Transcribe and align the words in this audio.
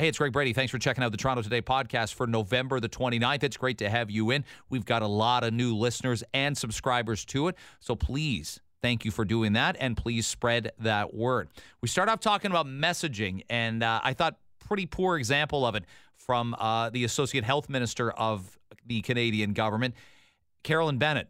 Hey, 0.00 0.08
it's 0.08 0.16
Greg 0.16 0.32
Brady. 0.32 0.54
Thanks 0.54 0.70
for 0.70 0.78
checking 0.78 1.04
out 1.04 1.12
the 1.12 1.18
Toronto 1.18 1.42
Today 1.42 1.60
podcast 1.60 2.14
for 2.14 2.26
November 2.26 2.80
the 2.80 2.88
29th. 2.88 3.42
It's 3.42 3.58
great 3.58 3.76
to 3.76 3.90
have 3.90 4.10
you 4.10 4.30
in. 4.30 4.46
We've 4.70 4.86
got 4.86 5.02
a 5.02 5.06
lot 5.06 5.44
of 5.44 5.52
new 5.52 5.76
listeners 5.76 6.24
and 6.32 6.56
subscribers 6.56 7.22
to 7.26 7.48
it. 7.48 7.56
So 7.80 7.94
please, 7.94 8.60
thank 8.80 9.04
you 9.04 9.10
for 9.10 9.26
doing 9.26 9.52
that. 9.52 9.76
And 9.78 9.98
please 9.98 10.26
spread 10.26 10.72
that 10.78 11.12
word. 11.12 11.50
We 11.82 11.88
start 11.88 12.08
off 12.08 12.20
talking 12.20 12.50
about 12.50 12.64
messaging, 12.64 13.42
and 13.50 13.82
uh, 13.82 14.00
I 14.02 14.14
thought 14.14 14.38
pretty 14.66 14.86
poor 14.86 15.18
example 15.18 15.66
of 15.66 15.74
it 15.74 15.84
from 16.16 16.56
uh, 16.58 16.88
the 16.88 17.04
Associate 17.04 17.44
Health 17.44 17.68
Minister 17.68 18.10
of 18.10 18.58
the 18.86 19.02
Canadian 19.02 19.52
government, 19.52 19.94
Carolyn 20.62 20.96
Bennett. 20.96 21.28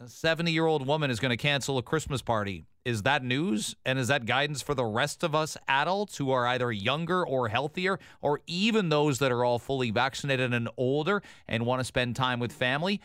A 0.00 0.08
70 0.08 0.50
year 0.50 0.66
old 0.66 0.88
woman 0.88 1.12
is 1.12 1.20
going 1.20 1.30
to 1.30 1.36
cancel 1.36 1.78
a 1.78 1.82
Christmas 1.84 2.20
party 2.20 2.64
is 2.84 3.02
that 3.02 3.22
news? 3.24 3.76
And 3.84 3.98
is 3.98 4.08
that 4.08 4.26
guidance 4.26 4.62
for 4.62 4.74
the 4.74 4.84
rest 4.84 5.22
of 5.22 5.34
us 5.34 5.56
adults 5.68 6.16
who 6.16 6.30
are 6.30 6.46
either 6.46 6.72
younger 6.72 7.24
or 7.24 7.48
healthier, 7.48 7.98
or 8.20 8.40
even 8.46 8.88
those 8.88 9.18
that 9.20 9.32
are 9.32 9.44
all 9.44 9.58
fully 9.58 9.90
vaccinated 9.90 10.52
and 10.52 10.68
older 10.76 11.22
and 11.46 11.66
want 11.66 11.80
to 11.80 11.84
spend 11.84 12.16
time 12.16 12.40
with 12.40 12.52
family? 12.52 13.00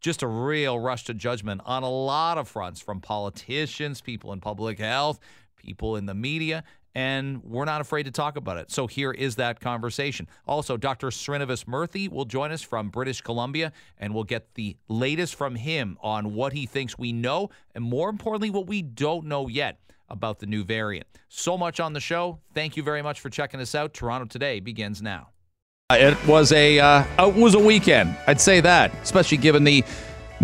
Just 0.00 0.22
a 0.22 0.26
real 0.26 0.78
rush 0.78 1.04
to 1.04 1.14
judgment 1.14 1.62
on 1.64 1.82
a 1.82 1.90
lot 1.90 2.38
of 2.38 2.48
fronts 2.48 2.80
from 2.80 3.00
politicians, 3.00 4.00
people 4.00 4.32
in 4.32 4.40
public 4.40 4.78
health, 4.78 5.18
people 5.56 5.96
in 5.96 6.06
the 6.06 6.14
media, 6.14 6.64
and 6.94 7.42
we're 7.42 7.64
not 7.64 7.80
afraid 7.80 8.04
to 8.04 8.10
talk 8.10 8.36
about 8.36 8.56
it. 8.56 8.70
So 8.70 8.86
here 8.86 9.10
is 9.10 9.36
that 9.36 9.60
conversation. 9.60 10.28
Also, 10.46 10.76
Dr. 10.76 11.08
Srinivas 11.08 11.64
Murthy 11.64 12.08
will 12.08 12.24
join 12.24 12.52
us 12.52 12.62
from 12.62 12.88
British 12.88 13.20
Columbia, 13.20 13.72
and 13.98 14.14
we'll 14.14 14.24
get 14.24 14.54
the 14.54 14.76
latest 14.88 15.34
from 15.34 15.56
him 15.56 15.98
on 16.00 16.34
what 16.34 16.52
he 16.52 16.66
thinks 16.66 16.96
we 16.96 17.12
know, 17.12 17.50
and 17.74 17.84
more 17.84 18.08
importantly, 18.08 18.50
what 18.50 18.66
we 18.66 18.82
don't 18.82 19.26
know 19.26 19.48
yet 19.48 19.78
about 20.08 20.38
the 20.38 20.46
new 20.46 20.64
variant. 20.64 21.06
So 21.28 21.58
much 21.58 21.80
on 21.80 21.92
the 21.92 22.00
show. 22.00 22.38
Thank 22.52 22.76
you 22.76 22.82
very 22.82 23.02
much 23.02 23.20
for 23.20 23.30
checking 23.30 23.60
us 23.60 23.74
out. 23.74 23.94
Toronto 23.94 24.26
Today 24.26 24.60
begins 24.60 25.02
now. 25.02 25.30
It 25.90 26.16
was 26.26 26.50
a 26.52 26.78
uh, 26.78 27.04
it 27.18 27.34
was 27.34 27.54
a 27.54 27.58
weekend. 27.58 28.16
I'd 28.26 28.40
say 28.40 28.60
that, 28.60 28.94
especially 29.02 29.36
given 29.36 29.64
the 29.64 29.84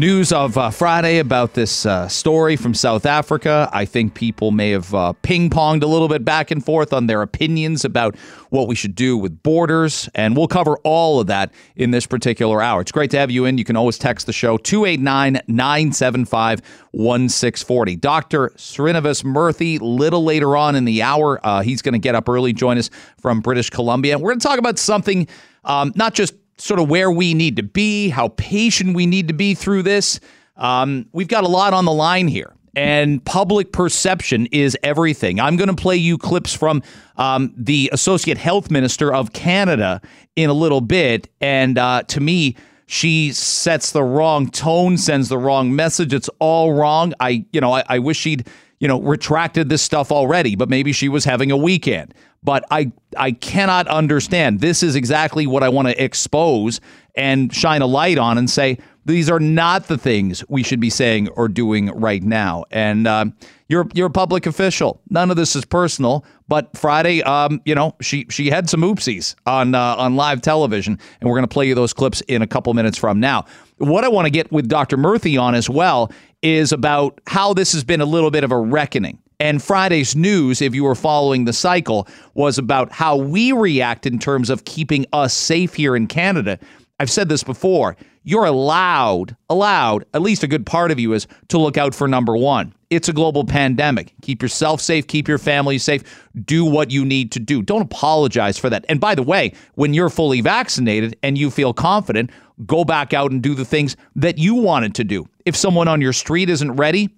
News 0.00 0.32
of 0.32 0.56
uh, 0.56 0.70
Friday 0.70 1.18
about 1.18 1.52
this 1.52 1.84
uh, 1.84 2.08
story 2.08 2.56
from 2.56 2.72
South 2.72 3.04
Africa. 3.04 3.68
I 3.70 3.84
think 3.84 4.14
people 4.14 4.50
may 4.50 4.70
have 4.70 4.94
uh, 4.94 5.12
ping 5.20 5.50
ponged 5.50 5.82
a 5.82 5.86
little 5.86 6.08
bit 6.08 6.24
back 6.24 6.50
and 6.50 6.64
forth 6.64 6.94
on 6.94 7.06
their 7.06 7.20
opinions 7.20 7.84
about 7.84 8.16
what 8.48 8.66
we 8.66 8.74
should 8.74 8.94
do 8.94 9.18
with 9.18 9.42
borders. 9.42 10.08
And 10.14 10.38
we'll 10.38 10.48
cover 10.48 10.78
all 10.84 11.20
of 11.20 11.26
that 11.26 11.52
in 11.76 11.90
this 11.90 12.06
particular 12.06 12.62
hour. 12.62 12.80
It's 12.80 12.92
great 12.92 13.10
to 13.10 13.18
have 13.18 13.30
you 13.30 13.44
in. 13.44 13.58
You 13.58 13.64
can 13.64 13.76
always 13.76 13.98
text 13.98 14.24
the 14.24 14.32
show 14.32 14.56
289 14.56 15.42
975 15.46 16.60
1640. 16.92 17.96
Dr. 17.96 18.48
Srinivas 18.56 19.22
Murthy, 19.22 19.78
little 19.82 20.24
later 20.24 20.56
on 20.56 20.76
in 20.76 20.86
the 20.86 21.02
hour, 21.02 21.38
uh, 21.46 21.60
he's 21.60 21.82
going 21.82 21.92
to 21.92 21.98
get 21.98 22.14
up 22.14 22.26
early, 22.26 22.54
join 22.54 22.78
us 22.78 22.88
from 23.20 23.42
British 23.42 23.68
Columbia. 23.68 24.18
We're 24.18 24.30
going 24.30 24.40
to 24.40 24.48
talk 24.48 24.58
about 24.58 24.78
something 24.78 25.28
um, 25.62 25.92
not 25.94 26.14
just 26.14 26.32
sort 26.60 26.80
of 26.80 26.88
where 26.88 27.10
we 27.10 27.34
need 27.34 27.56
to 27.56 27.62
be, 27.62 28.08
how 28.08 28.28
patient 28.36 28.94
we 28.94 29.06
need 29.06 29.28
to 29.28 29.34
be 29.34 29.54
through 29.54 29.82
this. 29.82 30.20
Um, 30.56 31.06
we've 31.12 31.28
got 31.28 31.44
a 31.44 31.48
lot 31.48 31.72
on 31.72 31.84
the 31.84 31.92
line 31.92 32.28
here, 32.28 32.54
and 32.76 33.24
public 33.24 33.72
perception 33.72 34.46
is 34.52 34.76
everything. 34.82 35.40
I'm 35.40 35.56
going 35.56 35.68
to 35.68 35.74
play 35.74 35.96
you 35.96 36.18
clips 36.18 36.54
from 36.54 36.82
um, 37.16 37.54
the 37.56 37.88
Associate 37.92 38.36
Health 38.36 38.70
Minister 38.70 39.12
of 39.12 39.32
Canada 39.32 40.02
in 40.36 40.50
a 40.50 40.54
little 40.54 40.80
bit, 40.80 41.28
and 41.40 41.78
uh, 41.78 42.02
to 42.08 42.20
me, 42.20 42.56
she 42.90 43.32
sets 43.32 43.92
the 43.92 44.02
wrong 44.02 44.50
tone, 44.50 44.98
sends 44.98 45.28
the 45.28 45.38
wrong 45.38 45.74
message. 45.76 46.12
It's 46.12 46.28
all 46.40 46.72
wrong. 46.72 47.14
I, 47.20 47.44
you 47.52 47.60
know, 47.60 47.72
I, 47.72 47.84
I 47.88 47.98
wish 48.00 48.18
she'd, 48.18 48.48
you 48.80 48.88
know, 48.88 49.00
retracted 49.00 49.68
this 49.68 49.80
stuff 49.80 50.10
already, 50.10 50.56
but 50.56 50.68
maybe 50.68 50.90
she 50.92 51.08
was 51.08 51.24
having 51.24 51.52
a 51.52 51.56
weekend 51.56 52.12
but 52.42 52.64
I 52.70 52.92
I 53.16 53.32
cannot 53.32 53.86
understand. 53.88 54.60
This 54.60 54.82
is 54.82 54.96
exactly 54.96 55.46
what 55.46 55.62
I 55.62 55.68
want 55.68 55.88
to 55.88 56.02
expose 56.02 56.80
and 57.14 57.54
shine 57.54 57.82
a 57.82 57.86
light 57.86 58.18
on 58.18 58.38
and 58.38 58.48
say 58.48 58.78
these 59.04 59.28
are 59.28 59.40
not 59.40 59.88
the 59.88 59.98
things 59.98 60.44
we 60.48 60.62
should 60.62 60.80
be 60.80 60.90
saying 60.90 61.28
or 61.30 61.48
doing 61.48 61.88
right 61.88 62.22
now. 62.22 62.64
And 62.70 63.06
uh, 63.06 63.26
you're 63.68 63.88
you're 63.94 64.06
a 64.06 64.10
public 64.10 64.46
official. 64.46 65.00
None 65.10 65.30
of 65.30 65.36
this 65.36 65.56
is 65.56 65.64
personal. 65.64 66.24
But 66.50 66.76
Friday, 66.76 67.22
um, 67.22 67.62
you 67.64 67.76
know, 67.76 67.94
she 68.00 68.26
she 68.28 68.50
had 68.50 68.68
some 68.68 68.80
oopsies 68.80 69.36
on 69.46 69.76
uh, 69.76 69.94
on 69.96 70.16
live 70.16 70.42
television, 70.42 70.98
and 71.20 71.30
we're 71.30 71.36
going 71.36 71.48
to 71.48 71.48
play 71.48 71.68
you 71.68 71.76
those 71.76 71.92
clips 71.92 72.22
in 72.22 72.42
a 72.42 72.46
couple 72.46 72.74
minutes 72.74 72.98
from 72.98 73.20
now. 73.20 73.44
What 73.78 74.02
I 74.02 74.08
want 74.08 74.26
to 74.26 74.30
get 74.30 74.50
with 74.50 74.68
Dr. 74.68 74.96
Murthy 74.96 75.40
on 75.40 75.54
as 75.54 75.70
well 75.70 76.10
is 76.42 76.72
about 76.72 77.20
how 77.28 77.54
this 77.54 77.72
has 77.72 77.84
been 77.84 78.00
a 78.00 78.04
little 78.04 78.32
bit 78.32 78.42
of 78.42 78.50
a 78.50 78.58
reckoning 78.58 79.18
and 79.38 79.62
Friday's 79.62 80.14
news, 80.14 80.60
if 80.60 80.74
you 80.74 80.84
were 80.84 80.94
following 80.94 81.46
the 81.46 81.52
cycle, 81.52 82.06
was 82.34 82.58
about 82.58 82.92
how 82.92 83.16
we 83.16 83.52
react 83.52 84.04
in 84.04 84.18
terms 84.18 84.50
of 84.50 84.64
keeping 84.64 85.06
us 85.14 85.32
safe 85.32 85.74
here 85.74 85.96
in 85.96 86.08
Canada. 86.08 86.58
I've 86.98 87.10
said 87.10 87.30
this 87.30 87.42
before. 87.42 87.96
You're 88.22 88.44
allowed, 88.44 89.36
allowed, 89.48 90.04
at 90.12 90.20
least 90.20 90.42
a 90.42 90.46
good 90.46 90.66
part 90.66 90.90
of 90.90 91.00
you 91.00 91.14
is 91.14 91.26
to 91.48 91.58
look 91.58 91.78
out 91.78 91.94
for 91.94 92.06
number 92.06 92.36
one. 92.36 92.74
It's 92.90 93.08
a 93.08 93.14
global 93.14 93.44
pandemic. 93.44 94.12
Keep 94.20 94.42
yourself 94.42 94.80
safe, 94.80 95.06
keep 95.06 95.26
your 95.26 95.38
family 95.38 95.78
safe, 95.78 96.02
do 96.44 96.64
what 96.64 96.90
you 96.90 97.04
need 97.04 97.32
to 97.32 97.40
do. 97.40 97.62
Don't 97.62 97.82
apologize 97.82 98.58
for 98.58 98.68
that. 98.68 98.84
And 98.88 99.00
by 99.00 99.14
the 99.14 99.22
way, 99.22 99.54
when 99.74 99.94
you're 99.94 100.10
fully 100.10 100.42
vaccinated 100.42 101.16
and 101.22 101.38
you 101.38 101.50
feel 101.50 101.72
confident, 101.72 102.30
go 102.66 102.84
back 102.84 103.14
out 103.14 103.30
and 103.30 103.42
do 103.42 103.54
the 103.54 103.64
things 103.64 103.96
that 104.16 104.36
you 104.38 104.54
wanted 104.54 104.94
to 104.96 105.04
do. 105.04 105.26
If 105.46 105.56
someone 105.56 105.88
on 105.88 106.00
your 106.02 106.12
street 106.12 106.50
isn't 106.50 106.72
ready, 106.72 107.08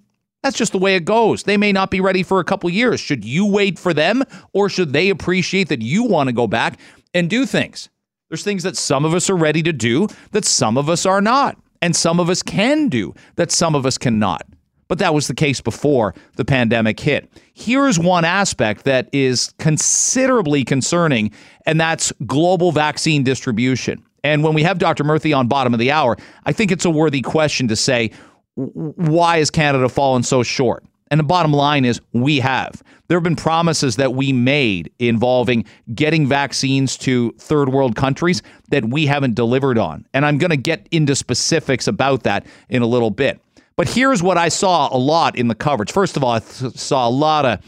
that's 0.43 0.57
just 0.57 0.73
the 0.73 0.79
way 0.79 0.95
it 0.95 1.05
goes. 1.05 1.45
They 1.45 1.57
may 1.57 1.73
not 1.73 1.91
be 1.91 2.01
ready 2.01 2.23
for 2.23 2.39
a 2.39 2.45
couple 2.45 2.71
years. 2.71 3.01
Should 3.01 3.25
you 3.25 3.47
wait 3.47 3.79
for 3.79 3.95
them 3.95 4.23
or 4.53 4.69
should 4.69 4.93
they 4.93 5.09
appreciate 5.09 5.69
that 5.69 5.83
you 5.83 6.05
want 6.05 6.29
to 6.29 6.33
go 6.33 6.47
back 6.47 6.79
and 7.15 7.29
do 7.29 7.47
things? 7.47 7.89
There's 8.33 8.43
things 8.43 8.63
that 8.63 8.79
some 8.79 9.05
of 9.05 9.13
us 9.13 9.29
are 9.29 9.37
ready 9.37 9.63
to 9.63 9.75
do 9.75 10.09
that 10.31 10.47
some 10.47 10.79
of 10.79 10.89
us 10.89 11.05
are 11.05 11.21
not, 11.21 11.59
and 11.83 11.95
some 11.95 12.19
of 12.19 12.31
us 12.31 12.43
can 12.43 12.89
do 12.89 13.13
that 13.37 13.53
some 13.53 13.75
of 13.75 13.85
us 13.85 13.99
cannot. 13.99 14.41
But 14.89 15.01
that 15.01 15.13
was 15.13 15.29
the 15.29 15.35
case 15.35 15.61
before 15.61 16.15
the 16.37 16.45
pandemic 16.47 16.99
hit. 16.99 17.31
Here's 17.53 17.99
one 17.99 18.25
aspect 18.25 18.85
that 18.85 19.11
is 19.13 19.53
considerably 19.59 20.65
concerning, 20.65 21.31
and 21.67 21.79
that's 21.79 22.11
global 22.25 22.73
vaccine 22.73 23.23
distribution. 23.23 24.03
And 24.25 24.43
when 24.43 24.55
we 24.55 24.63
have 24.63 24.79
Dr. 24.79 25.05
Murthy 25.05 25.37
on 25.37 25.47
bottom 25.47 25.75
of 25.75 25.79
the 25.79 25.91
hour, 25.91 26.17
I 26.47 26.53
think 26.53 26.73
it's 26.73 26.87
a 26.87 26.91
worthy 26.91 27.21
question 27.21 27.69
to 27.69 27.77
say 27.77 28.13
why 28.55 29.41
has 29.41 29.51
Canada 29.51 29.91
fallen 29.91 30.23
so 30.23 30.43
short? 30.43 30.87
And 31.13 31.19
the 31.21 31.25
bottom 31.25 31.53
line 31.53 31.85
is 31.85 32.01
we 32.15 32.41
have. 32.41 32.83
There 33.09 33.19
have 33.19 33.23
been 33.23 33.37
promises 33.37 33.97
that 33.97 34.15
we 34.15 34.33
made 34.33 34.91
involving 34.99 35.67
getting 35.95 36.27
vaccines 36.27 36.97
to 36.99 37.33
third 37.33 37.69
world 37.69 37.97
countries 37.97 38.41
that 38.71 38.87
we 38.87 39.05
haven't 39.05 39.35
delivered 39.35 39.77
on. 39.77 40.07
And 40.15 40.25
I'm 40.25 40.39
going 40.39 40.53
to 40.53 40.57
get 40.57 40.89
into 40.91 41.15
specifics 41.15 41.87
about 41.87 42.23
that 42.23 42.47
in 42.71 42.81
a 42.81 42.87
little 42.87 43.11
bit. 43.11 43.39
But 43.77 43.91
here's 43.91 44.23
what 44.23 44.39
I 44.39 44.49
saw 44.49 44.89
a 44.91 44.97
lot 44.97 45.37
in 45.37 45.49
the 45.49 45.55
coverage. 45.55 45.93
First 45.93 46.17
of 46.17 46.25
all, 46.25 46.33
I 46.33 46.39
th- 46.39 46.79
saw 46.79 47.07
a 47.07 47.11
lot 47.11 47.45
of 47.45 47.61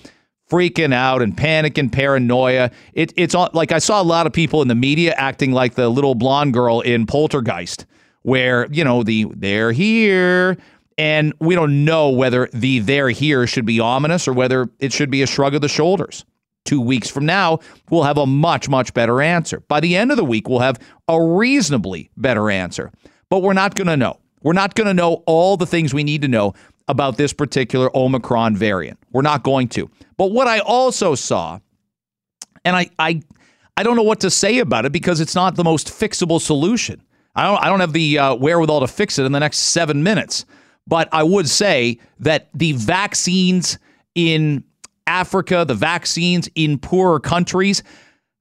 freaking 0.50 0.94
out 0.94 1.21
and 1.21 1.37
panic 1.37 1.76
and 1.76 1.93
paranoia. 1.93 2.71
It, 2.94 3.12
it's 3.15 3.34
all, 3.34 3.50
like 3.53 3.72
I 3.72 3.78
saw 3.78 4.00
a 4.00 4.05
lot 4.05 4.26
of 4.26 4.32
people 4.32 4.62
in 4.62 4.69
the 4.69 4.75
media 4.75 5.12
acting 5.19 5.53
like 5.53 5.75
the 5.75 5.91
little 5.91 6.15
blonde 6.15 6.55
girl 6.55 6.81
in 6.81 7.05
Poltergeist, 7.05 7.84
where, 8.22 8.66
you 8.72 8.84
know, 8.84 9.03
the 9.03 9.26
they're 9.37 9.72
here, 9.72 10.56
and 10.97 11.32
we 11.41 11.55
don't 11.55 11.84
know 11.84 12.10
whether 12.10 12.49
the 12.53 12.78
there 12.81 13.10
here 13.10 13.47
should 13.47 13.66
be 13.66 13.81
ominous 13.81 14.28
or 14.28 14.32
whether 14.32 14.69
it 14.78 14.93
should 14.93 15.10
be 15.10 15.22
a 15.22 15.27
shrug 15.27 15.55
of 15.55 15.60
the 15.60 15.69
shoulders. 15.69 16.25
Two 16.65 16.81
weeks 16.81 17.10
from 17.10 17.27
now, 17.27 17.59
we'll 17.91 18.05
have 18.05 18.16
a 18.16 18.27
much, 18.27 18.69
much 18.69 18.94
better 18.94 19.21
answer. 19.21 19.60
By 19.69 19.81
the 19.81 19.97
end 19.97 20.10
of 20.10 20.16
the 20.16 20.25
week, 20.25 20.49
we'll 20.49 20.60
have 20.60 20.78
a 21.09 21.22
reasonably 21.22 22.10
better 22.16 22.50
answer. 22.50 22.91
But 23.28 23.43
we're 23.43 23.53
not 23.53 23.75
going 23.75 23.88
to 23.88 23.97
know. 23.97 24.19
We're 24.43 24.55
not 24.55 24.75
going 24.75 24.87
to 24.87 24.94
know 24.94 25.22
all 25.27 25.56
the 25.56 25.66
things 25.66 25.93
we 25.93 26.05
need 26.05 26.22
to 26.22 26.28
know 26.28 26.55
about 26.88 27.16
this 27.16 27.32
particular 27.32 27.94
Omicron 27.97 28.56
variant. 28.56 28.99
We're 29.12 29.22
not 29.22 29.43
going 29.43 29.69
to. 29.69 29.91
But 30.16 30.32
what 30.32 30.47
I 30.47 30.61
also 30.61 31.15
saw, 31.15 31.59
and 32.65 32.76
I, 32.76 32.91
I, 32.99 33.22
I 33.76 33.82
don't 33.82 33.97
know 33.97 34.03
what 34.03 34.21
to 34.21 34.31
say 34.31 34.58
about 34.58 34.85
it 34.87 34.93
because 34.93 35.20
it's 35.20 35.35
not 35.35 35.56
the 35.56 35.64
most 35.64 35.88
fixable 35.88 36.41
solution. 36.41 37.02
I 37.35 37.44
don't, 37.44 37.62
I 37.62 37.69
don't 37.69 37.81
have 37.81 37.93
the 37.93 38.19
uh, 38.19 38.35
wherewithal 38.37 38.81
to 38.81 38.88
fix 38.88 39.19
it 39.19 39.25
in 39.25 39.32
the 39.32 39.41
next 39.41 39.58
seven 39.58 40.02
minutes. 40.02 40.44
But 40.86 41.08
I 41.12 41.22
would 41.22 41.48
say 41.48 41.98
that 42.20 42.48
the 42.54 42.72
vaccines 42.72 43.78
in 44.14 44.64
Africa, 45.06 45.64
the 45.66 45.75
vaccines 45.75 46.48
in 46.54 46.78
poorer 46.78 47.20
countries, 47.20 47.82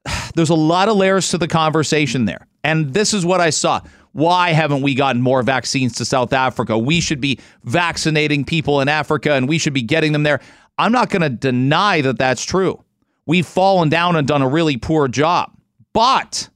there's 0.35 0.49
a 0.49 0.55
lot 0.55 0.89
of 0.89 0.97
layers 0.97 1.29
to 1.29 1.37
the 1.37 1.47
conversation 1.47 2.25
there. 2.25 2.47
And 2.63 2.93
this 2.93 3.13
is 3.13 3.25
what 3.25 3.41
I 3.41 3.49
saw. 3.49 3.81
Why 4.13 4.51
haven't 4.51 4.83
we 4.83 4.93
gotten 4.93 5.21
more 5.21 5.41
vaccines 5.41 5.93
to 5.95 6.05
South 6.05 6.33
Africa? 6.33 6.77
We 6.77 7.01
should 7.01 7.19
be 7.19 7.39
vaccinating 7.63 8.45
people 8.45 8.79
in 8.79 8.87
Africa 8.87 9.33
and 9.33 9.49
we 9.49 9.57
should 9.57 9.73
be 9.73 9.81
getting 9.81 10.11
them 10.13 10.23
there. 10.23 10.39
I'm 10.77 10.91
not 10.91 11.09
going 11.09 11.23
to 11.23 11.29
deny 11.29 12.01
that 12.01 12.17
that's 12.17 12.45
true. 12.45 12.83
We've 13.25 13.45
fallen 13.45 13.89
down 13.89 14.15
and 14.15 14.27
done 14.27 14.41
a 14.41 14.47
really 14.47 14.77
poor 14.77 15.07
job. 15.07 15.51
But 15.93 16.49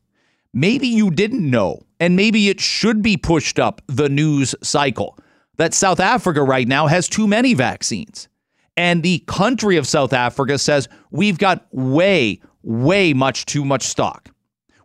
maybe 0.54 0.88
you 0.88 1.12
didn't 1.12 1.48
know, 1.50 1.82
and 2.00 2.16
maybe 2.16 2.50
it 2.50 2.60
should 2.60 3.02
be 3.02 3.18
pushed 3.18 3.60
up 3.60 3.82
the 3.88 4.10
news 4.10 4.56
cycle 4.64 5.18
that 5.58 5.74
South 5.74 6.00
Africa 6.00 6.42
right 6.42 6.68
now 6.68 6.88
has 6.88 7.08
too 7.08 7.28
many 7.28 7.54
vaccines. 7.54 8.28
And 8.76 9.02
the 9.02 9.20
country 9.28 9.78
of 9.78 9.88
South 9.88 10.14
Africa 10.14 10.58
says 10.58 10.88
we've 11.10 11.40
got 11.40 11.68
way, 11.72 12.40
way 12.62 13.14
much 13.14 13.46
too 13.46 13.66
much 13.66 13.84
stock. 13.84 14.30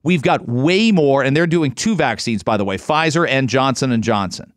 We've 0.02 0.22
got 0.22 0.48
way 0.48 0.90
more, 0.90 1.22
and 1.22 1.36
they're 1.36 1.46
doing 1.46 1.72
two 1.72 1.94
vaccines, 1.94 2.42
by 2.42 2.56
the 2.56 2.64
way, 2.64 2.76
Pfizer 2.76 3.28
and 3.28 3.48
Johnson 3.48 3.92
and 3.92 4.02
Johnson. 4.02 4.52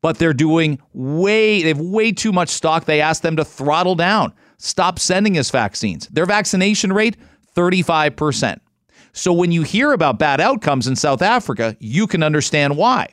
But 0.00 0.18
they're 0.18 0.32
doing 0.32 0.80
way, 0.92 1.62
they 1.62 1.68
have 1.68 1.80
way 1.80 2.12
too 2.12 2.32
much 2.32 2.48
stock. 2.48 2.84
They 2.84 3.00
asked 3.00 3.22
them 3.22 3.36
to 3.36 3.44
throttle 3.44 3.94
down, 3.94 4.32
stop 4.56 4.98
sending 4.98 5.38
us 5.38 5.50
vaccines. 5.50 6.08
Their 6.08 6.26
vaccination 6.26 6.92
rate, 6.92 7.16
35%. 7.54 8.58
So 9.12 9.32
when 9.32 9.52
you 9.52 9.62
hear 9.62 9.92
about 9.92 10.18
bad 10.18 10.40
outcomes 10.40 10.86
in 10.86 10.96
South 10.96 11.22
Africa, 11.22 11.76
you 11.80 12.06
can 12.06 12.22
understand 12.22 12.76
why. 12.76 13.08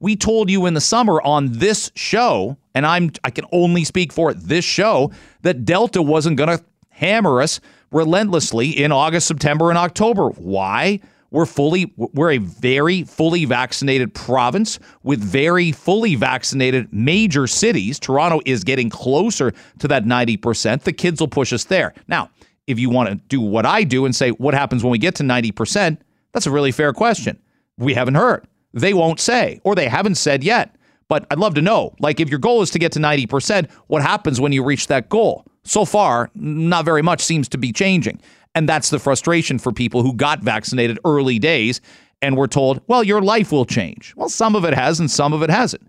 We 0.00 0.16
told 0.16 0.50
you 0.50 0.66
in 0.66 0.74
the 0.74 0.80
summer 0.80 1.20
on 1.22 1.52
this 1.52 1.92
show, 1.94 2.56
and 2.74 2.86
I'm 2.86 3.12
I 3.22 3.30
can 3.30 3.44
only 3.52 3.84
speak 3.84 4.12
for 4.12 4.32
this 4.34 4.64
show, 4.64 5.12
that 5.42 5.64
Delta 5.64 6.02
wasn't 6.02 6.38
going 6.38 6.56
to 6.56 6.64
hammer 6.88 7.42
us 7.42 7.60
relentlessly 7.92 8.70
in 8.70 8.92
August, 8.92 9.26
September, 9.26 9.68
and 9.68 9.78
October. 9.78 10.28
Why? 10.30 11.00
We're 11.30 11.46
fully 11.46 11.92
we're 11.96 12.32
a 12.32 12.38
very 12.38 13.04
fully 13.04 13.44
vaccinated 13.44 14.14
province 14.14 14.80
with 15.02 15.20
very 15.20 15.70
fully 15.70 16.16
vaccinated 16.16 16.92
major 16.92 17.46
cities. 17.46 18.00
Toronto 18.00 18.40
is 18.46 18.64
getting 18.64 18.90
closer 18.90 19.52
to 19.78 19.88
that 19.88 20.04
90%. 20.04 20.82
The 20.82 20.92
kids 20.92 21.20
will 21.20 21.28
push 21.28 21.52
us 21.52 21.64
there. 21.64 21.94
Now, 22.08 22.30
if 22.66 22.80
you 22.80 22.90
want 22.90 23.10
to 23.10 23.14
do 23.14 23.40
what 23.40 23.64
I 23.64 23.84
do 23.84 24.06
and 24.06 24.16
say 24.16 24.30
what 24.30 24.54
happens 24.54 24.82
when 24.82 24.90
we 24.90 24.98
get 24.98 25.14
to 25.16 25.22
90%, 25.22 25.98
that's 26.32 26.46
a 26.46 26.50
really 26.50 26.72
fair 26.72 26.92
question. 26.92 27.38
We 27.78 27.94
haven't 27.94 28.16
heard. 28.16 28.46
They 28.72 28.94
won't 28.94 29.20
say 29.20 29.60
or 29.64 29.74
they 29.74 29.88
haven't 29.88 30.16
said 30.16 30.44
yet. 30.44 30.76
But 31.08 31.26
I'd 31.30 31.38
love 31.38 31.54
to 31.54 31.62
know. 31.62 31.94
Like 31.98 32.20
if 32.20 32.28
your 32.28 32.38
goal 32.38 32.62
is 32.62 32.70
to 32.70 32.78
get 32.78 32.92
to 32.92 33.00
90%, 33.00 33.70
what 33.88 34.00
happens 34.00 34.40
when 34.40 34.52
you 34.52 34.62
reach 34.62 34.86
that 34.86 35.08
goal? 35.08 35.44
So 35.64 35.84
far, 35.84 36.30
not 36.34 36.84
very 36.84 37.02
much 37.02 37.20
seems 37.20 37.48
to 37.48 37.58
be 37.58 37.72
changing. 37.72 38.20
And 38.54 38.68
that's 38.68 38.90
the 38.90 38.98
frustration 38.98 39.58
for 39.58 39.72
people 39.72 40.02
who 40.02 40.14
got 40.14 40.40
vaccinated 40.40 40.98
early 41.04 41.38
days 41.38 41.80
and 42.22 42.36
were 42.36 42.48
told, 42.48 42.80
well, 42.86 43.02
your 43.02 43.22
life 43.22 43.50
will 43.50 43.64
change. 43.64 44.14
Well, 44.16 44.28
some 44.28 44.54
of 44.54 44.64
it 44.64 44.74
has 44.74 45.00
and 45.00 45.10
some 45.10 45.32
of 45.32 45.42
it 45.42 45.50
hasn't. 45.50 45.82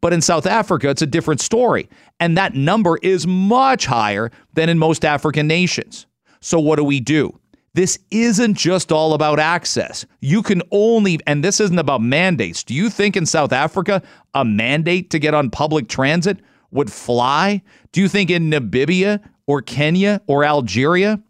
But 0.00 0.12
in 0.12 0.20
South 0.20 0.46
Africa, 0.46 0.90
it's 0.90 1.02
a 1.02 1.06
different 1.06 1.40
story. 1.40 1.88
And 2.18 2.36
that 2.36 2.54
number 2.54 2.98
is 3.02 3.26
much 3.26 3.86
higher 3.86 4.30
than 4.54 4.68
in 4.68 4.78
most 4.78 5.04
African 5.04 5.46
nations. 5.46 6.06
So, 6.40 6.58
what 6.58 6.76
do 6.76 6.84
we 6.84 6.98
do? 6.98 7.38
This 7.74 7.98
isn't 8.10 8.54
just 8.54 8.92
all 8.92 9.14
about 9.14 9.38
access. 9.38 10.04
You 10.20 10.42
can 10.42 10.62
only, 10.70 11.18
and 11.26 11.42
this 11.42 11.58
isn't 11.58 11.78
about 11.78 12.02
mandates. 12.02 12.62
Do 12.62 12.74
you 12.74 12.90
think 12.90 13.16
in 13.16 13.24
South 13.24 13.52
Africa 13.52 14.02
a 14.34 14.44
mandate 14.44 15.10
to 15.10 15.18
get 15.18 15.32
on 15.32 15.48
public 15.48 15.88
transit 15.88 16.38
would 16.70 16.92
fly? 16.92 17.62
Do 17.92 18.00
you 18.00 18.08
think 18.08 18.30
in 18.30 18.50
Namibia 18.50 19.20
or 19.46 19.62
Kenya 19.62 20.20
or 20.26 20.44
Algeria 20.44 21.22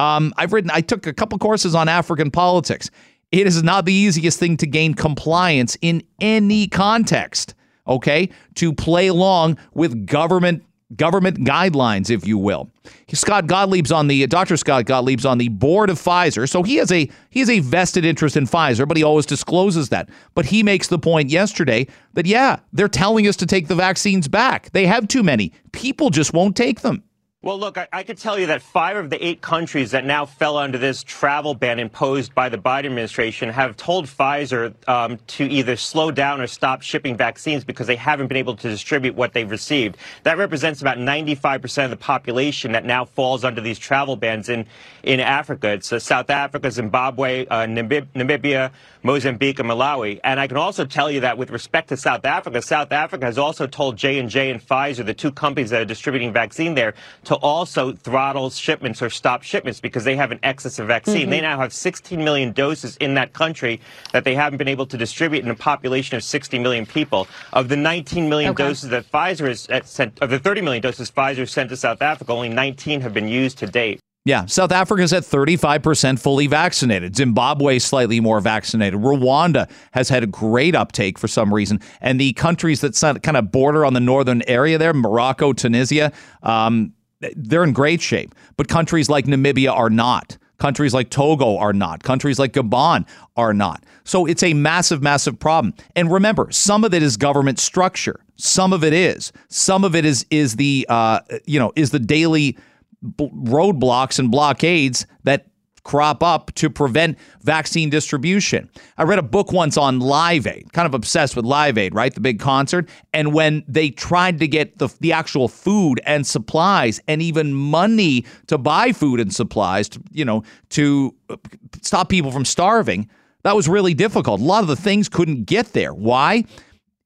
um, 0.00 0.32
I've 0.38 0.54
written, 0.54 0.70
I 0.72 0.80
took 0.80 1.06
a 1.06 1.12
couple 1.12 1.38
courses 1.38 1.74
on 1.74 1.86
African 1.86 2.30
politics. 2.30 2.90
It 3.32 3.46
is 3.46 3.62
not 3.62 3.84
the 3.84 3.92
easiest 3.92 4.38
thing 4.38 4.56
to 4.56 4.66
gain 4.66 4.94
compliance 4.94 5.76
in 5.82 6.02
any 6.20 6.68
context, 6.68 7.54
okay? 7.86 8.30
To 8.54 8.72
play 8.72 9.08
along 9.08 9.58
with 9.74 10.06
government 10.06 10.64
government 10.96 11.38
guidelines, 11.38 12.10
if 12.10 12.26
you 12.26 12.38
will. 12.38 12.70
Scott 13.12 13.46
Gottlieb's 13.46 13.92
on 13.92 14.08
the 14.08 14.26
Dr. 14.26 14.56
Scott 14.56 14.84
Gottlieb's 14.84 15.26
on 15.26 15.38
the 15.38 15.48
board 15.48 15.90
of 15.90 15.98
Pfizer, 15.98 16.48
so 16.48 16.62
he 16.62 16.76
has 16.76 16.90
a 16.92 17.10
he 17.30 17.40
has 17.40 17.50
a 17.50 17.60
vested 17.60 18.04
interest 18.04 18.36
in 18.36 18.46
Pfizer, 18.46 18.86
but 18.86 18.96
he 18.96 19.02
always 19.02 19.26
discloses 19.26 19.88
that. 19.90 20.08
But 20.34 20.46
he 20.46 20.62
makes 20.62 20.88
the 20.88 20.98
point 20.98 21.30
yesterday 21.30 21.86
that 22.14 22.26
yeah, 22.26 22.60
they're 22.72 22.88
telling 22.88 23.26
us 23.26 23.36
to 23.36 23.46
take 23.46 23.68
the 23.68 23.74
vaccines 23.74 24.28
back. 24.28 24.70
They 24.70 24.86
have 24.86 25.08
too 25.08 25.22
many. 25.22 25.52
People 25.72 26.10
just 26.10 26.32
won't 26.32 26.56
take 26.56 26.80
them. 26.80 27.02
Well, 27.42 27.58
look, 27.58 27.78
I, 27.78 27.88
I, 27.90 28.02
could 28.02 28.18
tell 28.18 28.38
you 28.38 28.48
that 28.48 28.60
five 28.60 28.98
of 28.98 29.08
the 29.08 29.26
eight 29.26 29.40
countries 29.40 29.92
that 29.92 30.04
now 30.04 30.26
fell 30.26 30.58
under 30.58 30.76
this 30.76 31.02
travel 31.02 31.54
ban 31.54 31.78
imposed 31.78 32.34
by 32.34 32.50
the 32.50 32.58
Biden 32.58 32.84
administration 32.84 33.48
have 33.48 33.78
told 33.78 34.04
Pfizer 34.04 34.74
um, 34.86 35.16
to 35.28 35.44
either 35.44 35.74
slow 35.76 36.10
down 36.10 36.42
or 36.42 36.46
stop 36.46 36.82
shipping 36.82 37.16
vaccines 37.16 37.64
because 37.64 37.86
they 37.86 37.96
haven't 37.96 38.26
been 38.26 38.36
able 38.36 38.56
to 38.56 38.68
distribute 38.68 39.14
what 39.14 39.32
they've 39.32 39.50
received. 39.50 39.96
That 40.24 40.36
represents 40.36 40.82
about 40.82 40.98
95% 40.98 41.84
of 41.84 41.88
the 41.88 41.96
population 41.96 42.72
that 42.72 42.84
now 42.84 43.06
falls 43.06 43.42
under 43.42 43.62
these 43.62 43.78
travel 43.78 44.16
bans 44.16 44.50
in, 44.50 44.66
in 45.02 45.18
Africa. 45.18 45.70
It's 45.70 45.94
uh, 45.94 45.98
South 45.98 46.28
Africa, 46.28 46.70
Zimbabwe, 46.70 47.46
uh, 47.46 47.64
Namib- 47.64 48.08
Namibia, 48.14 48.70
Mozambique, 49.02 49.58
and 49.58 49.68
Malawi. 49.68 50.20
And 50.22 50.38
I 50.38 50.46
can 50.46 50.56
also 50.56 50.84
tell 50.84 51.10
you 51.10 51.20
that 51.20 51.38
with 51.38 51.50
respect 51.50 51.88
to 51.88 51.96
South 51.96 52.24
Africa, 52.24 52.62
South 52.62 52.92
Africa 52.92 53.26
has 53.26 53.38
also 53.38 53.66
told 53.66 53.96
J&J 53.96 54.50
and 54.50 54.60
Pfizer, 54.60 55.04
the 55.04 55.14
two 55.14 55.32
companies 55.32 55.70
that 55.70 55.82
are 55.82 55.86
distributing 55.86 56.32
vaccine 56.32 56.74
there, 56.74 56.94
to 57.24 57.34
also 57.36 57.92
throttle 57.92 58.50
shipments 58.50 59.02
or 59.02 59.10
stop 59.10 59.42
shipments 59.42 59.80
because 59.80 60.04
they 60.04 60.16
have 60.16 60.32
an 60.32 60.40
excess 60.42 60.78
of 60.78 60.86
vaccine. 60.86 61.22
Mm-hmm. 61.22 61.30
They 61.30 61.40
now 61.40 61.58
have 61.58 61.72
16 61.72 62.22
million 62.22 62.52
doses 62.52 62.96
in 62.98 63.14
that 63.14 63.32
country 63.32 63.80
that 64.12 64.24
they 64.24 64.34
haven't 64.34 64.58
been 64.58 64.68
able 64.68 64.86
to 64.86 64.96
distribute 64.96 65.44
in 65.44 65.50
a 65.50 65.54
population 65.54 66.16
of 66.16 66.22
60 66.22 66.58
million 66.58 66.86
people. 66.86 67.26
Of 67.52 67.68
the 67.68 67.76
19 67.76 68.28
million 68.28 68.50
okay. 68.50 68.64
doses 68.64 68.90
that 68.90 69.10
Pfizer 69.10 69.48
has 69.48 69.68
uh, 69.68 69.82
sent, 69.84 70.18
of 70.20 70.30
the 70.30 70.38
30 70.38 70.60
million 70.60 70.82
doses 70.82 71.10
Pfizer 71.10 71.48
sent 71.48 71.70
to 71.70 71.76
South 71.76 72.02
Africa, 72.02 72.32
only 72.32 72.48
19 72.48 73.00
have 73.00 73.14
been 73.14 73.28
used 73.28 73.58
to 73.58 73.66
date. 73.66 74.00
Yeah, 74.26 74.44
South 74.44 74.70
Africa's 74.70 75.14
at 75.14 75.22
35% 75.22 76.20
fully 76.20 76.46
vaccinated. 76.46 77.16
Zimbabwe 77.16 77.78
slightly 77.78 78.20
more 78.20 78.40
vaccinated. 78.40 79.00
Rwanda 79.00 79.70
has 79.92 80.10
had 80.10 80.22
a 80.22 80.26
great 80.26 80.74
uptake 80.74 81.18
for 81.18 81.26
some 81.26 81.54
reason. 81.54 81.80
And 82.02 82.20
the 82.20 82.34
countries 82.34 82.82
that 82.82 83.22
kind 83.22 83.38
of 83.38 83.50
border 83.50 83.86
on 83.86 83.94
the 83.94 84.00
northern 84.00 84.42
area 84.46 84.76
there, 84.76 84.92
Morocco, 84.92 85.54
Tunisia, 85.54 86.12
um, 86.42 86.92
they're 87.34 87.64
in 87.64 87.72
great 87.72 88.02
shape. 88.02 88.34
But 88.58 88.68
countries 88.68 89.08
like 89.08 89.24
Namibia 89.24 89.72
are 89.72 89.90
not. 89.90 90.36
Countries 90.58 90.92
like 90.92 91.08
Togo 91.08 91.56
are 91.56 91.72
not. 91.72 92.02
Countries 92.02 92.38
like 92.38 92.52
Gabon 92.52 93.06
are 93.36 93.54
not. 93.54 93.82
So 94.04 94.26
it's 94.26 94.42
a 94.42 94.52
massive, 94.52 95.02
massive 95.02 95.38
problem. 95.38 95.72
And 95.96 96.12
remember, 96.12 96.50
some 96.50 96.84
of 96.84 96.92
it 96.92 97.02
is 97.02 97.16
government 97.16 97.58
structure. 97.58 98.20
Some 98.36 98.74
of 98.74 98.84
it 98.84 98.92
is. 98.92 99.32
Some 99.48 99.82
of 99.82 99.94
it 99.94 100.04
is 100.04 100.26
is 100.30 100.56
the 100.56 100.84
uh, 100.90 101.20
you 101.46 101.58
know 101.58 101.72
is 101.76 101.90
the 101.90 101.98
daily 101.98 102.58
roadblocks 103.02 104.18
and 104.18 104.30
blockades 104.30 105.06
that 105.24 105.46
crop 105.82 106.22
up 106.22 106.52
to 106.54 106.68
prevent 106.68 107.18
vaccine 107.42 107.90
distribution. 107.90 108.68
I 108.98 109.04
read 109.04 109.18
a 109.18 109.22
book 109.22 109.52
once 109.52 109.76
on 109.76 109.98
Live 110.00 110.46
Aid, 110.46 110.72
kind 110.72 110.86
of 110.86 110.94
obsessed 110.94 111.36
with 111.36 111.44
Live 111.44 111.78
Aid, 111.78 111.94
right? 111.94 112.14
The 112.14 112.20
big 112.20 112.38
concert. 112.38 112.88
And 113.12 113.32
when 113.32 113.64
they 113.66 113.90
tried 113.90 114.38
to 114.40 114.48
get 114.48 114.78
the, 114.78 114.88
the 115.00 115.12
actual 115.12 115.48
food 115.48 116.00
and 116.04 116.26
supplies 116.26 117.00
and 117.08 117.22
even 117.22 117.54
money 117.54 118.24
to 118.48 118.58
buy 118.58 118.92
food 118.92 119.20
and 119.20 119.34
supplies, 119.34 119.88
to, 119.90 120.02
you 120.10 120.24
know, 120.24 120.44
to 120.70 121.14
uh, 121.28 121.36
stop 121.82 122.08
people 122.08 122.30
from 122.30 122.44
starving, 122.44 123.08
that 123.42 123.56
was 123.56 123.68
really 123.68 123.94
difficult. 123.94 124.40
A 124.40 124.44
lot 124.44 124.62
of 124.62 124.68
the 124.68 124.76
things 124.76 125.08
couldn't 125.08 125.44
get 125.44 125.72
there. 125.72 125.94
Why? 125.94 126.44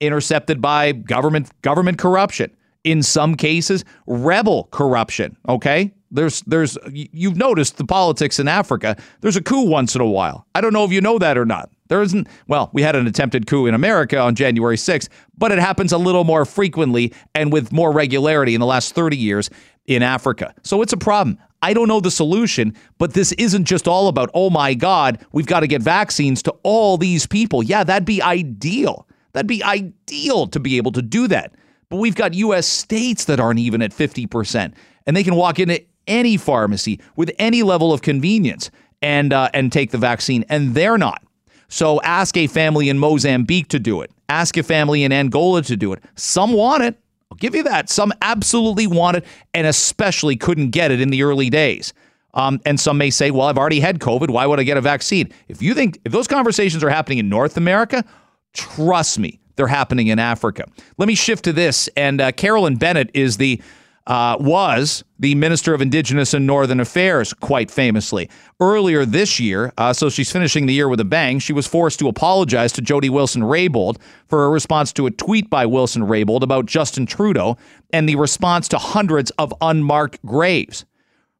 Intercepted 0.00 0.61
by 0.61 0.92
government 0.92 1.50
government 1.62 1.99
corruption. 1.99 2.54
In 2.85 3.03
some 3.03 3.35
cases, 3.35 3.85
rebel 4.07 4.69
corruption. 4.71 5.37
Okay, 5.49 5.93
there's 6.11 6.43
there's 6.43 6.79
you've 6.93 7.37
noticed 7.37 7.76
the 7.79 7.85
politics 7.85 8.38
in 8.38 8.47
Africa. 8.47 8.97
There's 9.21 9.37
a 9.37 9.43
coup 9.43 9.62
once 9.62 9.95
in 9.95 10.00
a 10.00 10.07
while. 10.07 10.47
I 10.55 10.61
don't 10.61 10.73
know 10.73 10.85
if 10.85 10.93
you 10.93 11.00
know 11.00 11.19
that 11.19 11.37
or 11.37 11.45
not. 11.45 11.71
There 11.88 12.03
isn't 12.03 12.29
well, 12.47 12.71
we 12.73 12.83
had 12.83 12.95
an 12.97 13.07
attempted 13.07 13.47
coup 13.47 13.67
in 13.67 13.75
America 13.75 14.19
on 14.19 14.35
January 14.35 14.76
6th, 14.76 15.09
but 15.37 15.50
it 15.50 15.59
happens 15.59 15.93
a 15.93 15.99
little 15.99 16.25
more 16.25 16.45
frequently 16.45 17.12
and 17.35 17.53
with 17.53 17.73
more 17.73 17.93
regularity 17.93 18.55
in 18.55 18.61
the 18.61 18.67
last 18.67 18.95
30 18.95 19.17
years 19.17 19.50
in 19.87 20.03
Africa. 20.03 20.55
So 20.62 20.83
it's 20.83 20.93
a 20.93 20.99
problem. 20.99 21.38
I 21.62 21.73
don't 21.73 21.88
know 21.88 22.00
the 22.00 22.11
solution, 22.11 22.75
but 22.99 23.14
this 23.14 23.33
isn't 23.33 23.64
just 23.64 23.88
all 23.88 24.09
about, 24.09 24.31
oh 24.35 24.50
my 24.50 24.75
God, 24.75 25.25
we've 25.33 25.47
got 25.47 25.61
to 25.61 25.67
get 25.67 25.83
vaccines 25.83 26.43
to 26.43 26.55
all 26.62 26.99
these 26.99 27.26
people. 27.26 27.62
Yeah, 27.62 27.85
that'd 27.85 28.05
be 28.05 28.21
ideal. 28.21 29.09
That'd 29.33 29.47
be 29.47 29.64
ideal 29.64 30.47
to 30.49 30.61
be 30.61 30.76
able 30.76 30.93
to 30.93 31.03
do 31.03 31.26
that. 31.29 31.55
But 31.88 31.97
we've 31.97 32.14
got 32.14 32.35
US 32.35 32.67
states 32.67 33.25
that 33.26 33.41
aren't 33.41 33.61
even 33.61 33.83
at 33.83 33.93
50%, 33.93 34.73
and 35.07 35.17
they 35.17 35.23
can 35.23 35.35
walk 35.35 35.59
into 35.59 35.83
any 36.07 36.37
pharmacy 36.37 37.00
with 37.17 37.31
any 37.38 37.62
level 37.62 37.93
of 37.93 38.03
convenience 38.03 38.71
and 39.03 39.33
uh, 39.33 39.50
and 39.53 39.73
take 39.73 39.91
the 39.91 39.99
vaccine, 39.99 40.45
and 40.49 40.75
they're 40.75 40.99
not. 40.99 41.23
So 41.69 42.00
ask 42.03 42.37
a 42.37 42.47
family 42.47 42.88
in 42.88 42.99
Mozambique 42.99 43.69
to 43.69 43.79
do 43.79 44.00
it. 44.00 44.11
Ask 44.29 44.57
a 44.57 44.62
family 44.62 45.03
in 45.03 45.12
Angola 45.12 45.62
to 45.62 45.76
do 45.76 45.93
it. 45.93 46.03
Some 46.14 46.53
want 46.53 46.83
it. 46.83 46.99
I'll 47.31 47.37
give 47.37 47.55
you 47.55 47.64
that. 47.64 47.91
Some 47.91 48.12
absolutely 48.23 48.87
want 48.87 49.17
it, 49.17 49.25
and 49.53 49.67
especially 49.67 50.37
couldn't 50.37 50.71
get 50.71 50.91
it 50.91 51.00
in 51.00 51.11
the 51.11 51.23
early 51.23 51.50
days. 51.50 51.93
Um, 52.35 52.61
and 52.64 52.79
some 52.81 52.99
may 52.99 53.11
say, 53.11 53.31
"Well, 53.31 53.47
I've 53.47 53.59
already 53.59 53.81
had 53.81 53.99
COVID. 53.99 54.31
Why 54.31 54.47
would 54.47 54.59
I 54.59 54.62
get 54.62 54.76
a 54.76 54.81
vaccine?" 54.81 55.33
If 55.49 55.62
you 55.62 55.75
think 55.75 55.99
if 56.05 56.12
those 56.12 56.26
conversations 56.26 56.83
are 56.83 56.91
happening 56.91 57.19
in 57.19 57.29
North 57.29 57.57
America, 57.57 58.05
trust 58.53 59.19
me, 59.19 59.38
they're 59.56 59.66
happening 59.66 60.08
in 60.08 60.18
Africa. 60.18 60.64
Let 60.99 61.08
me 61.08 61.14
shift 61.14 61.44
to 61.44 61.52
this. 61.52 61.88
And 61.96 62.20
uh, 62.20 62.32
Carolyn 62.32 62.76
Bennett 62.76 63.11
is 63.14 63.37
the 63.37 63.61
uh, 64.06 64.37
was 64.38 65.02
the 65.18 65.34
Minister 65.34 65.73
of 65.73 65.80
Indigenous 65.80 66.34
and 66.34 66.46
Northern 66.46 66.80
Affairs, 66.80 67.32
quite 67.32 67.70
famously. 67.70 68.28
Earlier 68.61 69.06
this 69.06 69.40
year, 69.40 69.73
uh, 69.78 69.94
so 69.94 70.11
she's 70.11 70.30
finishing 70.30 70.66
the 70.66 70.75
year 70.75 70.88
with 70.90 71.00
a 71.00 71.06
bang, 71.06 71.38
she 71.38 71.54
was 71.54 71.66
forced 71.66 71.99
to 72.00 72.08
apologize 72.08 72.70
to 72.73 72.82
Jody 72.82 73.08
Wilson-Raybould 73.08 73.96
for 74.26 74.40
her 74.40 74.50
response 74.50 74.92
to 74.94 75.06
a 75.06 75.11
tweet 75.11 75.49
by 75.49 75.64
Wilson-Raybould 75.64 76.42
about 76.42 76.66
Justin 76.66 77.06
Trudeau 77.06 77.56
and 77.92 78.06
the 78.06 78.16
response 78.16 78.68
to 78.68 78.78
hundreds 78.78 79.30
of 79.38 79.54
unmarked 79.62 80.25
graves. 80.26 80.84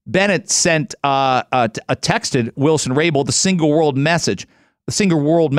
Bennett 0.07 0.51
sent 0.51 0.95
uh, 1.05 1.43
texted 1.43 2.51
Wilson 2.57 2.95
Raybould 2.95 3.27
the 3.27 3.33
single 3.33 3.71
world 3.71 3.97
message, 3.97 4.47
the 4.87 4.93
single 4.93 5.21
world 5.21 5.57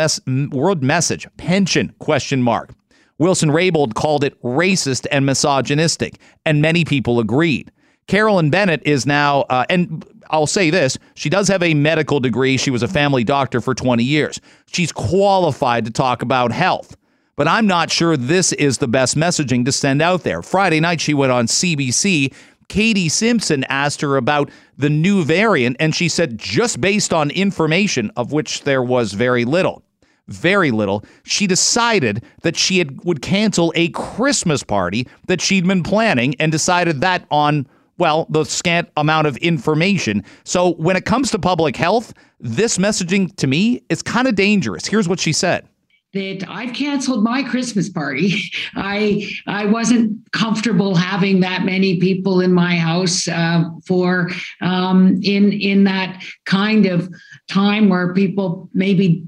world 0.51 0.83
message 0.83 1.27
pension 1.37 1.93
question 1.99 2.41
mark. 2.41 2.71
Wilson 3.17 3.49
Raybould 3.49 3.93
called 3.93 4.23
it 4.23 4.39
racist 4.41 5.07
and 5.11 5.25
misogynistic, 5.25 6.19
and 6.45 6.61
many 6.61 6.83
people 6.83 7.19
agreed. 7.19 7.71
Carolyn 8.07 8.49
Bennett 8.49 8.83
is 8.85 9.05
now, 9.05 9.41
uh, 9.43 9.65
and 9.69 10.05
I'll 10.29 10.47
say 10.47 10.69
this 10.69 10.97
she 11.15 11.29
does 11.29 11.47
have 11.47 11.63
a 11.63 11.73
medical 11.73 12.19
degree. 12.19 12.57
She 12.57 12.71
was 12.71 12.83
a 12.83 12.87
family 12.87 13.23
doctor 13.23 13.61
for 13.61 13.73
20 13.73 14.03
years. 14.03 14.39
She's 14.71 14.91
qualified 14.91 15.85
to 15.85 15.91
talk 15.91 16.21
about 16.21 16.51
health. 16.51 16.95
But 17.37 17.49
I'm 17.49 17.67
not 17.67 17.91
sure 17.91 18.15
this 18.15 18.53
is 18.53 18.77
the 18.77 18.87
best 18.87 19.17
messaging 19.17 19.65
to 19.65 19.71
send 19.71 20.01
out 20.01 20.23
there. 20.23 20.41
Friday 20.41 20.79
night, 20.79 21.01
she 21.01 21.13
went 21.13 21.33
on 21.33 21.47
CBC. 21.47 22.33
Katie 22.67 23.09
Simpson 23.09 23.63
asked 23.65 24.01
her 24.01 24.17
about 24.17 24.49
the 24.77 24.89
new 24.89 25.23
variant, 25.23 25.77
and 25.79 25.95
she 25.95 26.09
said, 26.09 26.37
just 26.37 26.81
based 26.81 27.13
on 27.13 27.31
information, 27.31 28.11
of 28.15 28.31
which 28.31 28.63
there 28.63 28.83
was 28.83 29.13
very 29.13 29.45
little, 29.45 29.83
very 30.27 30.71
little, 30.71 31.03
she 31.23 31.47
decided 31.47 32.23
that 32.41 32.55
she 32.55 32.79
had, 32.79 33.03
would 33.03 33.21
cancel 33.21 33.71
a 33.75 33.89
Christmas 33.89 34.63
party 34.63 35.07
that 35.27 35.41
she'd 35.41 35.67
been 35.67 35.83
planning 35.83 36.35
and 36.39 36.51
decided 36.51 37.01
that 37.01 37.25
on 37.31 37.67
well, 37.97 38.27
the 38.29 38.43
scant 38.43 38.89
amount 38.97 39.27
of 39.27 39.37
information. 39.37 40.23
So 40.43 40.73
when 40.73 40.97
it 40.97 41.05
comes 41.05 41.31
to 41.31 41.39
public 41.39 41.75
health, 41.75 42.13
this 42.39 42.77
messaging 42.77 43.33
to 43.37 43.47
me 43.47 43.83
is 43.89 44.01
kind 44.01 44.27
of 44.27 44.35
dangerous. 44.35 44.85
Here's 44.85 45.07
what 45.07 45.19
she 45.19 45.31
said 45.31 45.67
that 46.15 46.45
I've 46.47 46.73
canceled 46.73 47.25
my 47.25 47.43
Christmas 47.43 47.89
party. 47.89 48.33
I 48.75 49.29
I 49.45 49.65
wasn't 49.65 50.31
comfortable 50.31 50.95
having 50.95 51.41
that 51.41 51.63
many 51.63 51.99
people 51.99 52.39
in 52.39 52.53
my 52.53 52.77
house 52.77 53.27
uh, 53.27 53.65
for 53.85 54.31
um, 54.61 55.19
in 55.21 55.51
in 55.51 55.83
that 55.83 56.23
kind 56.45 56.85
of 56.85 57.13
time 57.49 57.89
where 57.89 58.13
people 58.13 58.69
maybe 58.73 59.25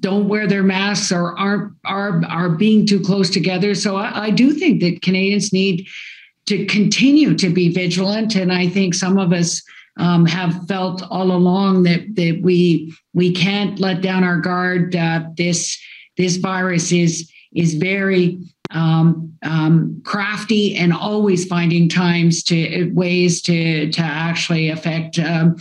don't 0.00 0.28
wear 0.28 0.46
their 0.46 0.62
masks 0.62 1.10
or 1.10 1.38
aren't 1.38 1.72
are 1.86 2.22
are 2.26 2.50
being 2.50 2.86
too 2.86 3.00
close 3.00 3.30
together. 3.30 3.74
So 3.74 3.96
I, 3.96 4.26
I 4.26 4.30
do 4.30 4.52
think 4.52 4.82
that 4.82 5.00
Canadians 5.00 5.54
need 5.54 5.88
to 6.46 6.66
continue 6.66 7.34
to 7.36 7.48
be 7.48 7.72
vigilant, 7.72 8.34
and 8.34 8.52
I 8.52 8.68
think 8.68 8.94
some 8.94 9.18
of 9.18 9.32
us 9.32 9.62
um, 10.00 10.24
have 10.24 10.66
felt 10.66 11.02
all 11.10 11.30
along 11.30 11.82
that 11.84 12.16
that 12.16 12.40
we 12.42 12.92
we 13.12 13.32
can't 13.32 13.78
let 13.78 14.00
down 14.00 14.24
our 14.24 14.40
guard. 14.40 14.96
Uh, 14.96 15.24
this 15.36 15.78
this 16.16 16.36
virus 16.36 16.90
is 16.90 17.30
is 17.52 17.74
very 17.74 18.38
um, 18.70 19.32
um, 19.42 20.00
crafty 20.04 20.76
and 20.76 20.92
always 20.92 21.44
finding 21.44 21.88
times 21.88 22.42
to 22.44 22.90
ways 22.94 23.42
to 23.42 23.90
to 23.92 24.00
actually 24.00 24.70
affect 24.70 25.18
um, 25.18 25.56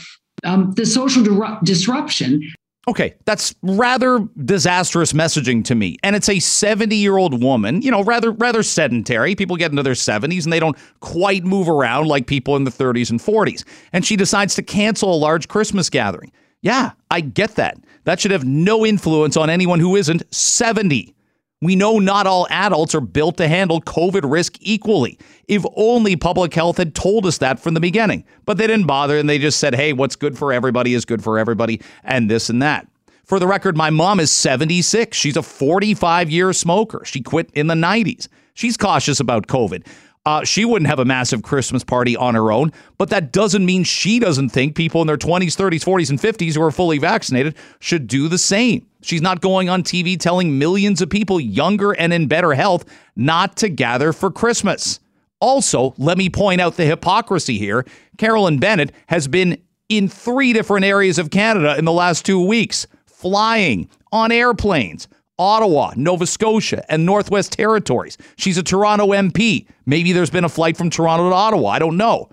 um, 0.46 0.72
the 0.72 0.86
social 0.86 1.24
disruption 1.64 2.42
Okay, 2.90 3.14
that's 3.26 3.54
rather 3.62 4.28
disastrous 4.46 5.14
messaging 5.14 5.64
to 5.66 5.76
me. 5.76 5.98
And 6.02 6.16
it's 6.16 6.28
a 6.28 6.38
70-year-old 6.38 7.44
woman, 7.44 7.84
you 7.84 7.92
know, 7.92 8.04
rather 8.04 8.32
rather 8.32 8.64
sedentary. 8.64 9.36
People 9.36 9.58
get 9.58 9.70
into 9.70 9.84
their 9.84 9.94
70s 9.94 10.46
and 10.46 10.52
they 10.52 10.60
don't 10.60 10.76
quite 11.00 11.44
move 11.44 11.70
around 11.70 12.08
like 12.08 12.26
people 12.26 12.56
in 12.56 12.64
the 12.64 12.72
30s 12.72 13.12
and 13.12 13.20
40s. 13.20 13.64
And 13.94 14.04
she 14.04 14.16
decides 14.16 14.56
to 14.56 14.64
cancel 14.64 15.14
a 15.14 15.20
large 15.20 15.48
Christmas 15.48 15.88
gathering. 15.88 16.32
Yeah, 16.64 16.94
I 17.12 17.22
get 17.22 17.52
that. 17.58 17.78
That 18.06 18.20
should 18.20 18.32
have 18.32 18.44
no 18.44 18.84
influence 18.84 19.38
on 19.38 19.52
anyone 19.52 19.80
who 19.80 19.96
isn't 19.96 20.24
70. 20.34 21.14
We 21.62 21.76
know 21.76 22.00
not 22.00 22.26
all 22.26 22.48
adults 22.50 22.96
are 22.96 23.02
built 23.02 23.36
to 23.38 23.48
handle 23.50 23.82
COVID 23.82 24.30
risk 24.30 24.56
equally. 24.62 25.20
If 25.50 25.66
only 25.76 26.16
public 26.16 26.54
health 26.54 26.78
had 26.78 26.96
told 26.96 27.26
us 27.26 27.38
that 27.40 27.60
from 27.60 27.74
the 27.74 27.82
beginning. 27.82 28.24
But 28.46 28.58
they 28.58 28.66
didn't 28.66 28.88
bother 28.88 29.18
and 29.18 29.30
they 29.30 29.40
just 29.40 29.60
said, 29.60 29.76
hey, 29.76 29.92
what's 29.92 30.16
good 30.16 30.38
for 30.38 30.54
everybody 30.54 30.94
is 30.94 31.04
good 31.04 31.22
for 31.22 31.38
everybody, 31.38 31.82
and 32.04 32.32
this 32.32 32.50
and 32.50 32.62
that. 32.62 32.88
For 33.26 33.40
the 33.40 33.48
record, 33.48 33.76
my 33.76 33.90
mom 33.90 34.22
is 34.22 34.32
76. 34.32 35.18
She's 35.18 35.36
a 35.36 35.44
45 35.44 36.30
year 36.30 36.54
smoker. 36.54 37.04
She 37.04 37.22
quit 37.22 37.50
in 37.54 37.68
the 37.68 37.76
90s. 37.76 38.30
She's 38.54 38.78
cautious 38.78 39.20
about 39.20 39.48
COVID. 39.48 39.86
Uh, 40.26 40.44
she 40.44 40.66
wouldn't 40.66 40.90
have 40.90 41.00
a 41.00 41.06
massive 41.06 41.42
Christmas 41.42 41.84
party 41.84 42.16
on 42.16 42.36
her 42.36 42.52
own, 42.52 42.72
but 42.98 43.10
that 43.10 43.32
doesn't 43.32 43.66
mean 43.66 43.84
she 43.84 44.20
doesn't 44.20 44.50
think 44.50 44.76
people 44.76 45.02
in 45.02 45.08
their 45.08 45.18
20s, 45.18 45.56
30s, 45.56 45.84
40s, 45.84 46.10
and 46.10 46.20
50s 46.20 46.56
who 46.56 46.62
are 46.62 46.72
fully 46.72 46.98
vaccinated 46.98 47.56
should 47.80 48.06
do 48.06 48.28
the 48.28 48.38
same. 48.38 48.86
She's 49.02 49.22
not 49.22 49.42
going 49.42 49.70
on 49.70 49.82
TV 49.82 50.20
telling 50.20 50.60
millions 50.60 51.02
of 51.02 51.10
people 51.10 51.40
younger 51.40 51.94
and 51.94 52.12
in 52.12 52.28
better 52.28 52.54
health 52.54 52.86
not 53.16 53.56
to 53.58 53.70
gather 53.70 54.12
for 54.12 54.30
Christmas. 54.30 55.00
Also, 55.40 55.94
let 55.98 56.18
me 56.18 56.30
point 56.30 56.60
out 56.60 56.76
the 56.76 56.86
hypocrisy 56.86 57.58
here. 57.58 57.86
Carolyn 58.18 58.60
Bennett 58.60 58.92
has 59.08 59.28
been 59.28 59.58
in 59.88 60.10
three 60.10 60.52
different 60.52 60.86
areas 60.86 61.18
of 61.18 61.32
Canada 61.32 61.78
in 61.78 61.86
the 61.86 61.94
last 61.94 62.26
two 62.26 62.46
weeks, 62.46 62.86
flying 63.06 63.90
on 64.12 64.32
airplanes. 64.32 65.08
Ottawa, 65.40 65.94
Nova 65.96 66.28
Scotia, 66.28 66.84
and 66.92 67.06
Northwest 67.06 67.54
Territories. 67.54 68.18
She's 68.38 68.58
a 68.58 68.64
Toronto 68.64 69.08
MP. 69.08 69.66
Maybe 69.86 70.12
there's 70.12 70.30
been 70.30 70.44
a 70.44 70.50
flight 70.50 70.78
from 70.78 70.90
Toronto 70.90 71.30
to 71.30 71.36
Ottawa. 71.36 71.70
I 71.70 71.80
don't 71.80 71.98
know. 71.98 72.30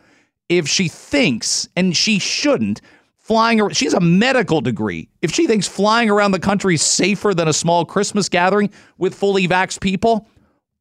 If 0.48 0.68
she 0.68 0.88
thinks, 0.88 1.68
and 1.76 1.96
she 1.96 2.18
shouldn't, 2.18 2.80
flying, 3.16 3.60
around, 3.60 3.76
she's 3.76 3.94
a 3.94 4.00
medical 4.00 4.60
degree. 4.60 5.08
If 5.22 5.32
she 5.32 5.46
thinks 5.46 5.66
flying 5.66 6.10
around 6.10 6.32
the 6.32 6.40
country 6.40 6.74
is 6.74 6.82
safer 6.82 7.32
than 7.32 7.48
a 7.48 7.52
small 7.52 7.84
Christmas 7.84 8.28
gathering 8.28 8.70
with 8.98 9.14
fully 9.14 9.48
vaxxed 9.48 9.80
people, 9.80 10.28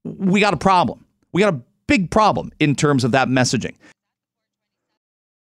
we 0.04 0.40
got 0.40 0.54
a 0.54 0.58
problem. 0.58 1.06
We 1.32 1.42
got 1.42 1.54
a 1.54 1.62
big 1.88 2.12
problem 2.12 2.52
in 2.60 2.76
terms 2.76 3.04
of 3.04 3.12
that 3.12 3.28
messaging. 3.28 3.76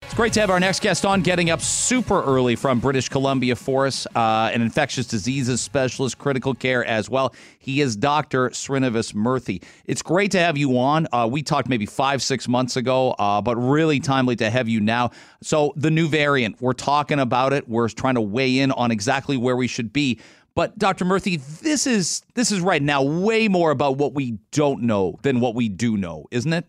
It's 0.08 0.14
great 0.14 0.32
to 0.32 0.40
have 0.40 0.48
our 0.48 0.58
next 0.58 0.80
guest 0.80 1.04
on, 1.04 1.20
getting 1.20 1.50
up 1.50 1.60
super 1.60 2.24
early 2.24 2.56
from 2.56 2.80
British 2.80 3.10
Columbia 3.10 3.54
for 3.54 3.86
us, 3.86 4.06
uh, 4.16 4.50
an 4.52 4.62
infectious 4.62 5.06
diseases 5.06 5.60
specialist, 5.60 6.16
critical 6.16 6.54
care 6.54 6.82
as 6.82 7.10
well. 7.10 7.34
He 7.58 7.82
is 7.82 7.94
Dr. 7.94 8.48
Srinivas 8.48 9.12
Murthy. 9.12 9.62
It's 9.84 10.00
great 10.00 10.30
to 10.30 10.38
have 10.38 10.56
you 10.56 10.78
on. 10.78 11.08
Uh, 11.12 11.28
we 11.30 11.42
talked 11.42 11.68
maybe 11.68 11.84
five, 11.84 12.22
six 12.22 12.48
months 12.48 12.76
ago, 12.76 13.10
uh, 13.18 13.42
but 13.42 13.56
really 13.56 14.00
timely 14.00 14.34
to 14.36 14.48
have 14.48 14.66
you 14.66 14.80
now. 14.80 15.10
So, 15.42 15.74
the 15.76 15.90
new 15.90 16.08
variant, 16.08 16.58
we're 16.62 16.72
talking 16.72 17.20
about 17.20 17.52
it. 17.52 17.68
We're 17.68 17.90
trying 17.90 18.14
to 18.14 18.22
weigh 18.22 18.60
in 18.60 18.72
on 18.72 18.90
exactly 18.90 19.36
where 19.36 19.56
we 19.56 19.66
should 19.66 19.92
be. 19.92 20.20
But 20.54 20.78
Dr. 20.78 21.04
Murthy, 21.04 21.38
this 21.60 21.86
is 21.86 22.22
this 22.32 22.50
is 22.50 22.62
right 22.62 22.82
now 22.82 23.02
way 23.02 23.46
more 23.46 23.70
about 23.70 23.98
what 23.98 24.14
we 24.14 24.38
don't 24.52 24.84
know 24.84 25.18
than 25.20 25.40
what 25.40 25.54
we 25.54 25.68
do 25.68 25.98
know, 25.98 26.24
isn't 26.30 26.54
it? 26.54 26.64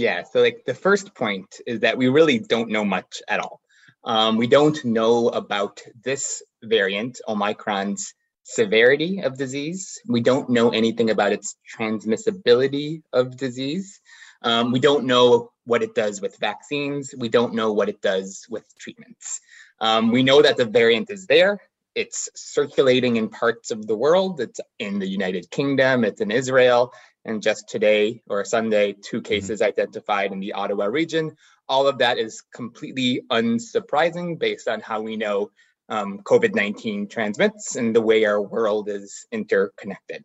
Yeah. 0.00 0.22
So, 0.22 0.40
like, 0.40 0.64
the 0.64 0.72
first 0.72 1.14
point 1.14 1.60
is 1.66 1.80
that 1.80 1.98
we 1.98 2.08
really 2.08 2.38
don't 2.38 2.70
know 2.70 2.86
much 2.86 3.20
at 3.28 3.38
all. 3.38 3.60
Um, 4.02 4.38
we 4.38 4.46
don't 4.46 4.82
know 4.82 5.28
about 5.28 5.82
this 6.02 6.42
variant, 6.62 7.20
Omicron's 7.28 8.14
severity 8.42 9.20
of 9.20 9.36
disease. 9.36 10.00
We 10.08 10.22
don't 10.22 10.48
know 10.48 10.70
anything 10.70 11.10
about 11.10 11.32
its 11.32 11.54
transmissibility 11.76 13.02
of 13.12 13.36
disease. 13.36 14.00
Um, 14.40 14.72
we 14.72 14.80
don't 14.80 15.04
know 15.04 15.52
what 15.66 15.82
it 15.82 15.94
does 15.94 16.22
with 16.22 16.38
vaccines. 16.38 17.14
We 17.18 17.28
don't 17.28 17.52
know 17.52 17.74
what 17.74 17.90
it 17.90 18.00
does 18.00 18.46
with 18.48 18.64
treatments. 18.78 19.38
Um, 19.80 20.10
we 20.10 20.22
know 20.22 20.40
that 20.40 20.56
the 20.56 20.64
variant 20.64 21.10
is 21.10 21.26
there. 21.26 21.60
It's 21.94 22.28
circulating 22.34 23.16
in 23.16 23.28
parts 23.28 23.70
of 23.70 23.86
the 23.86 23.96
world. 23.96 24.40
It's 24.40 24.60
in 24.78 24.98
the 24.98 25.08
United 25.08 25.50
Kingdom, 25.50 26.04
it's 26.04 26.20
in 26.20 26.30
Israel, 26.30 26.92
and 27.24 27.42
just 27.42 27.68
today 27.68 28.22
or 28.28 28.44
Sunday, 28.44 28.92
two 28.92 29.18
mm-hmm. 29.18 29.24
cases 29.24 29.62
identified 29.62 30.32
in 30.32 30.40
the 30.40 30.52
Ottawa 30.52 30.86
region. 30.86 31.36
All 31.68 31.86
of 31.86 31.98
that 31.98 32.18
is 32.18 32.42
completely 32.54 33.22
unsurprising 33.30 34.38
based 34.38 34.68
on 34.68 34.80
how 34.80 35.00
we 35.00 35.16
know 35.16 35.50
um, 35.88 36.20
COVID 36.20 36.54
19 36.54 37.08
transmits 37.08 37.76
and 37.76 37.94
the 37.94 38.00
way 38.00 38.24
our 38.24 38.40
world 38.40 38.88
is 38.88 39.26
interconnected. 39.32 40.24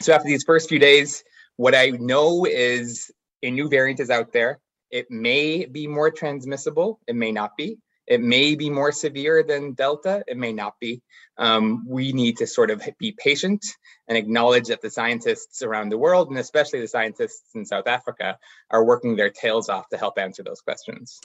So, 0.00 0.12
after 0.12 0.28
these 0.28 0.44
first 0.44 0.68
few 0.68 0.78
days, 0.78 1.24
what 1.56 1.74
I 1.74 1.90
know 1.90 2.44
is 2.44 3.10
a 3.42 3.50
new 3.50 3.68
variant 3.68 4.00
is 4.00 4.10
out 4.10 4.32
there. 4.32 4.60
It 4.90 5.10
may 5.10 5.66
be 5.66 5.86
more 5.86 6.10
transmissible, 6.10 7.00
it 7.08 7.16
may 7.16 7.32
not 7.32 7.56
be. 7.56 7.78
It 8.06 8.20
may 8.20 8.54
be 8.54 8.68
more 8.68 8.92
severe 8.92 9.42
than 9.42 9.72
Delta, 9.72 10.22
it 10.26 10.36
may 10.36 10.52
not 10.52 10.74
be. 10.80 11.02
Um, 11.38 11.84
we 11.88 12.12
need 12.12 12.36
to 12.38 12.46
sort 12.46 12.70
of 12.70 12.82
be 12.98 13.12
patient 13.12 13.64
and 14.08 14.16
acknowledge 14.16 14.68
that 14.68 14.82
the 14.82 14.90
scientists 14.90 15.62
around 15.62 15.88
the 15.88 15.98
world, 15.98 16.28
and 16.28 16.38
especially 16.38 16.80
the 16.80 16.88
scientists 16.88 17.54
in 17.54 17.64
South 17.64 17.86
Africa, 17.86 18.38
are 18.70 18.84
working 18.84 19.16
their 19.16 19.30
tails 19.30 19.68
off 19.68 19.88
to 19.88 19.96
help 19.96 20.18
answer 20.18 20.42
those 20.42 20.60
questions. 20.60 21.20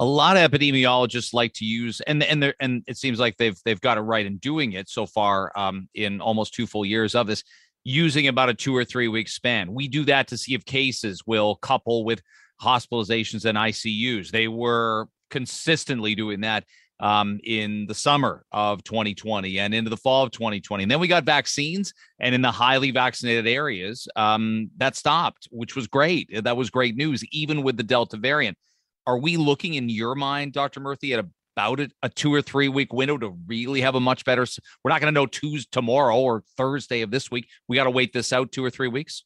A 0.00 0.04
lot 0.04 0.36
of 0.36 0.50
epidemiologists 0.50 1.32
like 1.32 1.52
to 1.54 1.64
use, 1.64 2.00
and 2.00 2.22
and 2.24 2.52
and 2.58 2.82
it 2.88 2.96
seems 2.96 3.20
like 3.20 3.36
they've 3.36 3.58
they've 3.64 3.80
got 3.80 3.98
it 3.98 4.00
right 4.00 4.26
in 4.26 4.38
doing 4.38 4.72
it 4.72 4.88
so 4.88 5.06
far 5.06 5.52
um, 5.54 5.88
in 5.94 6.20
almost 6.20 6.54
two 6.54 6.66
full 6.66 6.84
years 6.84 7.14
of 7.14 7.26
this, 7.28 7.44
using 7.84 8.26
about 8.26 8.48
a 8.48 8.54
two 8.54 8.74
or 8.74 8.84
three 8.84 9.06
week 9.06 9.28
span. 9.28 9.72
We 9.72 9.86
do 9.86 10.04
that 10.06 10.28
to 10.28 10.38
see 10.38 10.54
if 10.54 10.64
cases 10.64 11.22
will 11.26 11.56
couple 11.56 12.04
with 12.04 12.22
hospitalizations 12.60 13.44
and 13.44 13.58
ICUs. 13.58 14.30
They 14.30 14.48
were 14.48 15.08
consistently 15.32 16.14
doing 16.14 16.42
that 16.42 16.64
um, 17.00 17.40
in 17.42 17.86
the 17.86 17.94
summer 17.94 18.44
of 18.52 18.84
2020 18.84 19.58
and 19.58 19.74
into 19.74 19.90
the 19.90 19.96
fall 19.96 20.22
of 20.22 20.30
2020. 20.30 20.84
And 20.84 20.90
then 20.90 21.00
we 21.00 21.08
got 21.08 21.24
vaccines, 21.24 21.92
and 22.20 22.32
in 22.32 22.42
the 22.42 22.50
highly 22.52 22.92
vaccinated 22.92 23.48
areas, 23.48 24.06
um, 24.14 24.70
that 24.76 24.94
stopped, 24.94 25.48
which 25.50 25.74
was 25.74 25.88
great. 25.88 26.44
That 26.44 26.56
was 26.56 26.70
great 26.70 26.94
news, 26.94 27.24
even 27.32 27.64
with 27.64 27.76
the 27.76 27.82
Delta 27.82 28.16
variant. 28.16 28.56
are 29.04 29.18
we 29.18 29.36
looking 29.36 29.74
in 29.74 29.88
your 29.88 30.14
mind, 30.14 30.52
Dr. 30.52 30.78
Murthy, 30.78 31.18
at 31.18 31.24
about 31.56 31.80
a, 31.80 31.90
a 32.04 32.08
two 32.08 32.32
or 32.32 32.40
three 32.40 32.68
week 32.68 32.92
window 32.92 33.18
to 33.18 33.36
really 33.48 33.80
have 33.80 33.96
a 33.96 34.00
much 34.00 34.24
better? 34.24 34.46
We're 34.84 34.90
not 34.90 35.00
going 35.00 35.12
to 35.12 35.20
know 35.20 35.26
Tuesday 35.26 35.68
tomorrow 35.72 36.16
or 36.16 36.44
Thursday 36.56 37.02
of 37.02 37.10
this 37.10 37.32
week. 37.32 37.48
We 37.66 37.76
got 37.76 37.84
to 37.84 37.90
wait 37.90 38.12
this 38.12 38.32
out 38.32 38.52
two 38.52 38.64
or 38.64 38.70
three 38.70 38.88
weeks. 38.88 39.24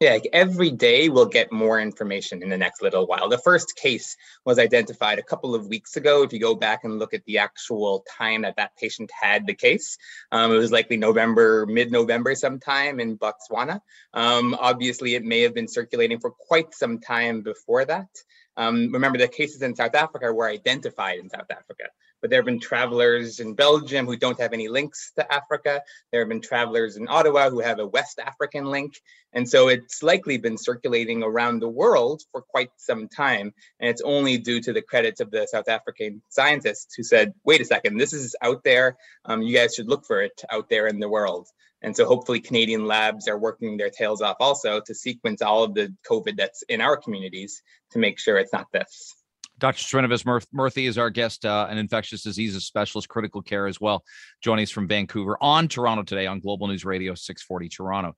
Yeah, 0.00 0.12
like 0.12 0.28
every 0.32 0.70
day 0.70 1.08
we'll 1.08 1.26
get 1.26 1.50
more 1.50 1.80
information 1.80 2.40
in 2.40 2.48
the 2.50 2.56
next 2.56 2.82
little 2.82 3.04
while. 3.08 3.28
The 3.28 3.38
first 3.38 3.74
case 3.74 4.16
was 4.44 4.56
identified 4.56 5.18
a 5.18 5.24
couple 5.24 5.56
of 5.56 5.66
weeks 5.66 5.96
ago. 5.96 6.22
If 6.22 6.32
you 6.32 6.38
go 6.38 6.54
back 6.54 6.84
and 6.84 7.00
look 7.00 7.14
at 7.14 7.24
the 7.24 7.38
actual 7.38 8.04
time 8.16 8.42
that 8.42 8.54
that 8.58 8.76
patient 8.76 9.10
had 9.10 9.44
the 9.44 9.54
case, 9.54 9.98
um, 10.30 10.52
it 10.52 10.56
was 10.56 10.70
likely 10.70 10.98
November, 10.98 11.66
mid-November 11.66 12.36
sometime 12.36 13.00
in 13.00 13.18
Botswana. 13.18 13.80
Um, 14.14 14.56
obviously, 14.60 15.16
it 15.16 15.24
may 15.24 15.40
have 15.40 15.52
been 15.52 15.66
circulating 15.66 16.20
for 16.20 16.30
quite 16.30 16.74
some 16.74 17.00
time 17.00 17.40
before 17.40 17.84
that. 17.84 18.22
Um, 18.56 18.92
remember, 18.92 19.18
the 19.18 19.26
cases 19.26 19.62
in 19.62 19.74
South 19.74 19.96
Africa 19.96 20.32
were 20.32 20.48
identified 20.48 21.18
in 21.18 21.28
South 21.28 21.50
Africa 21.50 21.86
but 22.20 22.30
there 22.30 22.38
have 22.38 22.46
been 22.46 22.60
travelers 22.60 23.40
in 23.40 23.54
Belgium 23.54 24.06
who 24.06 24.16
don't 24.16 24.40
have 24.40 24.52
any 24.52 24.68
links 24.68 25.12
to 25.16 25.32
Africa. 25.32 25.82
There 26.10 26.20
have 26.20 26.28
been 26.28 26.40
travelers 26.40 26.96
in 26.96 27.08
Ottawa 27.08 27.50
who 27.50 27.60
have 27.60 27.78
a 27.78 27.86
West 27.86 28.18
African 28.18 28.66
link. 28.66 29.00
And 29.32 29.48
so 29.48 29.68
it's 29.68 30.02
likely 30.02 30.38
been 30.38 30.56
circulating 30.56 31.22
around 31.22 31.60
the 31.60 31.68
world 31.68 32.22
for 32.32 32.42
quite 32.42 32.70
some 32.76 33.08
time. 33.08 33.52
And 33.78 33.90
it's 33.90 34.02
only 34.02 34.38
due 34.38 34.60
to 34.62 34.72
the 34.72 34.82
credits 34.82 35.20
of 35.20 35.30
the 35.30 35.46
South 35.46 35.68
African 35.68 36.22
scientists 36.28 36.94
who 36.94 37.02
said, 37.02 37.34
wait 37.44 37.60
a 37.60 37.64
second, 37.64 37.98
this 37.98 38.12
is 38.12 38.34
out 38.42 38.64
there. 38.64 38.96
Um, 39.24 39.42
you 39.42 39.54
guys 39.54 39.74
should 39.74 39.88
look 39.88 40.06
for 40.06 40.22
it 40.22 40.42
out 40.50 40.68
there 40.68 40.86
in 40.86 40.98
the 40.98 41.08
world. 41.08 41.48
And 41.82 41.94
so 41.94 42.06
hopefully 42.06 42.40
Canadian 42.40 42.86
labs 42.86 43.28
are 43.28 43.38
working 43.38 43.76
their 43.76 43.90
tails 43.90 44.20
off 44.20 44.38
also 44.40 44.80
to 44.80 44.94
sequence 44.94 45.42
all 45.42 45.62
of 45.62 45.74
the 45.74 45.94
COVID 46.10 46.36
that's 46.36 46.62
in 46.62 46.80
our 46.80 46.96
communities 46.96 47.62
to 47.92 47.98
make 47.98 48.18
sure 48.18 48.36
it's 48.38 48.52
not 48.52 48.66
this. 48.72 49.14
Dr. 49.58 49.82
Srinivas 49.82 50.24
Murthy 50.54 50.88
is 50.88 50.98
our 50.98 51.10
guest, 51.10 51.44
uh, 51.44 51.66
an 51.68 51.78
infectious 51.78 52.22
diseases 52.22 52.64
specialist, 52.64 53.08
critical 53.08 53.42
care 53.42 53.66
as 53.66 53.80
well, 53.80 54.04
joining 54.42 54.62
us 54.62 54.70
from 54.70 54.86
Vancouver 54.86 55.36
on 55.40 55.68
Toronto 55.68 56.04
today 56.04 56.26
on 56.26 56.40
Global 56.40 56.68
News 56.68 56.84
Radio 56.84 57.14
640 57.14 57.68
Toronto. 57.68 58.16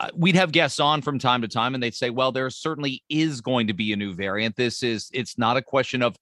Uh, 0.00 0.10
we'd 0.14 0.34
have 0.34 0.52
guests 0.52 0.80
on 0.80 1.00
from 1.00 1.18
time 1.18 1.42
to 1.42 1.48
time 1.48 1.74
and 1.74 1.82
they'd 1.82 1.94
say, 1.94 2.10
well, 2.10 2.32
there 2.32 2.50
certainly 2.50 3.02
is 3.08 3.40
going 3.40 3.68
to 3.68 3.74
be 3.74 3.92
a 3.92 3.96
new 3.96 4.12
variant. 4.12 4.56
This 4.56 4.82
is, 4.82 5.08
it's 5.12 5.38
not 5.38 5.56
a 5.56 5.62
question 5.62 6.02
of 6.02 6.16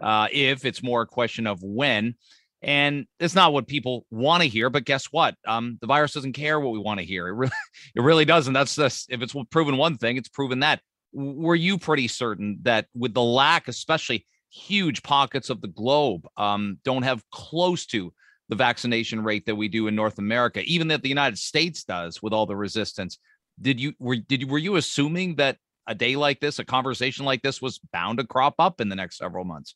uh, 0.00 0.28
if, 0.30 0.64
it's 0.64 0.82
more 0.82 1.02
a 1.02 1.06
question 1.06 1.46
of 1.46 1.62
when. 1.62 2.14
And 2.62 3.06
it's 3.20 3.34
not 3.34 3.52
what 3.52 3.66
people 3.66 4.06
want 4.10 4.42
to 4.42 4.48
hear, 4.48 4.70
but 4.70 4.84
guess 4.84 5.06
what? 5.06 5.34
Um, 5.46 5.76
the 5.80 5.86
virus 5.86 6.14
doesn't 6.14 6.32
care 6.32 6.58
what 6.58 6.72
we 6.72 6.78
want 6.78 6.98
to 7.00 7.04
hear. 7.04 7.28
It 7.28 7.32
really, 7.32 7.52
it 7.94 8.00
really 8.00 8.24
doesn't. 8.24 8.54
That's 8.54 8.74
this. 8.74 9.06
If 9.10 9.22
it's 9.22 9.34
proven 9.50 9.76
one 9.76 9.98
thing, 9.98 10.16
it's 10.16 10.30
proven 10.30 10.60
that 10.60 10.80
were 11.14 11.54
you 11.54 11.78
pretty 11.78 12.08
certain 12.08 12.58
that 12.62 12.86
with 12.94 13.14
the 13.14 13.22
lack, 13.22 13.68
especially 13.68 14.26
huge 14.50 15.02
pockets 15.02 15.50
of 15.50 15.60
the 15.60 15.68
globe, 15.68 16.26
um, 16.36 16.78
don't 16.84 17.02
have 17.02 17.22
close 17.30 17.86
to 17.86 18.12
the 18.48 18.56
vaccination 18.56 19.22
rate 19.22 19.46
that 19.46 19.54
we 19.54 19.68
do 19.68 19.86
in 19.86 19.94
North 19.94 20.18
America, 20.18 20.60
even 20.64 20.88
that 20.88 21.02
the 21.02 21.08
United 21.08 21.38
States 21.38 21.84
does 21.84 22.22
with 22.22 22.32
all 22.32 22.46
the 22.46 22.56
resistance? 22.56 23.18
Did 23.60 23.80
you 23.80 23.92
were 23.98 24.16
did 24.16 24.42
you 24.42 24.48
were 24.48 24.58
you 24.58 24.76
assuming 24.76 25.36
that 25.36 25.58
a 25.86 25.94
day 25.94 26.16
like 26.16 26.40
this, 26.40 26.58
a 26.58 26.64
conversation 26.64 27.24
like 27.24 27.42
this, 27.42 27.62
was 27.62 27.78
bound 27.92 28.18
to 28.18 28.26
crop 28.26 28.56
up 28.58 28.80
in 28.80 28.88
the 28.88 28.96
next 28.96 29.18
several 29.18 29.44
months? 29.44 29.74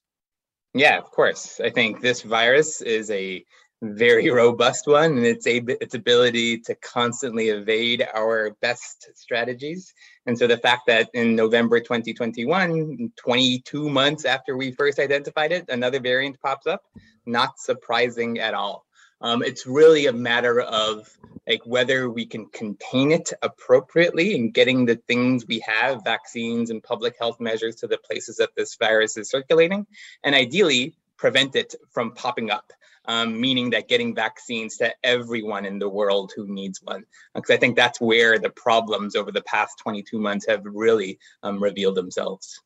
Yeah, 0.75 0.99
of 0.99 1.11
course. 1.11 1.61
I 1.61 1.71
think 1.71 2.01
this 2.01 2.23
virus 2.23 2.83
is 2.83 3.11
a 3.11 3.45
very 3.83 4.29
robust 4.31 4.87
one 4.87 5.17
and 5.17 5.27
its 5.27 5.47
a, 5.47 5.59
its 5.81 5.95
ability 5.95 6.59
to 6.59 6.75
constantly 6.77 7.49
evade 7.49 8.07
our 8.15 8.51
best 8.61 9.11
strategies. 9.15 9.95
And 10.27 10.37
so 10.37 10.47
the 10.47 10.59
fact 10.59 10.83
that 10.89 11.09
in 11.15 11.37
november 11.37 11.79
2021 11.79 13.13
22 13.17 13.89
months 13.89 14.25
after 14.25 14.57
we 14.57 14.73
first 14.73 14.99
identified 14.99 15.53
it 15.53 15.67
another 15.69 16.01
variant 16.01 16.41
pops 16.41 16.67
up 16.67 16.83
not 17.27 17.61
surprising 17.61 18.39
at 18.39 18.55
all. 18.55 18.87
Um, 19.21 19.43
it's 19.43 19.67
really 19.67 20.07
a 20.07 20.13
matter 20.13 20.61
of 20.61 21.09
like 21.47 21.63
whether 21.65 22.09
we 22.09 22.25
can 22.25 22.47
contain 22.47 23.11
it 23.11 23.33
appropriately 23.43 24.35
and 24.35 24.55
getting 24.55 24.85
the 24.85 24.97
things 25.09 25.47
we 25.47 25.61
have 25.61 26.05
vaccines 26.05 26.71
and 26.71 26.83
public 26.83 27.17
health 27.19 27.41
measures 27.41 27.77
to 27.77 27.87
the 27.87 27.99
places 27.99 28.37
that 28.37 28.51
this 28.57 28.77
virus 28.77 29.17
is 29.17 29.31
circulating 29.31 29.87
and 30.23 30.35
ideally 30.35 30.95
prevent 31.17 31.57
it 31.57 31.75
from 31.91 32.13
popping 32.13 32.51
up 32.51 32.73
um, 33.09 33.41
meaning 33.41 33.71
that 33.71 33.89
getting 33.89 34.15
vaccines 34.15 34.77
to 34.77 34.95
everyone 35.03 35.65
in 35.65 35.79
the 35.79 35.89
world 35.89 36.33
who 36.37 36.47
needs 36.47 36.81
one. 36.83 37.05
Because 37.35 37.51
I 37.51 37.57
think 37.57 37.75
that's 37.75 38.01
where 38.01 38.39
the 38.39 38.51
problems 38.51 39.17
over 39.17 39.33
the 39.33 39.43
past 39.43 39.79
22 39.79 40.19
months 40.19 40.47
have 40.47 40.63
really 40.65 41.19
um, 41.43 41.61
revealed 41.61 41.97
themselves. 41.97 42.61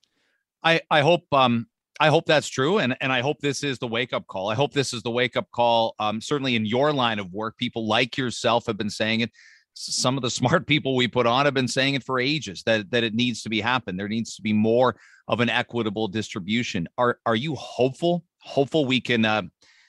I, 0.65 0.81
I 0.91 1.01
hope 1.01 1.25
um, 1.33 1.67
I 2.01 2.09
hope 2.09 2.27
that's 2.27 2.49
true, 2.49 2.79
and 2.79 2.97
and 3.01 3.13
I 3.13 3.21
hope 3.21 3.41
this 3.41 3.63
is 3.63 3.79
the 3.79 3.87
wake 3.87 4.13
up 4.13 4.27
call. 4.27 4.49
I 4.49 4.55
hope 4.55 4.73
this 4.73 4.93
is 4.93 5.03
the 5.03 5.11
wake 5.11 5.37
up 5.37 5.51
call. 5.53 5.95
Um, 5.99 6.21
certainly 6.21 6.57
in 6.57 6.67
your 6.67 6.93
line 6.93 7.19
of 7.19 7.33
work, 7.33 7.57
people 7.57 7.87
like 7.87 8.17
yourself 8.17 8.67
have 8.67 8.77
been 8.77 8.91
saying 8.91 9.21
it. 9.21 9.31
Some 9.75 10.17
of 10.17 10.23
the 10.23 10.31
smart 10.41 10.67
people 10.67 10.97
we 10.97 11.09
put 11.09 11.27
on 11.27 11.45
have 11.45 11.55
been 11.55 11.69
saying 11.69 11.95
it 11.95 12.05
for 12.05 12.19
ages 12.19 12.63
that 12.65 12.91
that 12.91 13.05
it 13.05 13.15
needs 13.15 13.43
to 13.43 13.49
be 13.49 13.61
happen. 13.61 13.97
There 13.97 14.09
needs 14.09 14.37
to 14.37 14.43
be 14.43 14.53
more 14.53 14.97
of 15.29 15.41
an 15.41 15.51
equitable 15.51 16.09
distribution. 16.09 16.89
Are 16.99 17.19
are 17.27 17.37
you 17.37 17.55
hopeful? 17.55 18.25
Hopeful 18.39 18.87
we 18.87 19.01
can 19.01 19.25
uh, 19.25 19.43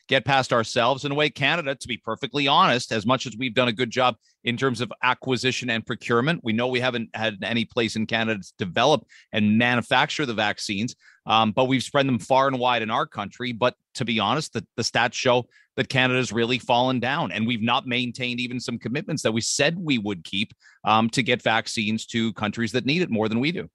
get 0.07 0.25
past 0.25 0.53
ourselves 0.53 1.05
in 1.05 1.11
a 1.11 1.15
way. 1.15 1.29
Canada 1.29 1.75
to 1.75 1.87
be 1.87 1.97
perfectly 1.97 2.47
honest 2.47 2.91
as 2.91 3.05
much 3.05 3.25
as 3.25 3.35
we've 3.37 3.53
done 3.53 3.67
a 3.67 3.73
good 3.73 3.89
job 3.89 4.15
in 4.43 4.57
terms 4.57 4.81
of 4.81 4.91
acquisition 5.03 5.69
and 5.69 5.85
procurement 5.85 6.41
we 6.43 6.53
know 6.53 6.67
we 6.67 6.79
haven't 6.79 7.09
had 7.13 7.37
any 7.43 7.65
place 7.65 7.95
in 7.95 8.05
canada 8.05 8.41
to 8.41 8.53
develop 8.57 9.05
and 9.31 9.57
manufacture 9.57 10.25
the 10.25 10.33
vaccines 10.33 10.95
um, 11.25 11.51
but 11.51 11.65
we've 11.65 11.83
spread 11.83 12.07
them 12.07 12.19
far 12.19 12.47
and 12.47 12.59
wide 12.59 12.81
in 12.81 12.91
our 12.91 13.05
country. 13.05 13.53
But 13.53 13.75
to 13.95 14.05
be 14.05 14.19
honest 14.19 14.53
the, 14.53 14.65
the 14.75 14.83
stats 14.83 15.13
show 15.13 15.47
that 15.75 15.89
canada's 15.89 16.31
really 16.31 16.59
fallen 16.59 16.99
down 16.99 17.31
and 17.31 17.47
we've 17.47 17.61
not 17.61 17.87
maintained 17.87 18.39
even 18.39 18.59
some 18.59 18.77
commitments 18.77 19.23
that 19.23 19.31
we 19.31 19.41
said 19.41 19.77
we 19.77 19.97
would 19.97 20.23
keep 20.23 20.53
um, 20.83 21.09
to 21.11 21.23
get 21.23 21.41
vaccines 21.41 22.05
to 22.07 22.33
countries 22.33 22.71
that 22.73 22.85
need 22.85 23.01
it 23.01 23.09
more 23.09 23.29
than 23.29 23.39
we 23.39 23.51
do 23.51 23.69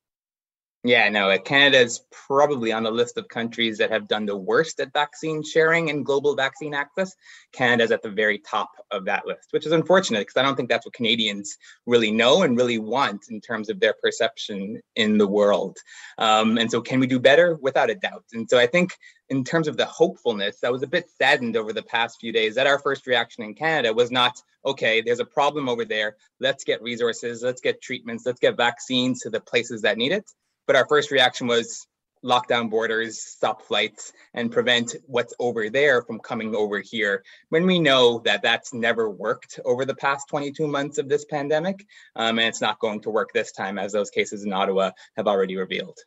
yeah, 0.84 1.08
no, 1.08 1.28
uh, 1.28 1.38
Canada 1.38 1.78
is 1.78 2.02
probably 2.12 2.70
on 2.70 2.84
the 2.84 2.90
list 2.90 3.18
of 3.18 3.26
countries 3.26 3.78
that 3.78 3.90
have 3.90 4.06
done 4.06 4.26
the 4.26 4.36
worst 4.36 4.78
at 4.78 4.92
vaccine 4.92 5.42
sharing 5.42 5.90
and 5.90 6.06
global 6.06 6.36
vaccine 6.36 6.72
access. 6.72 7.16
Canada's 7.52 7.90
at 7.90 8.00
the 8.00 8.10
very 8.10 8.38
top 8.38 8.70
of 8.92 9.04
that 9.06 9.26
list, 9.26 9.48
which 9.50 9.66
is 9.66 9.72
unfortunate 9.72 10.20
because 10.20 10.36
I 10.36 10.42
don't 10.42 10.54
think 10.54 10.68
that's 10.68 10.86
what 10.86 10.94
Canadians 10.94 11.56
really 11.86 12.12
know 12.12 12.42
and 12.42 12.56
really 12.56 12.78
want 12.78 13.24
in 13.28 13.40
terms 13.40 13.70
of 13.70 13.80
their 13.80 13.94
perception 14.00 14.80
in 14.94 15.18
the 15.18 15.26
world. 15.26 15.76
Um, 16.16 16.58
and 16.58 16.70
so, 16.70 16.80
can 16.80 17.00
we 17.00 17.08
do 17.08 17.18
better? 17.18 17.56
Without 17.60 17.90
a 17.90 17.96
doubt. 17.96 18.24
And 18.32 18.48
so, 18.48 18.56
I 18.56 18.66
think 18.66 18.96
in 19.30 19.42
terms 19.42 19.66
of 19.66 19.76
the 19.76 19.84
hopefulness, 19.84 20.62
I 20.62 20.70
was 20.70 20.84
a 20.84 20.88
bit 20.88 21.10
saddened 21.20 21.56
over 21.56 21.72
the 21.72 21.82
past 21.82 22.20
few 22.20 22.32
days 22.32 22.54
that 22.54 22.68
our 22.68 22.78
first 22.78 23.08
reaction 23.08 23.42
in 23.42 23.54
Canada 23.54 23.92
was 23.92 24.12
not, 24.12 24.40
okay, 24.64 25.00
there's 25.00 25.18
a 25.18 25.24
problem 25.24 25.68
over 25.68 25.84
there. 25.84 26.14
Let's 26.38 26.62
get 26.62 26.80
resources, 26.82 27.42
let's 27.42 27.60
get 27.60 27.82
treatments, 27.82 28.24
let's 28.24 28.38
get 28.38 28.56
vaccines 28.56 29.20
to 29.22 29.30
the 29.30 29.40
places 29.40 29.82
that 29.82 29.98
need 29.98 30.12
it 30.12 30.30
but 30.68 30.76
our 30.76 30.86
first 30.86 31.10
reaction 31.10 31.48
was 31.48 31.88
lock 32.22 32.46
down 32.46 32.68
borders, 32.68 33.20
stop 33.20 33.62
flights, 33.62 34.12
and 34.34 34.52
prevent 34.52 34.94
what's 35.06 35.32
over 35.38 35.70
there 35.70 36.02
from 36.02 36.20
coming 36.20 36.54
over 36.54 36.80
here. 36.80 37.24
When 37.48 37.64
we 37.66 37.78
know 37.78 38.20
that 38.24 38.42
that's 38.42 38.74
never 38.74 39.08
worked 39.08 39.58
over 39.64 39.84
the 39.84 39.94
past 39.94 40.28
22 40.28 40.66
months 40.66 40.98
of 40.98 41.08
this 41.08 41.24
pandemic, 41.24 41.86
um, 42.16 42.38
and 42.38 42.48
it's 42.48 42.60
not 42.60 42.80
going 42.80 43.00
to 43.02 43.10
work 43.10 43.30
this 43.32 43.50
time, 43.50 43.78
as 43.78 43.92
those 43.92 44.10
cases 44.10 44.44
in 44.44 44.52
Ottawa 44.52 44.90
have 45.16 45.26
already 45.26 45.56
revealed. 45.56 45.98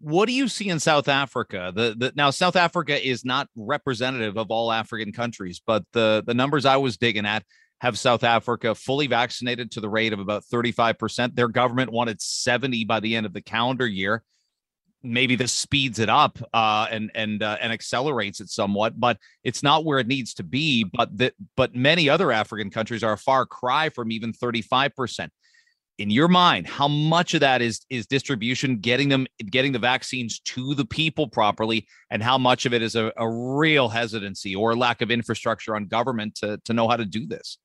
What 0.00 0.26
do 0.26 0.32
you 0.32 0.48
see 0.48 0.68
in 0.68 0.80
South 0.80 1.08
Africa? 1.08 1.72
The, 1.74 1.94
the 1.96 2.12
now 2.14 2.30
South 2.30 2.56
Africa 2.56 3.06
is 3.06 3.24
not 3.24 3.48
representative 3.54 4.36
of 4.36 4.50
all 4.50 4.72
African 4.72 5.12
countries, 5.12 5.62
but 5.64 5.84
the 5.92 6.22
the 6.26 6.34
numbers 6.34 6.66
I 6.66 6.76
was 6.76 6.96
digging 6.96 7.24
at 7.24 7.44
have 7.80 7.98
South 7.98 8.24
Africa 8.24 8.74
fully 8.74 9.06
vaccinated 9.06 9.70
to 9.72 9.80
the 9.80 9.88
rate 9.88 10.12
of 10.12 10.20
about 10.20 10.44
35%. 10.44 11.34
Their 11.34 11.48
government 11.48 11.92
wanted 11.92 12.20
70 12.20 12.84
by 12.84 13.00
the 13.00 13.16
end 13.16 13.26
of 13.26 13.32
the 13.32 13.42
calendar 13.42 13.86
year. 13.86 14.22
Maybe 15.02 15.36
this 15.36 15.52
speeds 15.52 15.98
it 15.98 16.08
up 16.08 16.38
uh, 16.54 16.86
and 16.90 17.10
and 17.14 17.42
uh, 17.42 17.58
and 17.60 17.74
accelerates 17.74 18.40
it 18.40 18.48
somewhat, 18.48 18.98
but 18.98 19.18
it's 19.42 19.62
not 19.62 19.84
where 19.84 19.98
it 19.98 20.06
needs 20.06 20.32
to 20.34 20.42
be. 20.42 20.84
But 20.84 21.18
that 21.18 21.34
but 21.58 21.74
many 21.74 22.08
other 22.08 22.32
African 22.32 22.70
countries 22.70 23.04
are 23.04 23.12
a 23.12 23.18
far 23.18 23.44
cry 23.44 23.90
from 23.90 24.10
even 24.10 24.32
35%. 24.32 25.28
In 25.98 26.08
your 26.08 26.26
mind, 26.26 26.66
how 26.66 26.88
much 26.88 27.34
of 27.34 27.40
that 27.40 27.60
is 27.60 27.82
is 27.90 28.06
distribution, 28.06 28.78
getting 28.78 29.10
them 29.10 29.26
getting 29.50 29.72
the 29.72 29.78
vaccines 29.78 30.40
to 30.40 30.74
the 30.74 30.86
people 30.86 31.28
properly, 31.28 31.86
and 32.08 32.22
how 32.22 32.38
much 32.38 32.64
of 32.64 32.72
it 32.72 32.80
is 32.80 32.96
a, 32.96 33.12
a 33.18 33.28
real 33.28 33.90
hesitancy 33.90 34.56
or 34.56 34.74
lack 34.74 35.02
of 35.02 35.10
infrastructure 35.10 35.76
on 35.76 35.84
government 35.84 36.34
to 36.36 36.58
to 36.64 36.72
know 36.72 36.88
how 36.88 36.96
to 36.96 37.04
do 37.04 37.26
this? 37.26 37.58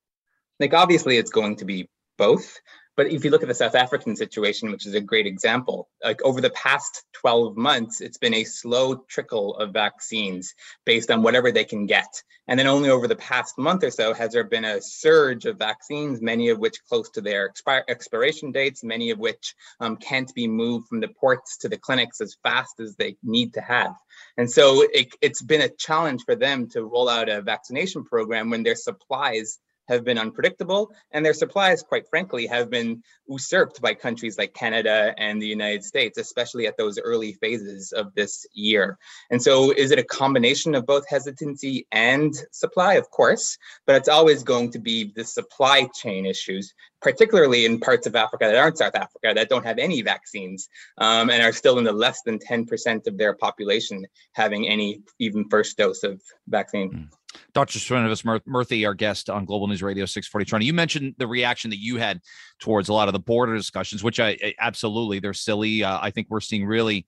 Like 0.59 0.73
obviously 0.73 1.17
it's 1.17 1.31
going 1.31 1.55
to 1.57 1.65
be 1.65 1.89
both 2.17 2.59
But 2.99 3.13
if 3.13 3.23
you 3.23 3.31
look 3.31 3.43
at 3.43 3.47
the 3.47 3.55
South 3.55 3.75
African 3.75 4.17
situation, 4.17 4.71
which 4.71 4.85
is 4.85 4.93
a 4.93 4.99
great 4.99 5.25
example, 5.25 5.87
like 6.03 6.21
over 6.21 6.41
the 6.41 6.49
past 6.49 7.05
12 7.13 7.55
months, 7.55 8.01
it's 8.01 8.17
been 8.17 8.33
a 8.33 8.43
slow 8.43 8.97
trickle 9.07 9.55
of 9.55 9.71
vaccines 9.71 10.53
based 10.85 11.09
on 11.09 11.23
whatever 11.23 11.49
they 11.49 11.63
can 11.63 11.85
get. 11.85 12.21
And 12.49 12.59
then 12.59 12.67
only 12.67 12.89
over 12.89 13.07
the 13.07 13.15
past 13.15 13.57
month 13.57 13.85
or 13.85 13.91
so 13.91 14.13
has 14.13 14.33
there 14.33 14.43
been 14.43 14.65
a 14.65 14.81
surge 14.81 15.45
of 15.45 15.57
vaccines, 15.57 16.21
many 16.21 16.49
of 16.49 16.59
which 16.59 16.83
close 16.89 17.09
to 17.11 17.21
their 17.21 17.49
expir- 17.49 17.83
expiration 17.87 18.51
dates, 18.51 18.83
many 18.83 19.11
of 19.11 19.17
which 19.17 19.55
um, 19.79 19.95
can't 19.95 20.35
be 20.35 20.49
moved 20.49 20.89
from 20.89 20.99
the 20.99 21.07
ports 21.07 21.59
to 21.59 21.69
the 21.69 21.77
clinics 21.77 22.19
as 22.19 22.35
fast 22.43 22.81
as 22.81 22.97
they 22.97 23.15
need 23.23 23.53
to 23.53 23.61
have. 23.61 23.95
And 24.35 24.51
so 24.51 24.83
it, 24.93 25.15
it's 25.21 25.41
been 25.41 25.61
a 25.61 25.69
challenge 25.69 26.23
for 26.25 26.35
them 26.35 26.67
to 26.71 26.83
roll 26.83 27.07
out 27.07 27.29
a 27.29 27.41
vaccination 27.41 28.03
program 28.03 28.49
when 28.49 28.63
their 28.63 28.75
supplies 28.75 29.57
have 29.89 30.05
been 30.05 30.17
unpredictable, 30.17 30.91
and 31.11 31.25
their 31.25 31.33
supplies, 31.33 31.83
quite 31.83 32.07
frankly, 32.07 32.47
have 32.47 32.69
been 32.69 33.03
usurped 33.27 33.81
by 33.81 33.93
countries 33.93 34.37
like 34.37 34.53
Canada 34.53 35.13
and 35.17 35.41
the 35.41 35.47
United 35.47 35.83
States, 35.83 36.17
especially 36.17 36.67
at 36.67 36.77
those 36.77 36.97
early 36.97 37.33
phases 37.33 37.91
of 37.91 38.13
this 38.15 38.45
year. 38.53 38.97
And 39.31 39.41
so, 39.41 39.71
is 39.71 39.91
it 39.91 39.99
a 39.99 40.03
combination 40.03 40.75
of 40.75 40.85
both 40.85 41.07
hesitancy 41.09 41.87
and 41.91 42.33
supply? 42.51 42.93
Of 42.93 43.09
course, 43.11 43.57
but 43.85 43.95
it's 43.95 44.09
always 44.09 44.43
going 44.43 44.71
to 44.71 44.79
be 44.79 45.11
the 45.15 45.25
supply 45.25 45.89
chain 45.93 46.25
issues, 46.25 46.73
particularly 47.01 47.65
in 47.65 47.79
parts 47.79 48.07
of 48.07 48.15
Africa 48.15 48.45
that 48.45 48.55
aren't 48.55 48.77
South 48.77 48.95
Africa, 48.95 49.33
that 49.33 49.49
don't 49.49 49.65
have 49.65 49.79
any 49.79 50.01
vaccines 50.01 50.69
um, 50.97 51.29
and 51.29 51.43
are 51.43 51.51
still 51.51 51.77
in 51.79 51.83
the 51.83 51.91
less 51.91 52.21
than 52.21 52.39
10% 52.39 53.07
of 53.07 53.17
their 53.17 53.33
population 53.33 54.05
having 54.33 54.67
any 54.67 55.01
even 55.19 55.47
first 55.49 55.77
dose 55.77 56.03
of 56.03 56.21
vaccine. 56.47 56.91
Mm. 56.91 57.18
Dr. 57.53 57.79
Srinivas 57.79 58.41
Murthy, 58.47 58.85
our 58.85 58.93
guest 58.93 59.29
on 59.29 59.45
Global 59.45 59.67
News 59.67 59.81
Radio 59.81 60.05
640 60.05 60.45
Toronto. 60.45 60.65
You 60.65 60.73
mentioned 60.73 61.15
the 61.17 61.27
reaction 61.27 61.69
that 61.71 61.79
you 61.79 61.97
had 61.97 62.19
towards 62.59 62.89
a 62.89 62.93
lot 62.93 63.07
of 63.07 63.13
the 63.13 63.19
border 63.19 63.55
discussions, 63.55 64.03
which 64.03 64.19
I, 64.19 64.37
absolutely 64.59 65.19
they're 65.19 65.33
silly. 65.33 65.83
Uh, 65.83 65.99
I 66.01 66.11
think 66.11 66.27
we're 66.29 66.41
seeing 66.41 66.65
really 66.65 67.07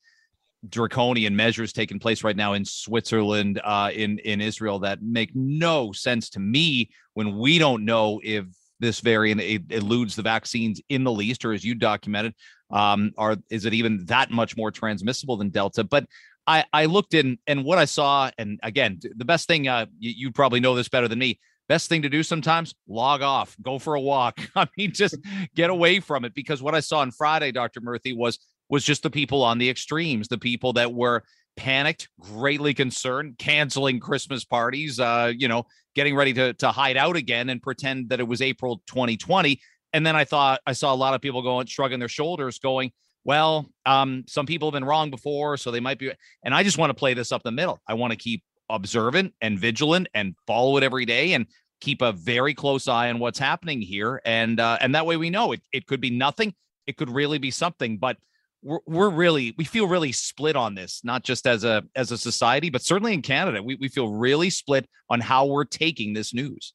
draconian 0.67 1.35
measures 1.35 1.73
taking 1.73 1.99
place 1.99 2.23
right 2.23 2.35
now 2.35 2.53
in 2.53 2.65
Switzerland, 2.65 3.61
uh, 3.63 3.91
in 3.93 4.19
in 4.19 4.41
Israel 4.41 4.79
that 4.79 5.01
make 5.01 5.31
no 5.35 5.91
sense 5.91 6.29
to 6.31 6.39
me 6.39 6.89
when 7.13 7.37
we 7.37 7.57
don't 7.57 7.85
know 7.85 8.19
if 8.23 8.45
this 8.79 8.99
variant 8.99 9.41
eludes 9.71 10.15
the 10.15 10.21
vaccines 10.23 10.81
in 10.89 11.03
the 11.03 11.11
least, 11.11 11.45
or 11.45 11.53
as 11.53 11.63
you 11.63 11.75
documented, 11.75 12.33
um, 12.71 13.11
are 13.17 13.37
is 13.49 13.65
it 13.65 13.73
even 13.73 14.05
that 14.05 14.31
much 14.31 14.57
more 14.57 14.71
transmissible 14.71 15.37
than 15.37 15.49
Delta? 15.49 15.83
But 15.83 16.05
I, 16.47 16.65
I 16.73 16.85
looked 16.85 17.13
in 17.13 17.37
and 17.47 17.63
what 17.63 17.77
I 17.77 17.85
saw, 17.85 18.31
and 18.37 18.59
again, 18.63 18.99
the 19.15 19.25
best 19.25 19.47
thing 19.47 19.67
uh, 19.67 19.85
you, 19.99 20.13
you 20.15 20.31
probably 20.31 20.59
know 20.59 20.75
this 20.75 20.89
better 20.89 21.07
than 21.07 21.19
me. 21.19 21.39
Best 21.69 21.87
thing 21.87 22.01
to 22.01 22.09
do 22.09 22.23
sometimes, 22.23 22.75
log 22.87 23.21
off, 23.21 23.55
go 23.61 23.79
for 23.79 23.95
a 23.95 24.01
walk. 24.01 24.39
I 24.55 24.67
mean, 24.77 24.91
just 24.91 25.17
get 25.55 25.69
away 25.69 25.99
from 25.99 26.25
it 26.25 26.33
because 26.33 26.61
what 26.61 26.75
I 26.75 26.79
saw 26.79 26.99
on 26.99 27.11
Friday, 27.11 27.51
Dr. 27.51 27.81
Murthy, 27.81 28.15
was 28.15 28.39
was 28.69 28.83
just 28.83 29.03
the 29.03 29.09
people 29.09 29.43
on 29.43 29.57
the 29.57 29.69
extremes, 29.69 30.27
the 30.27 30.37
people 30.37 30.73
that 30.73 30.93
were 30.93 31.23
panicked, 31.57 32.09
greatly 32.19 32.73
concerned, 32.73 33.37
canceling 33.37 33.99
Christmas 33.99 34.45
parties, 34.45 34.99
uh, 34.99 35.31
you 35.37 35.47
know, 35.47 35.65
getting 35.95 36.15
ready 36.15 36.33
to 36.33 36.53
to 36.55 36.71
hide 36.71 36.97
out 36.97 37.15
again 37.15 37.49
and 37.49 37.61
pretend 37.61 38.09
that 38.09 38.19
it 38.19 38.27
was 38.27 38.41
April 38.41 38.81
2020. 38.87 39.59
And 39.93 40.05
then 40.05 40.15
I 40.15 40.25
thought 40.25 40.61
I 40.65 40.73
saw 40.73 40.93
a 40.93 40.95
lot 40.95 41.13
of 41.13 41.21
people 41.21 41.41
going 41.41 41.67
shrugging 41.67 41.99
their 41.99 42.07
shoulders, 42.07 42.59
going, 42.59 42.91
well, 43.23 43.69
um, 43.85 44.23
some 44.27 44.45
people 44.45 44.69
have 44.69 44.73
been 44.73 44.85
wrong 44.85 45.11
before, 45.11 45.57
so 45.57 45.71
they 45.71 45.79
might 45.79 45.99
be. 45.99 46.11
And 46.43 46.53
I 46.53 46.63
just 46.63 46.77
want 46.77 46.89
to 46.89 46.93
play 46.95 47.13
this 47.13 47.31
up 47.31 47.43
the 47.43 47.51
middle. 47.51 47.79
I 47.87 47.93
want 47.93 48.11
to 48.11 48.17
keep 48.17 48.43
observant 48.69 49.33
and 49.41 49.59
vigilant 49.59 50.07
and 50.13 50.35
follow 50.47 50.77
it 50.77 50.83
every 50.83 51.05
day 51.05 51.33
and 51.33 51.45
keep 51.81 52.01
a 52.01 52.11
very 52.11 52.53
close 52.53 52.87
eye 52.87 53.09
on 53.09 53.19
what's 53.19 53.39
happening 53.39 53.81
here. 53.81 54.21
And 54.25 54.59
uh, 54.59 54.77
and 54.81 54.95
that 54.95 55.05
way 55.05 55.17
we 55.17 55.29
know 55.29 55.51
it. 55.51 55.61
It 55.71 55.85
could 55.85 56.01
be 56.01 56.11
nothing. 56.11 56.53
It 56.87 56.97
could 56.97 57.09
really 57.09 57.37
be 57.37 57.51
something. 57.51 57.97
But 57.97 58.17
we're 58.63 58.79
we're 58.85 59.09
really 59.09 59.53
we 59.57 59.65
feel 59.65 59.87
really 59.87 60.11
split 60.11 60.55
on 60.55 60.75
this, 60.75 61.01
not 61.03 61.23
just 61.23 61.45
as 61.45 61.63
a 61.63 61.83
as 61.95 62.11
a 62.11 62.17
society, 62.17 62.69
but 62.69 62.81
certainly 62.81 63.13
in 63.13 63.21
Canada, 63.21 63.61
we 63.61 63.75
we 63.75 63.87
feel 63.87 64.11
really 64.11 64.49
split 64.49 64.87
on 65.09 65.19
how 65.19 65.45
we're 65.45 65.65
taking 65.65 66.13
this 66.13 66.33
news. 66.33 66.73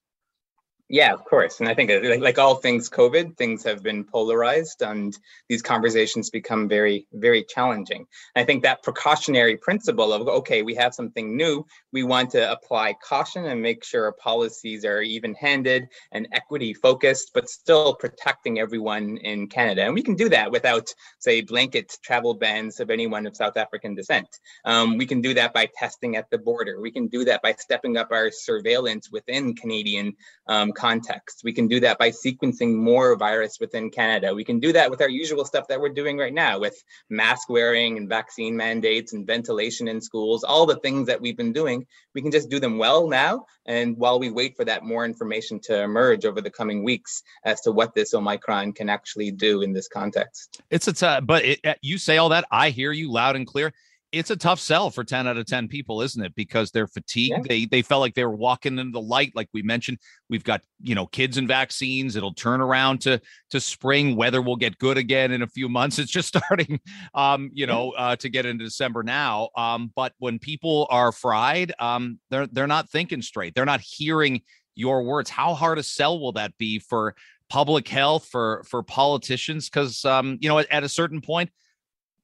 Yeah, 0.88 1.12
of 1.12 1.24
course. 1.24 1.58
And 1.58 1.68
I 1.68 1.74
think 1.74 1.90
like, 1.90 2.20
like 2.20 2.38
all 2.38 2.54
things 2.54 2.88
COVID, 2.88 3.36
things 3.36 3.64
have 3.64 3.82
been 3.82 4.04
polarized 4.04 4.82
and 4.82 5.18
these 5.48 5.60
conversations 5.60 6.30
become 6.30 6.68
very, 6.68 7.08
very 7.12 7.42
challenging. 7.42 8.06
And 8.36 8.42
I 8.42 8.44
think 8.44 8.62
that 8.62 8.84
precautionary 8.84 9.56
principle 9.56 10.12
of, 10.12 10.28
okay, 10.28 10.62
we 10.62 10.76
have 10.76 10.94
something 10.94 11.36
new, 11.36 11.66
we 11.92 12.04
want 12.04 12.30
to 12.30 12.52
apply 12.52 12.94
caution 13.02 13.46
and 13.46 13.60
make 13.60 13.82
sure 13.82 14.04
our 14.04 14.12
policies 14.12 14.84
are 14.84 15.02
even 15.02 15.34
handed 15.34 15.88
and 16.12 16.28
equity 16.30 16.72
focused, 16.72 17.32
but 17.34 17.48
still 17.48 17.96
protecting 17.96 18.60
everyone 18.60 19.16
in 19.16 19.48
Canada. 19.48 19.82
And 19.82 19.94
we 19.94 20.04
can 20.04 20.14
do 20.14 20.28
that 20.28 20.52
without, 20.52 20.94
say, 21.18 21.40
blanket 21.40 21.98
travel 22.04 22.34
bans 22.34 22.78
of 22.78 22.90
anyone 22.90 23.26
of 23.26 23.34
South 23.34 23.56
African 23.56 23.96
descent. 23.96 24.28
Um, 24.64 24.98
we 24.98 25.06
can 25.06 25.20
do 25.20 25.34
that 25.34 25.52
by 25.52 25.68
testing 25.76 26.14
at 26.14 26.30
the 26.30 26.38
border. 26.38 26.80
We 26.80 26.92
can 26.92 27.08
do 27.08 27.24
that 27.24 27.42
by 27.42 27.54
stepping 27.58 27.96
up 27.96 28.12
our 28.12 28.30
surveillance 28.30 29.10
within 29.10 29.56
Canadian 29.56 30.14
um, 30.46 30.74
context. 30.76 31.40
We 31.42 31.52
can 31.52 31.66
do 31.66 31.80
that 31.80 31.98
by 31.98 32.10
sequencing 32.10 32.74
more 32.74 33.16
virus 33.16 33.58
within 33.58 33.90
Canada. 33.90 34.34
We 34.34 34.44
can 34.44 34.60
do 34.60 34.72
that 34.74 34.90
with 34.90 35.00
our 35.00 35.08
usual 35.08 35.44
stuff 35.44 35.66
that 35.68 35.80
we're 35.80 35.88
doing 35.88 36.18
right 36.18 36.32
now 36.32 36.60
with 36.60 36.80
mask 37.10 37.48
wearing 37.48 37.96
and 37.96 38.08
vaccine 38.08 38.56
mandates 38.56 39.12
and 39.12 39.26
ventilation 39.26 39.88
in 39.88 40.00
schools, 40.00 40.44
all 40.44 40.66
the 40.66 40.78
things 40.80 41.06
that 41.08 41.20
we've 41.20 41.36
been 41.36 41.52
doing. 41.52 41.86
We 42.14 42.22
can 42.22 42.30
just 42.30 42.50
do 42.50 42.60
them 42.60 42.78
well 42.78 43.08
now. 43.08 43.46
And 43.64 43.96
while 43.96 44.20
we 44.20 44.30
wait 44.30 44.56
for 44.56 44.64
that 44.66 44.84
more 44.84 45.04
information 45.04 45.58
to 45.64 45.82
emerge 45.82 46.24
over 46.24 46.40
the 46.40 46.50
coming 46.50 46.84
weeks 46.84 47.22
as 47.44 47.60
to 47.62 47.72
what 47.72 47.94
this 47.94 48.14
Omicron 48.14 48.74
can 48.74 48.88
actually 48.88 49.32
do 49.32 49.62
in 49.62 49.72
this 49.72 49.88
context. 49.88 50.62
It's 50.70 50.86
a, 50.86 50.92
t- 50.92 51.24
but 51.24 51.44
it, 51.44 51.60
uh, 51.64 51.74
you 51.80 51.98
say 51.98 52.18
all 52.18 52.28
that. 52.28 52.44
I 52.50 52.70
hear 52.70 52.92
you 52.92 53.10
loud 53.10 53.34
and 53.34 53.46
clear 53.46 53.72
it's 54.18 54.30
a 54.30 54.36
tough 54.36 54.60
sell 54.60 54.90
for 54.90 55.04
10 55.04 55.26
out 55.26 55.36
of 55.36 55.46
10 55.46 55.68
people 55.68 56.02
isn't 56.02 56.24
it? 56.24 56.34
Because 56.34 56.70
they're 56.70 56.86
fatigued 56.86 57.36
yeah. 57.36 57.42
they 57.48 57.64
they 57.66 57.82
felt 57.82 58.00
like 58.00 58.14
they 58.14 58.24
were 58.24 58.36
walking 58.36 58.78
into 58.78 58.92
the 58.92 59.00
light 59.00 59.32
like 59.34 59.48
we 59.52 59.62
mentioned 59.62 59.98
we've 60.28 60.44
got 60.44 60.62
you 60.80 60.94
know 60.94 61.06
kids 61.06 61.36
and 61.36 61.48
vaccines 61.48 62.16
it'll 62.16 62.34
turn 62.34 62.60
around 62.60 63.00
to 63.02 63.20
to 63.50 63.60
spring 63.60 64.16
weather 64.16 64.42
will 64.42 64.56
get 64.56 64.78
good 64.78 64.98
again 64.98 65.32
in 65.32 65.42
a 65.42 65.46
few 65.46 65.68
months 65.68 65.98
it's 66.00 66.10
just 66.10 66.28
starting 66.28 66.80
um 67.14 67.50
you 67.52 67.66
know 67.66 67.92
uh, 67.92 68.16
to 68.16 68.28
get 68.28 68.46
into 68.46 68.64
december 68.64 69.02
now 69.02 69.48
um 69.56 69.92
but 69.94 70.12
when 70.18 70.38
people 70.38 70.86
are 70.90 71.12
fried 71.12 71.72
um 71.78 72.18
they're 72.30 72.46
they're 72.48 72.66
not 72.66 72.88
thinking 72.90 73.22
straight 73.22 73.54
they're 73.54 73.64
not 73.64 73.80
hearing 73.80 74.42
your 74.76 75.02
words. 75.02 75.28
How 75.28 75.54
hard 75.54 75.78
a 75.78 75.82
sell 75.82 76.20
will 76.20 76.32
that 76.32 76.56
be 76.58 76.78
for 76.78 77.16
public 77.48 77.88
health 77.88 78.28
for 78.30 78.62
for 78.68 78.82
politicians? 78.82 79.68
Because 79.68 80.04
um 80.04 80.38
you 80.40 80.48
know 80.48 80.58
at, 80.60 80.70
at 80.70 80.84
a 80.84 80.88
certain 80.88 81.20
point 81.20 81.50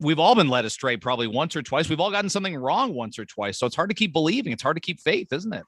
we've 0.02 0.18
all 0.18 0.34
been 0.34 0.48
led 0.48 0.64
astray 0.64 0.96
probably 0.96 1.26
once 1.26 1.56
or 1.56 1.62
twice. 1.62 1.88
We've 1.88 2.00
all 2.00 2.10
gotten 2.10 2.28
something 2.28 2.56
wrong 2.56 2.94
once 2.94 3.18
or 3.18 3.24
twice. 3.24 3.58
So 3.58 3.66
it's 3.66 3.76
hard 3.76 3.90
to 3.90 3.94
keep 3.94 4.12
believing. 4.12 4.52
It's 4.52 4.62
hard 4.62 4.76
to 4.76 4.80
keep 4.80 5.00
faith, 5.00 5.32
isn't 5.32 5.52
it? 5.52 5.64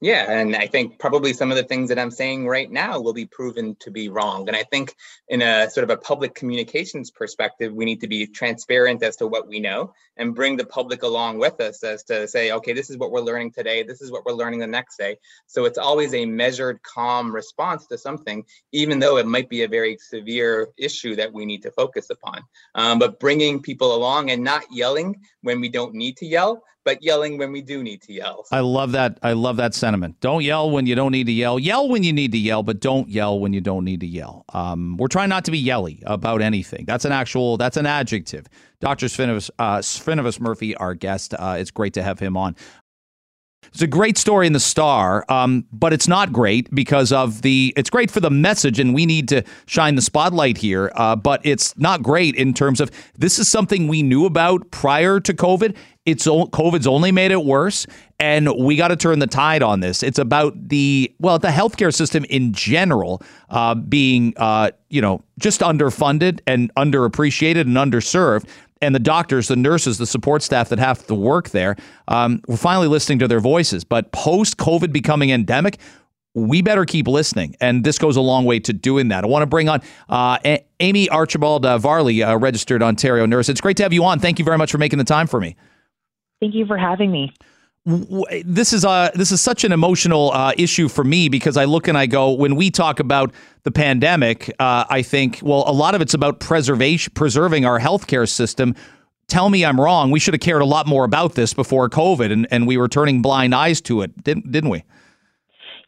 Yeah, 0.00 0.30
and 0.30 0.54
I 0.54 0.68
think 0.68 1.00
probably 1.00 1.32
some 1.32 1.50
of 1.50 1.56
the 1.56 1.64
things 1.64 1.88
that 1.88 1.98
I'm 1.98 2.12
saying 2.12 2.46
right 2.46 2.70
now 2.70 3.00
will 3.00 3.12
be 3.12 3.26
proven 3.26 3.74
to 3.80 3.90
be 3.90 4.08
wrong. 4.08 4.46
And 4.46 4.56
I 4.56 4.62
think, 4.62 4.94
in 5.28 5.42
a 5.42 5.68
sort 5.70 5.82
of 5.82 5.90
a 5.90 5.96
public 5.96 6.36
communications 6.36 7.10
perspective, 7.10 7.72
we 7.72 7.84
need 7.84 8.02
to 8.02 8.06
be 8.06 8.28
transparent 8.28 9.02
as 9.02 9.16
to 9.16 9.26
what 9.26 9.48
we 9.48 9.58
know 9.58 9.94
and 10.16 10.36
bring 10.36 10.56
the 10.56 10.64
public 10.64 11.02
along 11.02 11.38
with 11.38 11.60
us 11.60 11.82
as 11.82 12.04
to 12.04 12.28
say, 12.28 12.52
okay, 12.52 12.72
this 12.72 12.90
is 12.90 12.96
what 12.96 13.10
we're 13.10 13.20
learning 13.20 13.50
today, 13.50 13.82
this 13.82 14.00
is 14.00 14.12
what 14.12 14.24
we're 14.24 14.32
learning 14.32 14.60
the 14.60 14.68
next 14.68 14.98
day. 14.98 15.16
So 15.48 15.64
it's 15.64 15.78
always 15.78 16.14
a 16.14 16.24
measured, 16.26 16.80
calm 16.84 17.34
response 17.34 17.86
to 17.88 17.98
something, 17.98 18.44
even 18.70 19.00
though 19.00 19.16
it 19.16 19.26
might 19.26 19.48
be 19.48 19.64
a 19.64 19.68
very 19.68 19.98
severe 19.98 20.68
issue 20.76 21.16
that 21.16 21.32
we 21.32 21.44
need 21.44 21.62
to 21.62 21.72
focus 21.72 22.08
upon. 22.10 22.42
Um, 22.76 23.00
but 23.00 23.18
bringing 23.18 23.60
people 23.62 23.96
along 23.96 24.30
and 24.30 24.44
not 24.44 24.62
yelling 24.70 25.22
when 25.42 25.60
we 25.60 25.68
don't 25.68 25.94
need 25.94 26.18
to 26.18 26.26
yell, 26.26 26.62
but 26.84 27.02
yelling 27.02 27.38
when 27.38 27.52
we 27.52 27.62
do 27.62 27.82
need 27.82 28.02
to 28.02 28.12
yell. 28.12 28.46
I 28.50 28.60
love 28.60 28.92
that. 28.92 29.18
I 29.22 29.32
love 29.32 29.56
that 29.56 29.74
sentiment. 29.74 30.20
Don't 30.20 30.42
yell 30.42 30.70
when 30.70 30.86
you 30.86 30.94
don't 30.94 31.12
need 31.12 31.26
to 31.26 31.32
yell. 31.32 31.58
Yell 31.58 31.88
when 31.88 32.02
you 32.02 32.12
need 32.12 32.32
to 32.32 32.38
yell, 32.38 32.62
but 32.62 32.80
don't 32.80 33.08
yell 33.08 33.38
when 33.38 33.52
you 33.52 33.60
don't 33.60 33.84
need 33.84 34.00
to 34.00 34.06
yell. 34.06 34.44
Um, 34.52 34.96
we're 34.96 35.08
trying 35.08 35.28
not 35.28 35.44
to 35.46 35.50
be 35.50 35.58
yelly 35.58 36.02
about 36.06 36.40
anything. 36.40 36.84
That's 36.86 37.04
an 37.04 37.12
actual. 37.12 37.56
That's 37.56 37.76
an 37.76 37.86
adjective. 37.86 38.46
Dr. 38.80 39.06
Srinivas, 39.06 39.50
uh, 39.58 39.78
Murthy, 39.78 40.74
our 40.78 40.94
guest. 40.94 41.34
Uh, 41.34 41.56
it's 41.58 41.70
great 41.70 41.94
to 41.94 42.02
have 42.02 42.18
him 42.18 42.36
on. 42.36 42.54
It's 43.72 43.82
a 43.82 43.86
great 43.86 44.16
story 44.16 44.46
in 44.46 44.52
the 44.52 44.60
Star, 44.60 45.24
um, 45.28 45.66
but 45.72 45.92
it's 45.92 46.08
not 46.08 46.32
great 46.32 46.74
because 46.74 47.12
of 47.12 47.42
the. 47.42 47.72
It's 47.76 47.90
great 47.90 48.10
for 48.10 48.20
the 48.20 48.30
message, 48.30 48.78
and 48.78 48.94
we 48.94 49.04
need 49.04 49.28
to 49.28 49.42
shine 49.66 49.94
the 49.94 50.02
spotlight 50.02 50.56
here. 50.56 50.90
Uh, 50.94 51.16
but 51.16 51.40
it's 51.44 51.76
not 51.76 52.02
great 52.02 52.34
in 52.34 52.54
terms 52.54 52.80
of 52.80 52.90
this 53.18 53.38
is 53.38 53.48
something 53.48 53.86
we 53.88 54.02
knew 54.02 54.24
about 54.24 54.70
prior 54.70 55.20
to 55.20 55.34
COVID, 55.34 55.76
it's 56.10 56.26
COVID's 56.26 56.86
only 56.86 57.12
made 57.12 57.30
it 57.30 57.44
worse, 57.44 57.86
and 58.18 58.48
we 58.58 58.76
got 58.76 58.88
to 58.88 58.96
turn 58.96 59.18
the 59.18 59.26
tide 59.26 59.62
on 59.62 59.80
this. 59.80 60.02
It's 60.02 60.18
about 60.18 60.68
the 60.68 61.14
well, 61.18 61.38
the 61.38 61.48
healthcare 61.48 61.94
system 61.94 62.24
in 62.24 62.52
general 62.52 63.22
uh, 63.50 63.74
being 63.74 64.34
uh, 64.36 64.70
you 64.88 65.02
know 65.02 65.22
just 65.38 65.60
underfunded 65.60 66.40
and 66.46 66.74
underappreciated 66.74 67.62
and 67.62 67.76
underserved. 67.76 68.48
And 68.80 68.94
the 68.94 69.00
doctors, 69.00 69.48
the 69.48 69.56
nurses, 69.56 69.98
the 69.98 70.06
support 70.06 70.40
staff 70.40 70.68
that 70.68 70.78
have 70.78 71.04
to 71.08 71.14
work 71.14 71.50
there, 71.50 71.74
um, 72.06 72.40
we're 72.46 72.56
finally 72.56 72.86
listening 72.86 73.18
to 73.18 73.26
their 73.26 73.40
voices. 73.40 73.82
But 73.82 74.12
post 74.12 74.56
COVID 74.56 74.92
becoming 74.92 75.30
endemic, 75.30 75.78
we 76.34 76.62
better 76.62 76.84
keep 76.84 77.08
listening. 77.08 77.56
And 77.60 77.82
this 77.82 77.98
goes 77.98 78.16
a 78.16 78.20
long 78.20 78.44
way 78.44 78.60
to 78.60 78.72
doing 78.72 79.08
that. 79.08 79.24
I 79.24 79.26
want 79.26 79.42
to 79.42 79.46
bring 79.46 79.68
on 79.68 79.82
uh, 80.08 80.38
a- 80.44 80.64
Amy 80.78 81.08
Archibald 81.08 81.66
uh, 81.66 81.78
Varley, 81.78 82.20
a 82.20 82.36
registered 82.36 82.80
Ontario 82.80 83.26
nurse. 83.26 83.48
It's 83.48 83.60
great 83.60 83.76
to 83.78 83.82
have 83.82 83.92
you 83.92 84.04
on. 84.04 84.20
Thank 84.20 84.38
you 84.38 84.44
very 84.44 84.58
much 84.58 84.70
for 84.70 84.78
making 84.78 85.00
the 85.00 85.04
time 85.04 85.26
for 85.26 85.40
me. 85.40 85.56
Thank 86.40 86.54
you 86.54 86.66
for 86.66 86.78
having 86.78 87.10
me. 87.10 87.32
This 88.44 88.72
is 88.72 88.84
uh, 88.84 89.10
this 89.14 89.32
is 89.32 89.40
such 89.40 89.64
an 89.64 89.72
emotional 89.72 90.30
uh, 90.32 90.52
issue 90.58 90.88
for 90.88 91.04
me 91.04 91.28
because 91.30 91.56
I 91.56 91.64
look 91.64 91.88
and 91.88 91.96
I 91.96 92.06
go 92.06 92.32
when 92.32 92.54
we 92.54 92.70
talk 92.70 93.00
about 93.00 93.32
the 93.62 93.70
pandemic, 93.70 94.50
uh, 94.58 94.84
I 94.90 95.00
think 95.02 95.40
well 95.42 95.64
a 95.66 95.72
lot 95.72 95.94
of 95.94 96.02
it's 96.02 96.12
about 96.12 96.38
preservation, 96.38 97.12
preserving 97.14 97.64
our 97.64 97.80
healthcare 97.80 98.28
system. 98.28 98.74
Tell 99.26 99.48
me 99.48 99.64
I'm 99.64 99.80
wrong. 99.80 100.10
We 100.10 100.20
should 100.20 100.34
have 100.34 100.40
cared 100.40 100.60
a 100.60 100.66
lot 100.66 100.86
more 100.86 101.04
about 101.04 101.34
this 101.34 101.54
before 101.54 101.88
COVID, 101.88 102.30
and, 102.30 102.46
and 102.50 102.66
we 102.66 102.76
were 102.76 102.88
turning 102.88 103.22
blind 103.22 103.54
eyes 103.54 103.80
to 103.82 104.02
it, 104.02 104.22
didn't 104.22 104.52
didn't 104.52 104.70
we? 104.70 104.84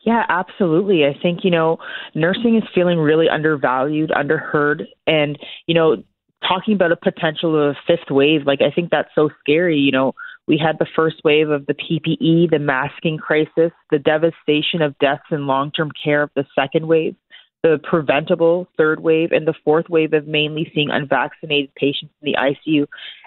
Yeah, 0.02 0.24
absolutely. 0.28 1.04
I 1.04 1.14
think, 1.20 1.44
you 1.44 1.50
know, 1.50 1.78
nursing 2.14 2.56
is 2.56 2.62
feeling 2.74 2.98
really 2.98 3.28
undervalued, 3.28 4.10
underheard, 4.10 4.86
and, 5.06 5.38
you 5.66 5.74
know, 5.74 6.02
talking 6.48 6.72
about 6.74 6.90
a 6.90 6.96
potential 6.96 7.54
of 7.54 7.76
a 7.76 7.78
fifth 7.86 8.10
wave, 8.10 8.46
like 8.46 8.62
I 8.62 8.70
think 8.70 8.90
that's 8.90 9.10
so 9.14 9.28
scary. 9.40 9.76
You 9.76 9.92
know, 9.92 10.14
we 10.50 10.58
had 10.58 10.80
the 10.80 10.86
first 10.96 11.22
wave 11.22 11.48
of 11.48 11.64
the 11.66 11.74
PPE, 11.74 12.50
the 12.50 12.58
masking 12.58 13.18
crisis, 13.18 13.70
the 13.92 14.00
devastation 14.00 14.82
of 14.82 14.98
deaths 14.98 15.22
in 15.30 15.46
long 15.46 15.70
term 15.70 15.92
care 15.92 16.24
of 16.24 16.30
the 16.34 16.44
second 16.58 16.88
wave, 16.88 17.14
the 17.62 17.78
preventable 17.84 18.66
third 18.76 18.98
wave, 18.98 19.30
and 19.30 19.46
the 19.46 19.54
fourth 19.64 19.88
wave 19.88 20.12
of 20.12 20.26
mainly 20.26 20.68
seeing 20.74 20.90
unvaccinated 20.90 21.72
patients 21.76 22.12
in 22.20 22.32
the 22.32 22.36
ICU. 22.36 22.86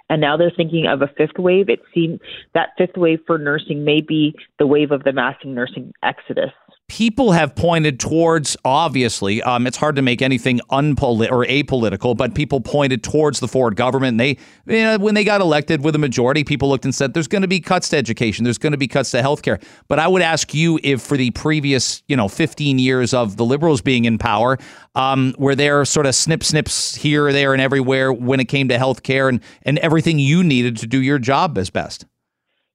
And 0.10 0.20
now 0.20 0.36
they're 0.36 0.52
thinking 0.52 0.86
of 0.86 1.02
a 1.02 1.08
fifth 1.18 1.40
wave. 1.40 1.70
It 1.70 1.80
seems 1.94 2.20
that 2.56 2.72
fifth 2.78 2.98
wave 2.98 3.20
for 3.26 3.38
nursing 3.38 3.86
may 3.86 4.02
be 4.02 4.36
the 4.60 4.68
wave 4.68 4.92
of 4.92 5.06
the 5.06 5.14
masking 5.14 5.54
nursing 5.54 5.94
exodus 6.04 6.52
people 6.94 7.32
have 7.32 7.56
pointed 7.56 8.00
towards 8.00 8.56
obviously 8.64 9.42
um, 9.42 9.66
it's 9.66 9.78
hard 9.78 9.96
to 9.96 10.02
make 10.04 10.22
anything 10.22 10.60
unpolit 10.70 11.32
or 11.32 11.44
apolitical 11.46 12.16
but 12.16 12.36
people 12.36 12.62
pointed 12.62 13.04
towards 13.04 13.40
the 13.40 13.48
ford 13.48 13.76
government. 13.76 14.20
They 14.20 14.38
you 14.68 14.84
know, 14.84 15.00
when 15.00 15.16
they 15.16 15.24
got 15.24 15.42
elected 15.42 15.84
with 15.84 15.96
a 15.96 15.98
majority 15.98 16.44
people 16.44 16.70
looked 16.70 16.86
and 16.86 16.94
said 16.94 17.16
there's 17.16 17.28
going 17.28 17.42
to 17.42 17.48
be 17.48 17.60
cuts 17.60 17.90
to 17.90 17.98
education. 17.98 18.44
There's 18.44 18.60
going 18.60 18.74
to 18.74 18.78
be 18.78 18.88
cuts 18.88 19.10
to 19.10 19.24
healthcare. 19.24 19.60
But 19.88 19.98
i 19.98 20.08
would 20.08 20.22
ask 20.22 20.54
you 20.54 20.80
if 20.84 21.02
for 21.02 21.18
the 21.18 21.32
previous 21.32 22.04
you 22.08 22.16
know 22.16 22.28
15 22.28 22.78
years 22.78 23.12
of 23.12 23.38
the 23.38 23.46
liberals 23.46 23.82
being 23.82 24.06
in 24.06 24.20
power 24.20 24.60
um, 24.94 25.34
were 25.40 25.56
there 25.56 25.86
sort 25.86 26.06
of 26.06 26.14
snip 26.14 26.44
snips 26.44 26.94
here 26.94 27.34
there 27.34 27.54
and 27.54 27.62
everywhere 27.62 28.14
when 28.14 28.40
it 28.40 28.46
came 28.46 28.68
to 28.68 28.78
healthcare 28.78 29.30
and 29.30 29.42
and 29.64 29.80
everything 29.80 30.20
you 30.20 30.44
needed 30.44 30.78
to 30.78 30.86
do 30.86 31.02
your 31.02 31.18
job 31.18 31.58
as 31.58 31.72
best? 31.72 32.06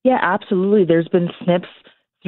Yeah 0.02 0.18
absolutely. 0.20 0.84
There's 0.84 1.06
been 1.06 1.30
snips 1.44 1.68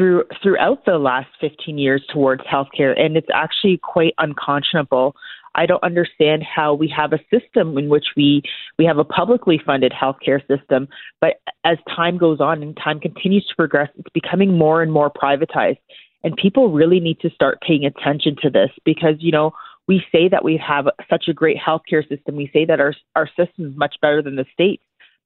through 0.01 0.25
throughout 0.43 0.87
the 0.87 0.97
last 0.97 1.29
15 1.41 1.77
years 1.77 2.03
towards 2.11 2.43
healthcare, 2.45 2.99
and 2.99 3.19
it's 3.19 3.29
actually 3.33 3.79
quite 3.83 4.15
unconscionable. 4.17 5.15
I 5.55 5.67
don't 5.67 5.83
understand 5.83 6.43
how 6.43 6.73
we 6.73 6.93
have 6.97 7.13
a 7.13 7.19
system 7.29 7.77
in 7.77 7.91
which 7.91 8.07
we 8.17 8.43
we 8.79 8.87
have 8.87 8.97
a 8.97 9.05
publicly 9.05 9.61
funded 9.65 9.93
healthcare 9.93 10.41
system, 10.49 10.89
but 11.21 11.43
as 11.65 11.77
time 11.95 12.17
goes 12.17 12.41
on 12.41 12.63
and 12.63 12.75
time 12.77 12.99
continues 12.99 13.47
to 13.49 13.57
progress, 13.57 13.91
it's 13.97 14.09
becoming 14.15 14.57
more 14.57 14.83
and 14.83 14.91
more 14.91 15.11
privatized. 15.11 15.79
And 16.25 16.35
people 16.37 16.73
really 16.73 17.01
need 17.01 17.21
to 17.21 17.31
start 17.31 17.61
paying 17.61 17.85
attention 17.85 18.37
to 18.43 18.49
this 18.49 18.71
because 18.87 19.17
you 19.19 19.33
know 19.33 19.53
we 19.87 20.03
say 20.11 20.29
that 20.29 20.45
we 20.45 20.57
have 20.67 20.87
such 21.11 21.25
a 21.29 21.35
great 21.35 21.59
healthcare 21.59 22.09
system. 22.09 22.37
We 22.37 22.49
say 22.55 22.65
that 22.65 22.81
our 22.81 22.95
our 23.17 23.29
system 23.37 23.67
is 23.67 23.77
much 23.77 23.97
better 24.01 24.23
than 24.23 24.37
the 24.37 24.47
state 24.55 24.81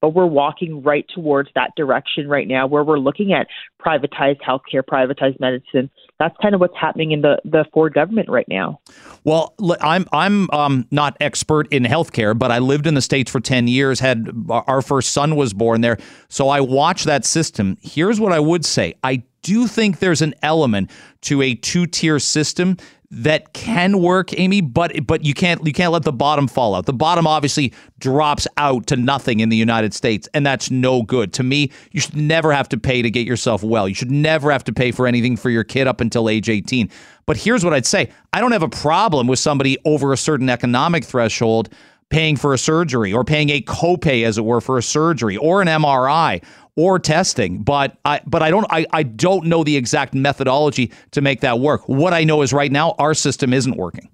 but 0.05 0.11
we're 0.11 0.27
walking 0.27 0.83
right 0.83 1.07
towards 1.15 1.49
that 1.55 1.71
direction 1.79 2.29
right 2.29 2.47
now 2.47 2.67
where 2.67 2.85
we're 2.85 2.99
looking 2.99 3.33
at 3.33 3.47
privatized 3.83 4.39
healthcare, 4.47 4.83
privatized 4.83 5.41
medicine. 5.41 5.89
That's 6.19 6.37
kind 6.43 6.55
of 6.55 6.61
what's 6.61 6.77
happening 6.79 7.13
in 7.13 7.23
the, 7.23 7.39
the 7.43 7.65
Ford 7.73 7.95
government 7.95 8.29
right 8.29 8.47
now. 8.47 8.81
Well, 9.25 9.55
I'm 9.81 10.05
I'm 10.13 10.51
um, 10.51 10.87
not 10.91 11.17
expert 11.21 11.73
in 11.73 11.85
healthcare, 11.85 12.39
but 12.39 12.53
I 12.53 12.59
lived 12.59 12.87
in 12.87 12.93
the 12.93 13.01
states 13.01 13.31
for 13.31 13.41
ten 13.41 13.67
years. 13.67 13.99
Had 13.99 14.29
our 14.51 14.83
first 14.83 15.13
son 15.13 15.37
was 15.37 15.55
born 15.55 15.81
there, 15.81 15.97
so 16.29 16.51
I 16.51 16.61
watched 16.61 17.07
that 17.07 17.25
system. 17.25 17.79
Here's 17.81 18.21
what 18.21 18.35
I 18.35 18.41
would 18.41 18.67
say: 18.67 18.97
I 19.03 19.23
do 19.45 19.69
think 19.69 20.01
there's 20.01 20.23
an 20.23 20.35
element 20.43 20.91
to 21.21 21.41
a 21.43 21.55
two 21.55 21.87
tier 21.87 22.19
system 22.19 22.77
that 23.11 23.53
can 23.53 24.01
work, 24.01 24.37
Amy, 24.39 24.61
but 24.61 25.07
but 25.07 25.25
you 25.25 25.35
can't 25.35 25.65
you 25.65 25.73
can't 25.73 25.93
let 25.93 26.03
the 26.03 26.13
bottom 26.13 26.49
fall 26.49 26.75
out. 26.75 26.87
The 26.87 26.93
bottom 26.93 27.29
obviously 27.29 27.73
drops 28.01 28.49
out 28.57 28.89
to 28.89 28.97
nothing 28.97 29.39
in 29.39 29.51
the 29.51 29.57
United 29.57 29.95
States, 29.95 30.29
and 30.35 30.45
that's 30.45 30.71
no 30.71 31.03
good. 31.03 31.33
To 31.35 31.45
me, 31.45 31.71
you 31.93 32.01
should 32.01 32.17
never 32.17 32.53
have 32.53 32.69
to 32.71 32.77
pay 32.77 33.03
to 33.03 33.11
get 33.11 33.25
yourself 33.27 33.63
well. 33.63 33.89
You 33.89 33.95
should 33.95 34.11
never 34.11 34.51
have 34.51 34.65
to 34.65 34.73
pay 34.73 34.91
for 34.91 35.07
anything 35.07 35.37
for 35.37 35.51
your 35.51 35.63
kid 35.63 35.87
up 35.87 36.01
until 36.01 36.29
age 36.29 36.49
18. 36.49 36.91
But 37.27 37.37
here's 37.37 37.65
what 37.65 37.73
I'd 37.73 37.87
say. 37.87 38.11
I 38.33 38.41
don't 38.41 38.53
have 38.53 38.63
a 38.65 38.69
problem 38.69 39.29
with 39.29 39.39
somebody 39.39 39.79
over 39.85 40.13
a 40.13 40.17
certain 40.17 40.51
economic 40.51 41.05
threshold 41.05 41.69
paying 42.15 42.37
for 42.37 42.55
a 42.55 42.59
surgery 42.59 43.13
or 43.13 43.25
paying 43.25 43.51
a 43.51 43.61
copay 43.61 44.25
as 44.25 44.39
it 44.39 44.45
were 44.45 44.61
for 44.61 44.79
a 44.79 44.83
surgery 44.83 45.37
or 45.37 45.61
an 45.61 45.67
MRI 45.67 46.41
or 46.77 47.01
testing. 47.01 47.63
But 47.63 47.99
I 48.05 48.21
but 48.25 48.41
I 48.41 48.51
don't 48.51 48.67
I, 48.71 48.87
I 48.93 49.03
don't 49.03 49.47
know 49.47 49.65
the 49.65 49.77
exact 49.77 50.15
methodology 50.15 50.93
to 51.11 51.21
make 51.21 51.41
that 51.41 51.59
work. 51.59 51.89
What 51.89 52.15
I 52.15 52.23
know 52.23 52.43
is 52.43 52.53
right 52.53 52.71
now 52.71 52.95
our 53.01 53.15
system 53.15 53.53
isn't 53.53 53.77
working. 53.77 54.09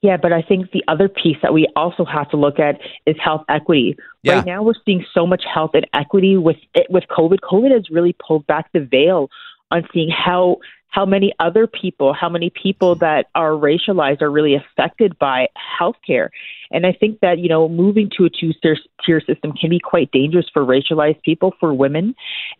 Yeah, 0.00 0.16
but 0.16 0.32
I 0.32 0.42
think 0.42 0.72
the 0.72 0.82
other 0.88 1.08
piece 1.08 1.36
that 1.42 1.54
we 1.54 1.68
also 1.76 2.04
have 2.04 2.28
to 2.30 2.36
look 2.36 2.58
at 2.58 2.80
is 3.06 3.14
health 3.22 3.44
equity. 3.48 3.96
Yeah. 4.24 4.38
Right 4.38 4.46
now, 4.46 4.64
we're 4.64 4.74
seeing 4.84 5.04
so 5.14 5.24
much 5.24 5.44
health 5.44 5.70
inequity 5.74 6.36
with 6.36 6.56
with 6.90 7.04
COVID. 7.08 7.38
COVID 7.38 7.70
has 7.70 7.88
really 7.88 8.16
pulled 8.26 8.44
back 8.48 8.72
the 8.72 8.80
veil 8.80 9.30
on 9.70 9.86
seeing 9.92 10.10
how 10.10 10.56
how 10.92 11.06
many 11.06 11.32
other 11.40 11.66
people, 11.66 12.12
how 12.12 12.28
many 12.28 12.50
people 12.50 12.94
that 12.96 13.26
are 13.34 13.52
racialized 13.52 14.20
are 14.20 14.30
really 14.30 14.54
affected 14.54 15.18
by 15.18 15.48
healthcare. 15.80 16.28
And 16.72 16.86
I 16.86 16.92
think 16.92 17.20
that, 17.20 17.38
you 17.38 17.48
know, 17.48 17.68
moving 17.68 18.10
to 18.16 18.24
a 18.24 18.30
two 18.30 18.52
tier 19.04 19.20
system 19.20 19.52
can 19.52 19.70
be 19.70 19.80
quite 19.80 20.10
dangerous 20.10 20.46
for 20.52 20.64
racialized 20.64 21.22
people, 21.22 21.54
for 21.60 21.72
women. 21.72 22.14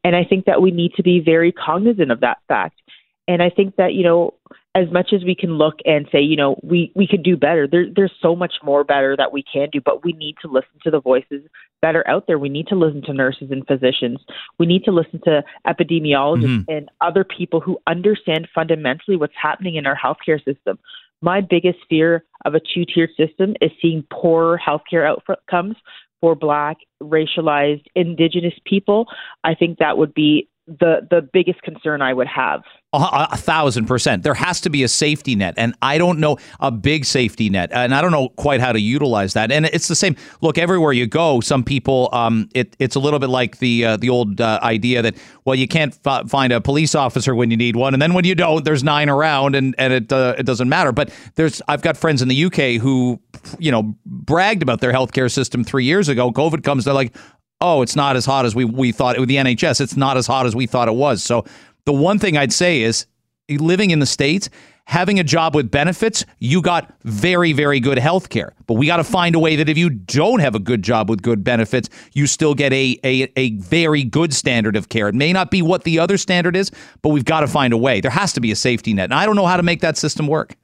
And 0.04 0.14
I 0.14 0.24
think 0.24 0.44
that 0.46 0.62
we 0.62 0.70
need 0.70 0.94
to 0.94 1.02
be 1.02 1.20
very 1.20 1.52
cognizant 1.52 2.10
of 2.10 2.20
that 2.20 2.38
fact. 2.48 2.80
And 3.28 3.42
I 3.42 3.50
think 3.50 3.76
that, 3.76 3.94
you 3.94 4.02
know, 4.02 4.34
as 4.74 4.90
much 4.90 5.12
as 5.12 5.22
we 5.22 5.34
can 5.34 5.50
look 5.58 5.74
and 5.84 6.08
say, 6.10 6.20
you 6.20 6.34
know, 6.34 6.58
we, 6.62 6.92
we 6.96 7.06
could 7.06 7.22
do 7.22 7.36
better, 7.36 7.68
there, 7.68 7.84
there's 7.94 8.12
so 8.22 8.34
much 8.34 8.54
more 8.62 8.84
better 8.84 9.14
that 9.16 9.32
we 9.32 9.44
can 9.52 9.68
do, 9.70 9.80
but 9.84 10.02
we 10.02 10.12
need 10.12 10.34
to 10.42 10.48
listen 10.48 10.70
to 10.82 10.90
the 10.90 11.00
voices 11.00 11.42
that 11.82 11.94
are 11.94 12.08
out 12.08 12.26
there. 12.26 12.38
We 12.38 12.48
need 12.48 12.68
to 12.68 12.74
listen 12.74 13.02
to 13.02 13.12
nurses 13.12 13.50
and 13.50 13.66
physicians. 13.66 14.18
We 14.58 14.66
need 14.66 14.84
to 14.84 14.92
listen 14.92 15.20
to 15.24 15.44
epidemiologists 15.66 16.64
mm-hmm. 16.64 16.70
and 16.70 16.90
other 17.00 17.22
people 17.22 17.60
who 17.60 17.78
understand 17.86 18.48
fundamentally 18.54 19.16
what's 19.16 19.34
happening 19.40 19.76
in 19.76 19.86
our 19.86 19.96
healthcare 19.96 20.42
system. 20.42 20.78
My 21.22 21.40
biggest 21.40 21.78
fear 21.88 22.24
of 22.44 22.54
a 22.54 22.60
two 22.60 22.84
tiered 22.84 23.10
system 23.16 23.54
is 23.60 23.70
seeing 23.80 24.04
poorer 24.12 24.60
healthcare 24.64 25.06
outcomes 25.06 25.76
for 26.20 26.34
Black, 26.34 26.78
racialized, 27.02 27.84
Indigenous 27.94 28.54
people. 28.66 29.06
I 29.44 29.54
think 29.54 29.78
that 29.78 29.96
would 29.96 30.12
be 30.14 30.48
the 30.66 31.06
the 31.10 31.28
biggest 31.32 31.62
concern 31.62 32.02
I 32.02 32.12
would 32.12 32.28
have. 32.28 32.62
A, 32.94 33.28
a, 33.32 33.36
thousand 33.38 33.86
percent. 33.86 34.22
There 34.22 34.34
has 34.34 34.60
to 34.60 34.68
be 34.70 34.82
a 34.82 34.88
safety 34.88 35.34
net, 35.34 35.54
and 35.56 35.74
I 35.80 35.96
don't 35.96 36.18
know 36.18 36.36
a 36.60 36.70
big 36.70 37.06
safety 37.06 37.48
net, 37.48 37.70
and 37.72 37.94
I 37.94 38.02
don't 38.02 38.12
know 38.12 38.28
quite 38.30 38.60
how 38.60 38.70
to 38.70 38.78
utilize 38.78 39.32
that. 39.32 39.50
And 39.50 39.64
it's 39.64 39.88
the 39.88 39.94
same. 39.94 40.14
Look, 40.42 40.58
everywhere 40.58 40.92
you 40.92 41.06
go, 41.06 41.40
some 41.40 41.64
people, 41.64 42.10
um, 42.12 42.50
it, 42.54 42.76
it's 42.78 42.94
a 42.94 43.00
little 43.00 43.18
bit 43.18 43.30
like 43.30 43.60
the 43.60 43.86
uh, 43.86 43.96
the 43.96 44.10
old 44.10 44.42
uh, 44.42 44.60
idea 44.62 45.00
that 45.00 45.14
well, 45.46 45.54
you 45.56 45.66
can't 45.66 45.98
f- 46.04 46.28
find 46.28 46.52
a 46.52 46.60
police 46.60 46.94
officer 46.94 47.34
when 47.34 47.50
you 47.50 47.56
need 47.56 47.76
one, 47.76 47.94
and 47.94 48.02
then 48.02 48.12
when 48.12 48.26
you 48.26 48.34
don't, 48.34 48.62
there's 48.62 48.84
nine 48.84 49.08
around, 49.08 49.54
and 49.54 49.74
and 49.78 49.94
it 49.94 50.12
uh, 50.12 50.34
it 50.36 50.44
doesn't 50.44 50.68
matter. 50.68 50.92
But 50.92 51.10
there's 51.36 51.62
I've 51.68 51.80
got 51.80 51.96
friends 51.96 52.20
in 52.20 52.28
the 52.28 52.44
UK 52.44 52.78
who, 52.78 53.20
you 53.58 53.72
know, 53.72 53.94
bragged 54.04 54.62
about 54.62 54.82
their 54.82 54.92
healthcare 54.92 55.30
system 55.30 55.64
three 55.64 55.86
years 55.86 56.10
ago. 56.10 56.30
COVID 56.30 56.62
comes, 56.62 56.84
they're 56.84 56.92
like, 56.92 57.16
oh, 57.62 57.80
it's 57.80 57.96
not 57.96 58.16
as 58.16 58.26
hot 58.26 58.44
as 58.44 58.54
we 58.54 58.66
we 58.66 58.92
thought. 58.92 59.18
With 59.18 59.28
the 59.28 59.36
NHS, 59.36 59.80
it's 59.80 59.96
not 59.96 60.18
as 60.18 60.26
hot 60.26 60.44
as 60.44 60.54
we 60.54 60.66
thought 60.66 60.88
it 60.88 60.94
was. 60.94 61.22
So 61.22 61.46
the 61.84 61.92
one 61.92 62.18
thing 62.18 62.36
I'd 62.36 62.52
say 62.52 62.82
is 62.82 63.06
living 63.48 63.90
in 63.90 63.98
the 63.98 64.06
States, 64.06 64.48
having 64.86 65.18
a 65.18 65.24
job 65.24 65.54
with 65.54 65.70
benefits, 65.70 66.24
you 66.38 66.62
got 66.62 66.92
very, 67.04 67.52
very 67.52 67.80
good 67.80 67.98
health 67.98 68.28
care. 68.28 68.52
But 68.66 68.74
we 68.74 68.86
got 68.86 68.96
to 68.96 69.04
find 69.04 69.34
a 69.34 69.38
way 69.38 69.56
that 69.56 69.68
if 69.68 69.78
you 69.78 69.90
don't 69.90 70.40
have 70.40 70.54
a 70.54 70.58
good 70.58 70.82
job 70.82 71.08
with 71.10 71.22
good 71.22 71.44
benefits, 71.44 71.88
you 72.14 72.26
still 72.26 72.54
get 72.54 72.72
a, 72.72 72.98
a, 73.04 73.32
a 73.36 73.52
very 73.56 74.04
good 74.04 74.32
standard 74.32 74.76
of 74.76 74.88
care. 74.88 75.08
It 75.08 75.14
may 75.14 75.32
not 75.32 75.50
be 75.50 75.62
what 75.62 75.84
the 75.84 75.98
other 75.98 76.16
standard 76.16 76.56
is, 76.56 76.70
but 77.02 77.10
we've 77.10 77.24
got 77.24 77.40
to 77.40 77.46
find 77.46 77.72
a 77.72 77.78
way. 77.78 78.00
There 78.00 78.10
has 78.10 78.32
to 78.34 78.40
be 78.40 78.50
a 78.50 78.56
safety 78.56 78.92
net. 78.92 79.04
And 79.04 79.14
I 79.14 79.26
don't 79.26 79.36
know 79.36 79.46
how 79.46 79.56
to 79.56 79.62
make 79.62 79.80
that 79.80 79.96
system 79.96 80.26
work. 80.26 80.56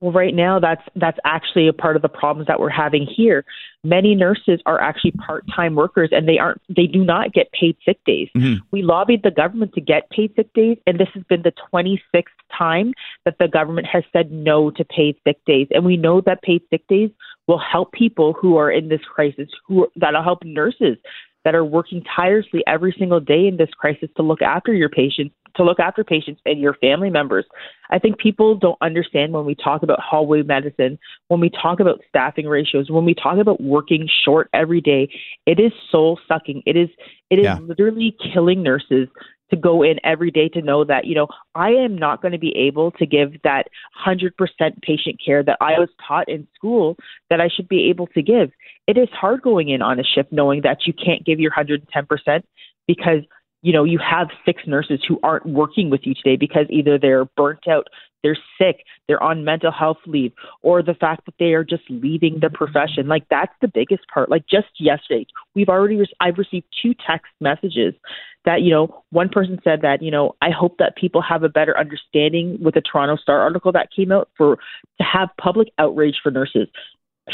Well, 0.00 0.12
right 0.12 0.34
now, 0.34 0.60
that's 0.60 0.82
that's 0.94 1.18
actually 1.24 1.66
a 1.66 1.72
part 1.72 1.96
of 1.96 2.02
the 2.02 2.08
problems 2.08 2.46
that 2.46 2.60
we're 2.60 2.68
having 2.68 3.04
here. 3.04 3.44
Many 3.82 4.14
nurses 4.14 4.60
are 4.64 4.80
actually 4.80 5.10
part-time 5.12 5.74
workers, 5.74 6.10
and 6.12 6.28
they 6.28 6.38
aren't. 6.38 6.60
They 6.68 6.86
do 6.86 7.04
not 7.04 7.32
get 7.32 7.50
paid 7.50 7.76
sick 7.84 7.98
days. 8.06 8.28
Mm-hmm. 8.36 8.64
We 8.70 8.82
lobbied 8.82 9.24
the 9.24 9.32
government 9.32 9.72
to 9.74 9.80
get 9.80 10.08
paid 10.10 10.32
sick 10.36 10.52
days, 10.54 10.78
and 10.86 11.00
this 11.00 11.08
has 11.14 11.24
been 11.24 11.42
the 11.42 11.52
26th 11.72 12.22
time 12.56 12.94
that 13.24 13.38
the 13.40 13.48
government 13.48 13.88
has 13.88 14.04
said 14.12 14.30
no 14.30 14.70
to 14.70 14.84
paid 14.84 15.16
sick 15.26 15.44
days. 15.46 15.66
And 15.72 15.84
we 15.84 15.96
know 15.96 16.20
that 16.20 16.42
paid 16.42 16.62
sick 16.70 16.86
days 16.88 17.10
will 17.48 17.58
help 17.58 17.90
people 17.90 18.34
who 18.34 18.56
are 18.56 18.70
in 18.70 18.88
this 18.88 19.00
crisis. 19.12 19.48
Who 19.66 19.88
that'll 19.96 20.22
help 20.22 20.44
nurses 20.44 20.96
that 21.44 21.56
are 21.56 21.64
working 21.64 22.04
tirelessly 22.14 22.62
every 22.68 22.94
single 22.98 23.20
day 23.20 23.48
in 23.48 23.56
this 23.56 23.70
crisis 23.70 24.10
to 24.16 24.22
look 24.22 24.42
after 24.42 24.72
your 24.72 24.90
patients 24.90 25.34
to 25.56 25.64
look 25.64 25.80
after 25.80 26.04
patients 26.04 26.40
and 26.44 26.60
your 26.60 26.74
family 26.74 27.10
members. 27.10 27.44
I 27.90 27.98
think 27.98 28.18
people 28.18 28.54
don't 28.54 28.78
understand 28.80 29.32
when 29.32 29.44
we 29.44 29.54
talk 29.54 29.82
about 29.82 30.00
hallway 30.00 30.42
medicine, 30.42 30.98
when 31.28 31.40
we 31.40 31.50
talk 31.50 31.80
about 31.80 32.00
staffing 32.08 32.46
ratios, 32.46 32.90
when 32.90 33.04
we 33.04 33.14
talk 33.14 33.38
about 33.38 33.60
working 33.62 34.08
short 34.24 34.48
every 34.52 34.80
day, 34.80 35.08
it 35.46 35.58
is 35.58 35.72
soul 35.90 36.18
sucking. 36.28 36.62
It 36.66 36.76
is 36.76 36.88
it 37.30 37.38
is 37.38 37.44
yeah. 37.44 37.58
literally 37.60 38.16
killing 38.32 38.62
nurses 38.62 39.08
to 39.50 39.56
go 39.56 39.82
in 39.82 39.98
every 40.04 40.30
day 40.30 40.48
to 40.48 40.62
know 40.62 40.84
that, 40.84 41.06
you 41.06 41.14
know, 41.14 41.26
I 41.54 41.70
am 41.70 41.96
not 41.96 42.20
going 42.20 42.32
to 42.32 42.38
be 42.38 42.54
able 42.56 42.90
to 42.92 43.06
give 43.06 43.40
that 43.42 43.64
100% 44.06 44.32
patient 44.82 45.20
care 45.24 45.42
that 45.42 45.56
I 45.60 45.78
was 45.78 45.88
taught 46.06 46.28
in 46.28 46.46
school 46.54 46.96
that 47.30 47.40
I 47.40 47.48
should 47.48 47.68
be 47.68 47.88
able 47.88 48.06
to 48.08 48.22
give. 48.22 48.50
It 48.86 48.98
is 48.98 49.08
hard 49.12 49.42
going 49.42 49.70
in 49.70 49.82
on 49.82 49.98
a 49.98 50.04
shift 50.04 50.32
knowing 50.32 50.62
that 50.62 50.86
you 50.86 50.92
can't 50.92 51.24
give 51.24 51.40
your 51.40 51.52
110% 51.52 52.42
because 52.86 53.22
you 53.62 53.72
know 53.72 53.84
you 53.84 53.98
have 53.98 54.28
six 54.44 54.62
nurses 54.66 55.00
who 55.06 55.18
aren't 55.22 55.46
working 55.46 55.90
with 55.90 56.02
you 56.04 56.14
today 56.14 56.36
because 56.36 56.66
either 56.70 56.98
they're 56.98 57.24
burnt 57.24 57.66
out 57.68 57.86
they're 58.22 58.38
sick 58.58 58.84
they're 59.06 59.22
on 59.22 59.44
mental 59.44 59.72
health 59.72 59.98
leave 60.06 60.32
or 60.62 60.82
the 60.82 60.94
fact 60.94 61.24
that 61.26 61.34
they 61.38 61.52
are 61.54 61.64
just 61.64 61.84
leaving 61.88 62.38
the 62.40 62.50
profession. 62.50 63.08
Like 63.08 63.24
that's 63.30 63.52
the 63.60 63.68
biggest 63.68 64.02
part. 64.12 64.28
Like 64.30 64.44
just 64.48 64.68
yesterday 64.78 65.26
we've 65.54 65.68
already 65.68 65.96
re- 65.96 66.12
i've 66.20 66.38
received 66.38 66.66
two 66.82 66.94
text 67.06 67.32
messages 67.40 67.94
that 68.44 68.62
you 68.62 68.70
know 68.70 69.02
one 69.10 69.28
person 69.28 69.58
said 69.64 69.82
that 69.82 70.02
you 70.02 70.10
know 70.10 70.34
i 70.40 70.50
hope 70.50 70.76
that 70.78 70.96
people 70.96 71.20
have 71.20 71.42
a 71.42 71.48
better 71.48 71.76
understanding 71.76 72.58
with 72.62 72.74
the 72.74 72.80
toronto 72.80 73.16
star 73.16 73.40
article 73.40 73.72
that 73.72 73.88
came 73.94 74.12
out 74.12 74.28
for 74.36 74.56
to 74.98 75.04
have 75.04 75.28
public 75.40 75.68
outrage 75.78 76.16
for 76.22 76.30
nurses 76.30 76.68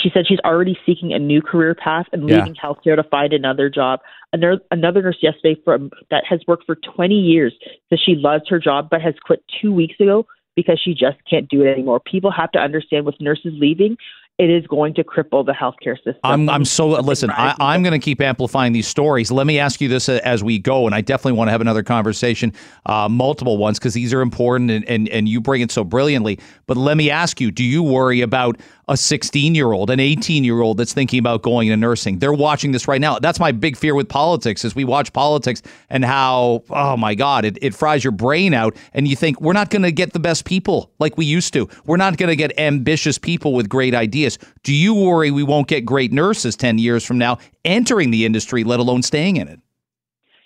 she 0.02 0.10
said 0.12 0.26
she's 0.26 0.40
already 0.44 0.78
seeking 0.84 1.12
a 1.12 1.18
new 1.18 1.42
career 1.42 1.74
path 1.74 2.06
and 2.12 2.24
leaving 2.24 2.54
yeah. 2.54 2.62
healthcare 2.62 2.96
to 2.96 3.04
find 3.04 3.32
another 3.32 3.68
job. 3.68 4.00
Another, 4.32 4.60
another 4.70 5.02
nurse 5.02 5.18
yesterday 5.22 5.60
from 5.64 5.90
that 6.10 6.24
has 6.28 6.40
worked 6.46 6.64
for 6.66 6.76
20 6.76 7.14
years 7.14 7.54
says 7.90 8.00
she 8.04 8.14
loves 8.14 8.44
her 8.48 8.58
job 8.58 8.88
but 8.90 9.00
has 9.00 9.14
quit 9.24 9.42
two 9.60 9.72
weeks 9.72 9.94
ago 10.00 10.26
because 10.56 10.80
she 10.82 10.92
just 10.92 11.18
can't 11.28 11.48
do 11.48 11.62
it 11.62 11.68
anymore. 11.70 12.00
People 12.00 12.30
have 12.30 12.50
to 12.52 12.58
understand 12.58 13.06
with 13.06 13.16
nurses 13.20 13.52
leaving, 13.56 13.96
it 14.36 14.50
is 14.50 14.66
going 14.66 14.94
to 14.94 15.04
cripple 15.04 15.46
the 15.46 15.52
healthcare 15.52 15.96
system. 15.96 16.20
I'm, 16.24 16.48
I'm 16.48 16.64
so 16.64 16.88
listen. 16.88 17.30
I, 17.30 17.54
I'm 17.60 17.84
going 17.84 17.92
to 17.92 18.04
keep 18.04 18.20
amplifying 18.20 18.72
these 18.72 18.88
stories. 18.88 19.30
Let 19.30 19.46
me 19.46 19.60
ask 19.60 19.80
you 19.80 19.88
this 19.88 20.08
as 20.08 20.42
we 20.42 20.58
go, 20.58 20.86
and 20.86 20.94
I 20.94 21.02
definitely 21.02 21.34
want 21.34 21.48
to 21.48 21.52
have 21.52 21.60
another 21.60 21.84
conversation, 21.84 22.52
uh, 22.86 23.08
multiple 23.08 23.58
ones, 23.58 23.78
because 23.78 23.94
these 23.94 24.12
are 24.12 24.20
important, 24.20 24.72
and, 24.72 24.84
and 24.88 25.08
and 25.10 25.28
you 25.28 25.40
bring 25.40 25.62
it 25.62 25.70
so 25.70 25.84
brilliantly. 25.84 26.40
But 26.66 26.76
let 26.76 26.96
me 26.96 27.10
ask 27.10 27.40
you: 27.40 27.52
Do 27.52 27.62
you 27.62 27.84
worry 27.84 28.22
about 28.22 28.58
a 28.88 28.96
16 28.96 29.54
year 29.54 29.72
old, 29.72 29.90
an 29.90 30.00
18 30.00 30.44
year 30.44 30.60
old 30.60 30.76
that's 30.76 30.92
thinking 30.92 31.18
about 31.18 31.42
going 31.42 31.68
into 31.68 31.76
nursing. 31.76 32.18
They're 32.18 32.32
watching 32.32 32.72
this 32.72 32.86
right 32.86 33.00
now. 33.00 33.18
That's 33.18 33.40
my 33.40 33.52
big 33.52 33.76
fear 33.76 33.94
with 33.94 34.08
politics 34.08 34.64
is 34.64 34.74
we 34.74 34.84
watch 34.84 35.12
politics 35.12 35.62
and 35.90 36.04
how, 36.04 36.62
oh 36.70 36.96
my 36.96 37.14
God, 37.14 37.44
it, 37.44 37.58
it 37.62 37.74
fries 37.74 38.04
your 38.04 38.12
brain 38.12 38.54
out. 38.54 38.76
And 38.92 39.08
you 39.08 39.16
think 39.16 39.40
we're 39.40 39.52
not 39.52 39.70
going 39.70 39.82
to 39.82 39.92
get 39.92 40.12
the 40.12 40.20
best 40.20 40.44
people 40.44 40.90
like 40.98 41.16
we 41.16 41.24
used 41.24 41.52
to. 41.54 41.68
We're 41.86 41.96
not 41.96 42.16
going 42.16 42.30
to 42.30 42.36
get 42.36 42.58
ambitious 42.58 43.18
people 43.18 43.54
with 43.54 43.68
great 43.68 43.94
ideas. 43.94 44.38
Do 44.62 44.74
you 44.74 44.94
worry 44.94 45.30
we 45.30 45.42
won't 45.42 45.68
get 45.68 45.84
great 45.84 46.12
nurses 46.12 46.56
10 46.56 46.78
years 46.78 47.04
from 47.04 47.18
now 47.18 47.38
entering 47.64 48.10
the 48.10 48.24
industry, 48.24 48.64
let 48.64 48.80
alone 48.80 49.02
staying 49.02 49.36
in 49.36 49.48
it? 49.48 49.60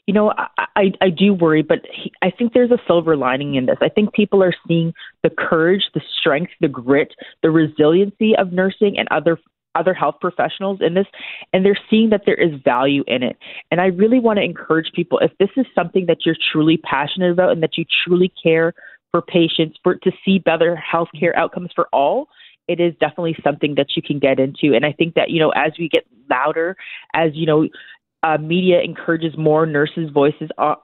You 0.09 0.15
know, 0.15 0.33
I, 0.39 0.65
I, 0.75 0.93
I 1.03 1.11
do 1.11 1.35
worry, 1.35 1.63
but 1.63 1.81
he, 1.93 2.11
I 2.23 2.31
think 2.31 2.55
there's 2.55 2.71
a 2.71 2.79
silver 2.87 3.15
lining 3.15 3.57
in 3.57 3.67
this. 3.67 3.77
I 3.83 3.91
think 3.91 4.15
people 4.15 4.43
are 4.43 4.55
seeing 4.67 4.95
the 5.23 5.29
courage, 5.29 5.83
the 5.93 6.01
strength, 6.19 6.51
the 6.63 6.69
grit, 6.69 7.13
the 7.43 7.51
resiliency 7.51 8.35
of 8.35 8.51
nursing 8.51 8.99
and 8.99 9.07
other 9.11 9.39
other 9.75 9.93
health 9.93 10.17
professionals 10.19 10.79
in 10.81 10.95
this, 10.95 11.07
and 11.53 11.65
they're 11.65 11.79
seeing 11.91 12.09
that 12.09 12.23
there 12.25 12.35
is 12.35 12.59
value 12.65 13.05
in 13.07 13.23
it. 13.23 13.37
And 13.71 13.83
I 13.83 13.89
really 13.89 14.19
want 14.19 14.39
to 14.39 14.43
encourage 14.43 14.91
people 14.95 15.19
if 15.19 15.31
this 15.39 15.51
is 15.59 15.67
something 15.75 16.07
that 16.07 16.25
you're 16.25 16.37
truly 16.53 16.79
passionate 16.79 17.31
about 17.31 17.53
and 17.53 17.63
that 17.63 17.77
you 17.77 17.85
truly 18.05 18.33
care 18.43 18.73
for 19.11 19.21
patients, 19.21 19.79
for 19.85 19.97
to 19.97 20.11
see 20.25 20.39
better 20.39 20.83
healthcare 20.91 21.37
outcomes 21.37 21.71
for 21.75 21.87
all, 21.93 22.29
it 22.67 22.81
is 22.81 22.95
definitely 22.99 23.37
something 23.45 23.75
that 23.77 23.89
you 23.95 24.03
can 24.03 24.19
get 24.19 24.41
into. 24.41 24.75
And 24.75 24.87
I 24.87 24.93
think 24.93 25.15
that, 25.15 25.31
you 25.31 25.39
know, 25.39 25.51
as 25.51 25.73
we 25.79 25.89
get 25.89 26.05
louder, 26.31 26.77
as, 27.15 27.31
you 27.35 27.47
know, 27.47 27.69
uh, 28.23 28.39
media 28.39 28.81
encourages 28.81 29.37
more 29.37 29.67
nurses' 29.67 30.11
voices 30.13 30.49
uh, 30.59 30.75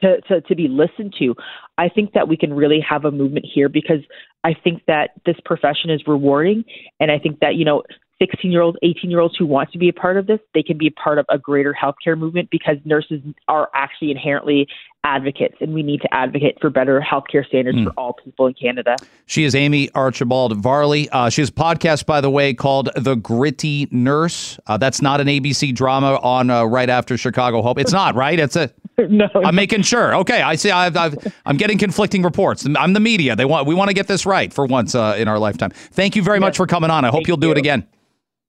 to, 0.00 0.20
to, 0.22 0.40
to 0.42 0.54
be 0.54 0.68
listened 0.68 1.14
to, 1.18 1.34
I 1.78 1.88
think 1.88 2.12
that 2.12 2.28
we 2.28 2.36
can 2.36 2.52
really 2.52 2.80
have 2.88 3.04
a 3.04 3.10
movement 3.10 3.46
here 3.52 3.68
because 3.68 4.00
I 4.42 4.54
think 4.54 4.82
that 4.86 5.10
this 5.24 5.36
profession 5.44 5.90
is 5.90 6.02
rewarding. 6.06 6.64
And 7.00 7.10
I 7.10 7.18
think 7.18 7.40
that, 7.40 7.54
you 7.54 7.64
know, 7.64 7.82
16 8.20 8.50
year 8.50 8.62
olds, 8.62 8.78
18 8.82 9.10
year 9.10 9.20
olds 9.20 9.36
who 9.36 9.46
want 9.46 9.72
to 9.72 9.78
be 9.78 9.88
a 9.88 9.92
part 9.92 10.16
of 10.16 10.26
this, 10.26 10.40
they 10.54 10.62
can 10.62 10.78
be 10.78 10.86
a 10.86 10.90
part 10.92 11.18
of 11.18 11.26
a 11.28 11.38
greater 11.38 11.74
healthcare 11.74 12.16
movement 12.16 12.48
because 12.50 12.76
nurses 12.84 13.20
are 13.48 13.70
actually 13.74 14.10
inherently 14.10 14.66
advocates 15.04 15.56
and 15.60 15.74
we 15.74 15.82
need 15.82 16.00
to 16.00 16.12
advocate 16.14 16.56
for 16.60 16.70
better 16.70 17.00
healthcare 17.00 17.46
standards 17.46 17.76
mm. 17.76 17.84
for 17.84 17.90
all 17.98 18.14
people 18.14 18.46
in 18.46 18.54
Canada. 18.54 18.96
She 19.26 19.44
is 19.44 19.54
Amie 19.54 19.90
Archibald 19.94 20.56
Varley. 20.56 21.08
Uh, 21.10 21.28
she 21.28 21.42
has 21.42 21.50
a 21.50 21.52
podcast, 21.52 22.06
by 22.06 22.20
the 22.20 22.30
way, 22.30 22.54
called 22.54 22.88
The 22.96 23.14
Gritty 23.16 23.88
Nurse. 23.90 24.58
Uh, 24.66 24.78
that's 24.78 25.02
not 25.02 25.20
an 25.20 25.26
ABC 25.26 25.74
drama 25.74 26.18
on 26.22 26.50
uh, 26.50 26.64
right 26.64 26.88
after 26.88 27.16
Chicago 27.16 27.62
Hope. 27.62 27.78
It's 27.78 27.92
not, 27.92 28.14
right? 28.14 28.38
It's 28.38 28.56
a. 28.56 28.72
no, 29.08 29.28
I'm 29.34 29.56
making 29.56 29.82
sure. 29.82 30.14
Okay, 30.16 30.40
I 30.40 30.54
see. 30.54 30.70
I've, 30.70 30.96
i 30.96 31.10
am 31.46 31.56
getting 31.56 31.78
conflicting 31.78 32.22
reports. 32.22 32.64
I'm 32.76 32.92
the 32.92 33.00
media. 33.00 33.34
They 33.34 33.44
want. 33.44 33.66
We 33.66 33.74
want 33.74 33.88
to 33.88 33.94
get 33.94 34.06
this 34.06 34.24
right 34.24 34.52
for 34.52 34.66
once 34.66 34.94
uh, 34.94 35.16
in 35.18 35.26
our 35.26 35.38
lifetime. 35.38 35.70
Thank 35.70 36.14
you 36.14 36.22
very 36.22 36.36
yes. 36.36 36.42
much 36.42 36.56
for 36.56 36.66
coming 36.66 36.90
on. 36.90 37.04
I 37.04 37.08
hope 37.08 37.18
Thank 37.18 37.28
you'll 37.28 37.36
do 37.38 37.48
you. 37.48 37.52
it 37.52 37.58
again. 37.58 37.88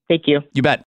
Thank 0.08 0.28
you. 0.28 0.42
You 0.54 0.62
bet. 0.62 0.86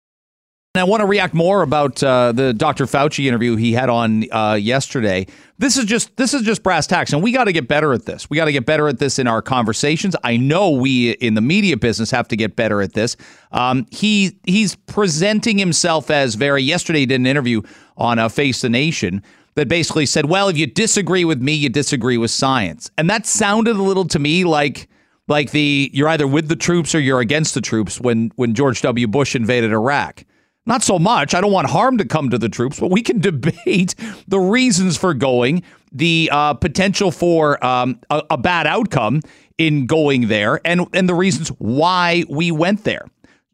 And 0.73 0.79
I 0.79 0.85
want 0.85 1.01
to 1.01 1.05
react 1.05 1.33
more 1.33 1.63
about 1.63 2.01
uh, 2.01 2.31
the 2.31 2.53
Dr. 2.53 2.85
Fauci 2.85 3.25
interview 3.25 3.57
he 3.57 3.73
had 3.73 3.89
on 3.89 4.31
uh, 4.31 4.53
yesterday. 4.53 5.27
This 5.57 5.75
is 5.75 5.83
just 5.83 6.15
this 6.15 6.33
is 6.33 6.43
just 6.43 6.63
brass 6.63 6.87
tacks, 6.87 7.11
and 7.11 7.21
we 7.21 7.33
got 7.33 7.43
to 7.43 7.51
get 7.51 7.67
better 7.67 7.91
at 7.91 8.05
this. 8.05 8.29
We 8.29 8.37
got 8.37 8.45
to 8.45 8.53
get 8.53 8.65
better 8.65 8.87
at 8.87 8.97
this 8.97 9.19
in 9.19 9.27
our 9.27 9.41
conversations. 9.41 10.15
I 10.23 10.37
know 10.37 10.69
we 10.69 11.11
in 11.11 11.33
the 11.33 11.41
media 11.41 11.75
business 11.75 12.09
have 12.11 12.29
to 12.29 12.37
get 12.37 12.55
better 12.55 12.81
at 12.81 12.93
this. 12.93 13.17
Um, 13.51 13.85
he 13.91 14.39
he's 14.45 14.75
presenting 14.75 15.57
himself 15.57 16.09
as 16.09 16.35
very. 16.35 16.63
Yesterday, 16.63 16.99
he 16.99 17.05
did 17.05 17.19
an 17.19 17.27
interview 17.27 17.63
on 17.97 18.17
uh, 18.17 18.29
Face 18.29 18.61
the 18.61 18.69
Nation 18.69 19.21
that 19.55 19.67
basically 19.67 20.05
said, 20.05 20.27
"Well, 20.27 20.47
if 20.47 20.57
you 20.57 20.67
disagree 20.67 21.25
with 21.25 21.41
me, 21.41 21.51
you 21.51 21.67
disagree 21.67 22.17
with 22.17 22.31
science," 22.31 22.89
and 22.97 23.09
that 23.09 23.25
sounded 23.25 23.75
a 23.75 23.83
little 23.83 24.05
to 24.05 24.19
me 24.19 24.45
like 24.45 24.87
like 25.31 25.49
the 25.49 25.89
you're 25.93 26.09
either 26.09 26.27
with 26.27 26.49
the 26.49 26.55
troops 26.55 26.93
or 26.93 26.99
you're 26.99 27.21
against 27.21 27.55
the 27.55 27.61
troops 27.61 27.99
when 27.99 28.31
when 28.35 28.53
George 28.53 28.81
W. 28.83 29.07
Bush 29.07 29.35
invaded 29.35 29.71
Iraq. 29.71 30.23
Not 30.67 30.83
so 30.83 30.99
much. 30.99 31.33
I 31.33 31.41
don't 31.41 31.51
want 31.51 31.71
harm 31.71 31.97
to 31.97 32.05
come 32.05 32.29
to 32.29 32.37
the 32.37 32.49
troops, 32.49 32.79
but 32.79 32.91
we 32.91 33.01
can 33.01 33.19
debate 33.31 33.95
the 34.27 34.39
reasons 34.39 34.95
for 34.95 35.15
going, 35.15 35.63
the 35.91 36.29
uh, 36.31 36.53
potential 36.53 37.09
for 37.09 37.63
um, 37.65 37.99
a, 38.11 38.21
a 38.31 38.37
bad 38.37 38.67
outcome 38.67 39.21
in 39.57 39.87
going 39.87 40.27
there, 40.27 40.61
and 40.63 40.85
and 40.93 41.09
the 41.09 41.15
reasons 41.15 41.49
why 41.57 42.23
we 42.29 42.51
went 42.51 42.83
there. 42.83 43.05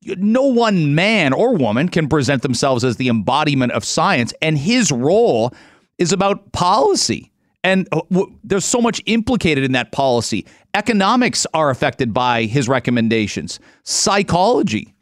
No 0.03 0.43
one 0.43 0.95
man 0.95 1.33
or 1.33 1.55
woman 1.55 1.89
can 1.89 2.07
present 2.07 2.41
themselves 2.41 2.83
as 2.83 2.97
the 2.97 3.07
embodiment 3.07 3.71
of 3.71 3.85
science, 3.85 4.33
and 4.41 4.57
his 4.57 4.91
role 4.91 5.53
is 5.97 6.11
about 6.11 6.51
policy. 6.51 7.31
And 7.63 7.87
uh, 7.91 8.01
there's 8.43 8.65
so 8.65 8.81
much 8.81 9.01
implicated 9.05 9.63
in 9.63 9.73
that 9.73 9.91
policy. 9.91 10.45
Economics 10.73 11.45
are 11.53 11.69
affected 11.69 12.13
by 12.13 12.43
his 12.43 12.69
recommendations, 12.69 13.59
psychology, 13.83 14.93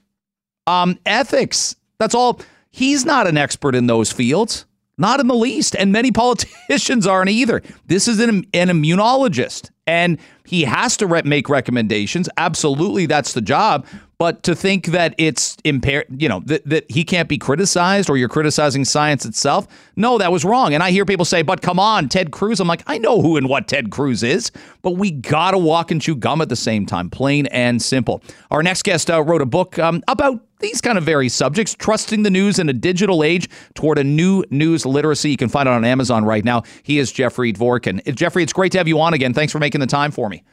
um, 0.68 0.98
ethics. 1.06 1.76
That's 2.00 2.16
all. 2.16 2.40
He's 2.72 3.06
not 3.06 3.28
an 3.28 3.38
expert 3.38 3.76
in 3.76 3.88
those 3.88 4.12
fields, 4.12 4.66
not 4.98 5.20
in 5.20 5.28
the 5.28 5.36
least. 5.36 5.76
And 5.76 5.92
many 5.92 6.12
politicians 6.14 7.06
aren't 7.08 7.30
either. 7.30 7.62
This 7.86 8.08
is 8.08 8.20
an, 8.20 8.46
an 8.54 8.70
immunologist, 8.70 9.70
and 9.86 10.18
he 10.46 10.64
has 10.64 10.98
to 10.98 11.08
re- 11.08 11.22
make 11.24 11.50
recommendations. 11.50 12.30
Absolutely, 12.38 13.06
that's 13.06 13.34
the 13.34 13.42
job. 13.42 13.86
But 14.18 14.44
to 14.44 14.56
think 14.56 14.88
that 14.88 15.14
it's 15.18 15.58
impaired, 15.66 16.06
you 16.22 16.30
know, 16.30 16.42
that, 16.46 16.68
that 16.70 16.90
he 16.90 17.04
can't 17.04 17.28
be 17.28 17.38
criticized 17.38 18.10
or 18.10 18.16
you're 18.16 18.30
criticizing 18.30 18.86
science 18.86 19.26
itself, 19.26 19.68
no, 19.98 20.18
that 20.18 20.32
was 20.32 20.46
wrong. 20.46 20.74
And 20.74 20.82
I 20.82 20.92
hear 20.92 21.06
people 21.06 21.26
say, 21.26 21.42
but 21.42 21.62
come 21.62 21.80
on, 21.80 22.08
Ted 22.08 22.32
Cruz. 22.32 22.60
I'm 22.60 22.68
like, 22.68 22.84
I 22.88 22.98
know 22.98 23.22
who 23.22 23.36
and 23.36 23.50
what 23.50 23.68
Ted 23.68 23.92
Cruz 23.92 24.24
is, 24.24 24.52
but 24.82 24.92
we 24.92 25.12
got 25.12 25.52
to 25.52 25.58
walk 25.58 25.92
and 25.92 26.02
chew 26.02 26.16
gum 26.16 26.42
at 26.42 26.48
the 26.48 26.56
same 26.56 26.86
time, 26.86 27.10
plain 27.10 27.46
and 27.48 27.82
simple. 27.82 28.24
Our 28.52 28.64
next 28.64 28.84
guest 28.84 29.12
uh, 29.12 29.22
wrote 29.22 29.42
a 29.42 29.46
book 29.46 29.78
um, 29.80 30.02
about 30.08 30.42
these 30.60 30.80
kind 30.80 30.98
of 30.98 31.04
very 31.04 31.28
subjects, 31.28 31.76
trusting 31.76 32.24
the 32.24 32.30
news 32.30 32.58
in 32.58 32.70
a 32.70 32.74
digital 32.74 33.24
age 33.24 33.50
toward 33.74 33.98
a 33.98 34.04
new 34.04 34.44
news 34.50 34.86
literacy. 34.86 35.30
You 35.32 35.38
can 35.38 35.50
find 35.50 35.68
it 35.68 35.72
on 35.72 35.84
Amazon 35.84 36.24
right 36.24 36.46
now. 36.46 36.64
He 36.84 37.00
is 37.00 37.12
Jeffrey 37.12 37.52
Dvorkin. 37.52 38.16
Jeffrey, 38.16 38.44
it's 38.44 38.54
great 38.54 38.72
to 38.72 38.78
have 38.78 38.88
you 38.88 39.00
on 39.02 39.14
again. 39.14 39.34
Thanks 39.34 39.52
for 39.52 39.60
making 39.60 39.82
the 39.82 39.88
time 39.88 40.12
for 40.12 40.30
me. 40.30 40.44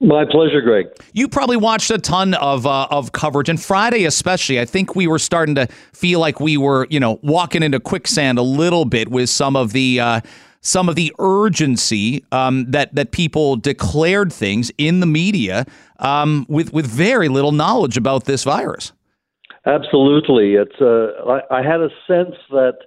My 0.00 0.24
pleasure, 0.24 0.60
Greg. 0.60 0.86
You 1.12 1.28
probably 1.28 1.56
watched 1.56 1.90
a 1.90 1.98
ton 1.98 2.34
of 2.34 2.66
uh, 2.66 2.86
of 2.90 3.12
coverage, 3.12 3.48
and 3.48 3.60
Friday 3.60 4.04
especially. 4.04 4.60
I 4.60 4.64
think 4.64 4.94
we 4.94 5.06
were 5.06 5.18
starting 5.18 5.54
to 5.56 5.66
feel 5.92 6.20
like 6.20 6.40
we 6.40 6.56
were, 6.56 6.86
you 6.90 7.00
know, 7.00 7.18
walking 7.22 7.62
into 7.62 7.80
quicksand 7.80 8.38
a 8.38 8.42
little 8.42 8.84
bit 8.84 9.08
with 9.08 9.28
some 9.28 9.56
of 9.56 9.72
the 9.72 10.00
uh, 10.00 10.20
some 10.60 10.88
of 10.88 10.94
the 10.94 11.12
urgency 11.18 12.24
um, 12.32 12.70
that 12.70 12.94
that 12.94 13.12
people 13.12 13.56
declared 13.56 14.32
things 14.32 14.70
in 14.78 15.00
the 15.00 15.06
media 15.06 15.66
um, 15.98 16.46
with 16.48 16.72
with 16.72 16.86
very 16.86 17.28
little 17.28 17.52
knowledge 17.52 17.96
about 17.96 18.24
this 18.24 18.44
virus. 18.44 18.92
Absolutely, 19.66 20.54
it's. 20.54 20.80
Uh, 20.80 21.40
I, 21.50 21.58
I 21.58 21.62
had 21.62 21.80
a 21.80 21.90
sense 22.06 22.34
that 22.50 22.78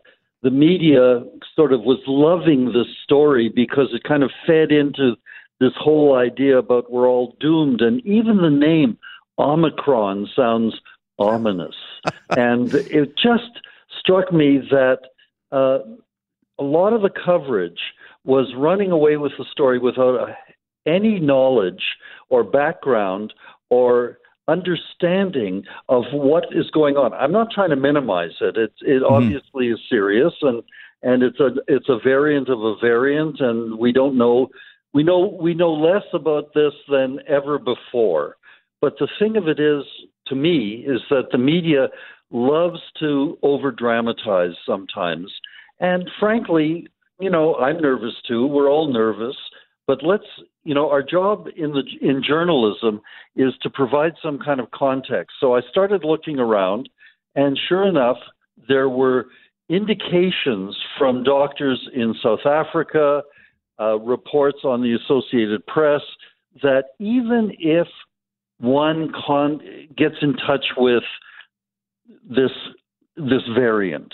the 0.42 0.52
media 0.52 1.24
sort 1.56 1.74
of 1.74 1.82
was 1.82 2.00
loving 2.06 2.66
this 2.68 2.88
story 3.04 3.50
because 3.50 3.88
it 3.94 4.04
kind 4.04 4.24
of 4.24 4.32
fed 4.46 4.72
into 4.72 5.16
this 5.60 5.74
whole 5.78 6.16
idea 6.16 6.58
about 6.58 6.92
we're 6.92 7.08
all 7.08 7.36
doomed. 7.40 7.82
And 7.82 8.06
even 8.06 8.38
the 8.38 8.50
name 8.50 8.98
Omicron 9.40 10.28
sounds 10.36 10.76
ominous. 11.18 11.76
and 12.38 12.74
it 12.74 13.16
just 13.18 13.62
struck 14.00 14.32
me 14.34 14.60
that 14.70 15.00
uh, 15.52 15.80
a 16.60 16.64
lot 16.64 16.94
of 16.94 17.02
the 17.02 17.10
coverage 17.10 17.80
was 18.24 18.54
running 18.58 18.92
away 18.92 19.18
with 19.18 19.32
the 19.38 19.46
story 19.52 19.80
without 19.80 20.16
a, 20.16 20.38
any 20.86 21.20
knowledge 21.20 21.84
or 22.30 22.44
background 22.44 23.34
or 23.70 24.20
understanding 24.48 25.64
of 25.90 26.04
what 26.12 26.46
is 26.52 26.70
going 26.72 26.98
on. 26.98 27.14
I'm 27.14 27.32
not 27.32 27.52
trying 27.52 27.72
to 27.72 27.76
minimize 27.76 28.36
it. 28.42 28.58
It, 28.58 28.74
it 28.82 29.02
mm-hmm. 29.02 29.14
obviously 29.14 29.70
is 29.70 29.80
serious 29.90 30.34
and 30.42 30.62
and 31.02 31.24
it's 31.24 31.40
a 31.40 31.52
it's 31.68 31.90
a 31.90 32.00
variant 32.04 32.50
of 32.50 32.62
a 32.62 32.76
variant 32.82 33.40
and 33.40 33.78
we 33.78 33.92
don't 33.92 34.18
know 34.18 34.50
we 34.96 35.04
know 35.04 35.38
we 35.40 35.54
know 35.54 35.74
less 35.74 36.06
about 36.14 36.54
this 36.56 36.74
than 36.90 37.20
ever 37.28 37.60
before. 37.60 38.38
But 38.80 38.94
the 38.98 39.10
thing 39.20 39.36
of 39.36 39.50
it 39.50 39.60
is 39.60 39.84
to 40.28 40.36
me 40.36 40.86
is 40.88 41.02
that 41.10 41.28
the 41.32 41.38
media 41.38 41.90
loves 42.32 42.80
to 43.02 43.38
over 43.44 43.72
dramatize 43.72 44.56
sometimes. 44.66 45.32
And 45.82 46.10
frankly, 46.18 46.88
you 47.20 47.30
know, 47.30 47.56
I'm 47.56 47.82
nervous 47.82 48.14
too. 48.26 48.48
We're 48.48 48.70
all 48.70 48.92
nervous. 48.92 49.36
But 49.86 50.02
let's, 50.02 50.24
you 50.64 50.74
know, 50.74 50.90
our 50.90 51.04
job 51.04 51.48
in 51.58 51.74
the 51.74 51.84
in 52.02 52.24
journalism 52.26 53.02
is 53.36 53.54
to 53.64 53.70
provide 53.70 54.14
some 54.24 54.40
kind 54.40 54.62
of 54.62 54.72
context. 54.72 55.36
So 55.42 55.56
I 55.56 55.62
started 55.70 56.06
looking 56.06 56.40
around, 56.40 56.88
and 57.36 57.60
sure 57.68 57.86
enough, 57.86 58.18
there 58.70 58.90
were 58.90 59.26
indications 59.68 60.76
from 60.98 61.24
doctors 61.24 61.86
in 61.94 62.16
South 62.24 62.46
Africa, 62.46 63.24
uh, 63.80 64.00
reports 64.00 64.60
on 64.64 64.82
the 64.82 64.98
Associated 65.04 65.66
Press 65.68 66.02
that 66.62 66.86
even 67.00 67.52
if 67.60 67.88
one 68.60 69.12
con- 69.26 69.62
gets 69.98 70.16
in 70.22 70.34
touch 70.48 70.66
with 70.78 71.04
this 72.30 72.52
this 73.18 73.42
variant, 73.56 74.14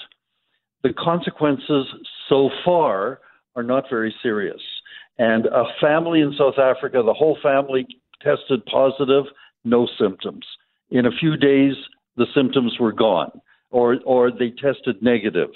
the 0.84 0.94
consequences 0.94 1.86
so 2.30 2.50
far 2.64 3.20
are 3.56 3.64
not 3.64 3.86
very 3.90 4.14
serious. 4.22 4.62
And 5.18 5.46
a 5.48 5.64
family 5.80 6.22
in 6.22 6.34
South 6.38 6.58
Africa, 6.58 7.02
the 7.06 7.14
whole 7.14 7.38
family 7.44 7.86
tested 8.22 8.66
positive, 8.66 9.26
no 9.64 9.88
symptoms. 10.00 10.46
In 10.90 11.06
a 11.06 11.12
few 11.12 11.36
days, 11.38 11.74
the 12.16 12.26
symptoms 12.34 12.78
were 12.80 12.92
gone, 12.92 13.32
or 13.70 13.98
or 14.06 14.32
they 14.32 14.52
tested 14.52 15.02
negative. 15.02 15.50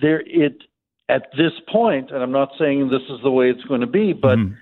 There, 0.00 0.22
it 0.26 0.62
at 1.08 1.30
this 1.36 1.52
point, 1.70 2.10
and 2.10 2.22
I'm 2.22 2.32
not 2.32 2.50
saying 2.58 2.88
this 2.88 3.02
is 3.08 3.20
the 3.22 3.30
way 3.30 3.50
it's 3.50 3.62
going 3.64 3.80
to 3.80 3.86
be, 3.86 4.12
but 4.12 4.38
mm. 4.38 4.56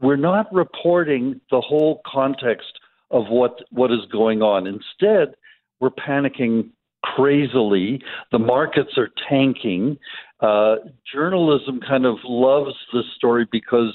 we're 0.00 0.16
not 0.16 0.52
reporting 0.52 1.40
the 1.50 1.60
whole 1.60 2.00
context 2.06 2.78
of 3.10 3.24
what 3.28 3.60
what 3.70 3.90
is 3.90 4.00
going 4.12 4.40
on. 4.42 4.66
Instead, 4.66 5.34
we're 5.80 5.90
panicking 5.90 6.70
crazily. 7.02 8.00
The 8.30 8.38
markets 8.38 8.96
are 8.96 9.08
tanking. 9.28 9.98
Uh, 10.40 10.76
journalism 11.12 11.80
kind 11.86 12.06
of 12.06 12.16
loves 12.24 12.74
this 12.92 13.04
story 13.16 13.46
because 13.50 13.92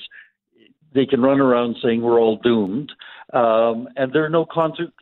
they 0.94 1.06
can 1.06 1.22
run 1.22 1.40
around 1.40 1.78
saying 1.82 2.02
we're 2.02 2.20
all 2.20 2.38
doomed, 2.38 2.92
um, 3.34 3.88
and 3.96 4.12
there 4.14 4.26
are 4.26 4.30
no 4.30 4.46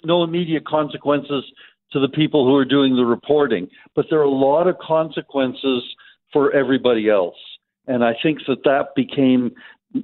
no 0.03 0.23
immediate 0.23 0.65
consequences 0.65 1.43
to 1.91 1.99
the 1.99 2.09
people 2.09 2.45
who 2.45 2.55
are 2.55 2.65
doing 2.65 2.95
the 2.95 3.05
reporting, 3.05 3.67
but 3.95 4.07
there 4.09 4.19
are 4.19 4.23
a 4.23 4.29
lot 4.29 4.67
of 4.67 4.77
consequences 4.79 5.83
for 6.33 6.51
everybody 6.51 7.09
else. 7.09 7.37
And 7.87 8.03
I 8.03 8.13
think 8.21 8.39
that 8.47 8.63
that 8.65 8.95
became 8.95 9.51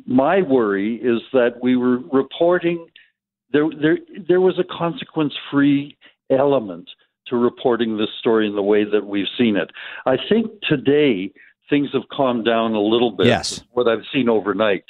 my 0.06 0.42
worry 0.42 0.96
is 0.96 1.22
that 1.34 1.56
we 1.62 1.76
were 1.76 1.98
reporting 2.12 2.86
there 3.52 3.68
there 3.82 3.98
there 4.28 4.42
was 4.42 4.60
a 4.60 4.64
consequence 4.64 5.34
free 5.52 5.98
element 6.30 6.88
to 7.28 7.36
reporting 7.36 7.98
this 7.98 8.10
story 8.20 8.48
in 8.48 8.56
the 8.56 8.62
way 8.62 8.84
that 8.84 9.06
we've 9.06 9.28
seen 9.38 9.56
it. 9.56 9.72
I 10.06 10.18
think 10.30 10.52
today 10.68 11.32
things 11.70 11.90
have 11.94 12.08
calmed 12.12 12.46
down 12.46 12.74
a 12.74 12.82
little 12.82 13.12
bit. 13.12 13.28
Yes. 13.28 13.64
What 13.72 13.88
I've 13.88 14.06
seen 14.14 14.30
overnight, 14.30 14.86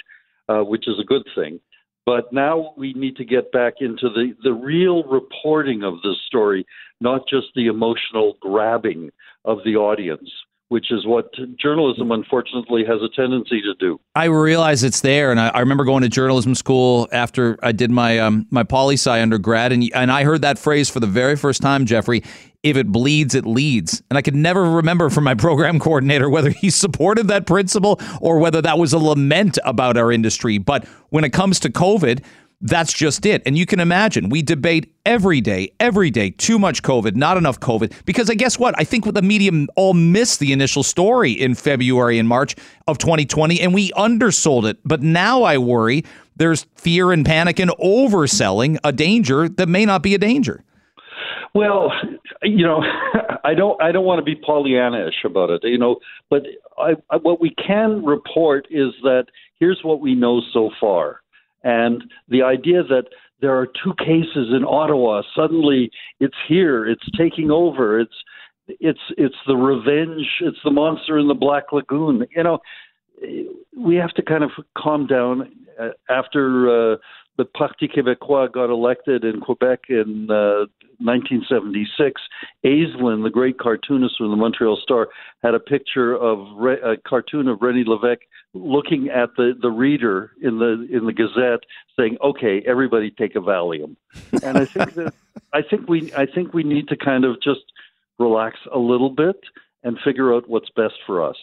uh, 0.47 0.61
which 0.61 0.87
is 0.87 0.95
a 0.99 1.03
good 1.03 1.23
thing. 1.35 1.59
But 2.05 2.33
now 2.33 2.73
we 2.77 2.93
need 2.93 3.17
to 3.17 3.25
get 3.25 3.51
back 3.51 3.75
into 3.81 4.09
the, 4.09 4.33
the 4.43 4.53
real 4.53 5.03
reporting 5.03 5.83
of 5.83 5.95
this 5.95 6.15
story, 6.25 6.65
not 7.01 7.27
just 7.29 7.47
the 7.55 7.67
emotional 7.67 8.37
grabbing 8.41 9.11
of 9.45 9.59
the 9.63 9.75
audience 9.75 10.29
which 10.69 10.91
is 10.91 11.05
what 11.05 11.33
journalism 11.59 12.11
unfortunately 12.11 12.83
has 12.85 13.01
a 13.01 13.09
tendency 13.15 13.61
to 13.61 13.73
do. 13.79 13.99
I 14.15 14.25
realize 14.25 14.83
it's 14.83 15.01
there, 15.01 15.31
and 15.31 15.39
I, 15.39 15.49
I 15.49 15.59
remember 15.59 15.83
going 15.83 16.03
to 16.03 16.09
journalism 16.09 16.55
school 16.55 17.07
after 17.11 17.57
I 17.61 17.71
did 17.71 17.91
my 17.91 18.19
um, 18.19 18.47
my 18.51 18.63
poli 18.63 18.95
sci 18.95 19.21
undergrad, 19.21 19.71
and 19.71 19.83
and 19.93 20.11
I 20.11 20.23
heard 20.23 20.43
that 20.43 20.57
phrase 20.57 20.89
for 20.89 20.99
the 20.99 21.07
very 21.07 21.35
first 21.35 21.61
time, 21.61 21.85
Jeffrey. 21.85 22.23
If 22.61 22.75
it 22.75 22.87
bleeds, 22.91 23.35
it 23.35 23.45
leads. 23.45 24.03
And 24.09 24.17
I 24.17 24.21
could 24.21 24.35
never 24.35 24.69
remember 24.69 25.09
from 25.09 25.23
my 25.23 25.33
program 25.35 25.79
coordinator 25.79 26.29
whether 26.29 26.49
he 26.49 26.69
supported 26.69 27.27
that 27.29 27.47
principle 27.47 27.99
or 28.21 28.37
whether 28.39 28.61
that 28.61 28.77
was 28.77 28.93
a 28.93 28.99
lament 28.99 29.57
about 29.63 29.97
our 29.97 30.11
industry. 30.11 30.57
But 30.57 30.85
when 31.09 31.23
it 31.23 31.31
comes 31.31 31.59
to 31.61 31.69
COVID, 31.69 32.23
that's 32.61 32.91
just 32.91 33.25
it. 33.25 33.41
And 33.45 33.57
you 33.57 33.65
can 33.65 33.79
imagine 33.79 34.29
we 34.29 34.41
debate 34.41 34.93
every 35.05 35.39
day, 35.39 35.71
every 35.79 36.11
day, 36.11 36.31
too 36.31 36.59
much 36.59 36.83
COVID, 36.83 37.15
not 37.15 37.37
enough 37.37 37.59
COVID. 37.59 37.93
Because 38.05 38.29
I 38.29 38.33
guess 38.33 38.59
what? 38.59 38.75
I 38.77 38.83
think 38.83 39.11
the 39.11 39.21
media 39.21 39.51
all 39.75 39.93
missed 39.93 40.39
the 40.39 40.51
initial 40.51 40.83
story 40.83 41.31
in 41.31 41.55
February 41.55 42.19
and 42.19 42.27
March 42.27 42.55
of 42.87 42.97
2020 42.97 43.61
and 43.61 43.73
we 43.73 43.91
undersold 43.93 44.65
it. 44.65 44.77
But 44.83 45.01
now 45.01 45.43
I 45.43 45.57
worry 45.57 46.03
there's 46.35 46.65
fear 46.75 47.11
and 47.11 47.25
panic 47.25 47.59
and 47.59 47.71
overselling 47.71 48.77
a 48.83 48.91
danger 48.91 49.47
that 49.47 49.69
may 49.69 49.85
not 49.85 50.03
be 50.03 50.13
a 50.13 50.17
danger. 50.17 50.63
Well, 51.55 51.91
you 52.43 52.65
know, 52.65 52.83
I 53.43 53.53
don't 53.53 53.81
I 53.81 53.91
don't 53.91 54.05
want 54.05 54.19
to 54.19 54.23
be 54.23 54.35
Pollyanna-ish 54.35 55.23
about 55.25 55.49
it, 55.49 55.61
you 55.63 55.77
know, 55.77 55.97
but 56.29 56.43
I, 56.77 56.93
I, 57.09 57.17
what 57.17 57.41
we 57.41 57.55
can 57.55 58.05
report 58.05 58.67
is 58.69 58.91
that 59.03 59.25
here's 59.59 59.79
what 59.81 60.01
we 60.01 60.13
know 60.13 60.41
so 60.53 60.69
far 60.79 61.21
and 61.63 62.03
the 62.27 62.43
idea 62.43 62.83
that 62.83 63.05
there 63.41 63.57
are 63.57 63.67
two 63.67 63.93
cases 63.97 64.53
in 64.53 64.65
Ottawa, 64.65 65.21
suddenly 65.35 65.91
it's 66.19 66.35
here, 66.47 66.85
it's 66.85 67.05
taking 67.17 67.51
over, 67.51 67.99
it's 67.99 68.13
it's 68.67 68.99
it's 69.17 69.35
the 69.47 69.55
revenge, 69.55 70.27
it's 70.41 70.59
the 70.63 70.71
monster 70.71 71.17
in 71.17 71.27
the 71.27 71.33
Black 71.33 71.71
Lagoon. 71.71 72.25
You 72.35 72.43
know, 72.43 72.59
we 73.75 73.95
have 73.95 74.11
to 74.11 74.21
kind 74.21 74.43
of 74.43 74.51
calm 74.77 75.07
down 75.07 75.51
uh, 75.79 75.89
after 76.09 76.93
uh, 76.93 76.97
the 77.37 77.45
Parti 77.45 77.87
Québécois 77.87 78.51
got 78.51 78.69
elected 78.69 79.23
in 79.23 79.39
Quebec 79.39 79.83
in 79.89 80.29
uh, 80.29 80.65
1976. 80.99 82.21
Aislin, 82.65 83.23
the 83.23 83.29
great 83.29 83.57
cartoonist 83.57 84.17
from 84.17 84.31
the 84.31 84.35
Montreal 84.35 84.77
Star, 84.81 85.09
had 85.41 85.55
a 85.55 85.59
picture 85.59 86.15
of 86.15 86.39
Re- 86.55 86.81
a 86.81 86.97
cartoon 86.97 87.47
of 87.47 87.59
René 87.59 87.85
Lévesque 87.85 88.27
looking 88.53 89.09
at 89.09 89.29
the, 89.37 89.53
the 89.61 89.69
reader 89.69 90.31
in 90.41 90.59
the 90.59 90.87
in 90.91 91.05
the 91.05 91.13
Gazette, 91.13 91.61
saying, 91.97 92.17
"Okay, 92.23 92.61
everybody 92.65 93.11
take 93.11 93.35
a 93.35 93.39
Valium." 93.39 93.95
And 94.43 94.57
I 94.57 94.65
think 94.65 94.93
that 94.95 95.13
I 95.53 95.61
think 95.61 95.87
we 95.87 96.13
I 96.13 96.25
think 96.25 96.53
we 96.53 96.63
need 96.63 96.87
to 96.89 96.97
kind 96.97 97.25
of 97.25 97.41
just 97.41 97.61
relax 98.17 98.57
a 98.73 98.79
little 98.79 99.09
bit 99.09 99.39
and 99.83 99.97
figure 100.03 100.33
out 100.33 100.49
what's 100.49 100.69
best 100.75 100.95
for 101.05 101.23
us. 101.23 101.37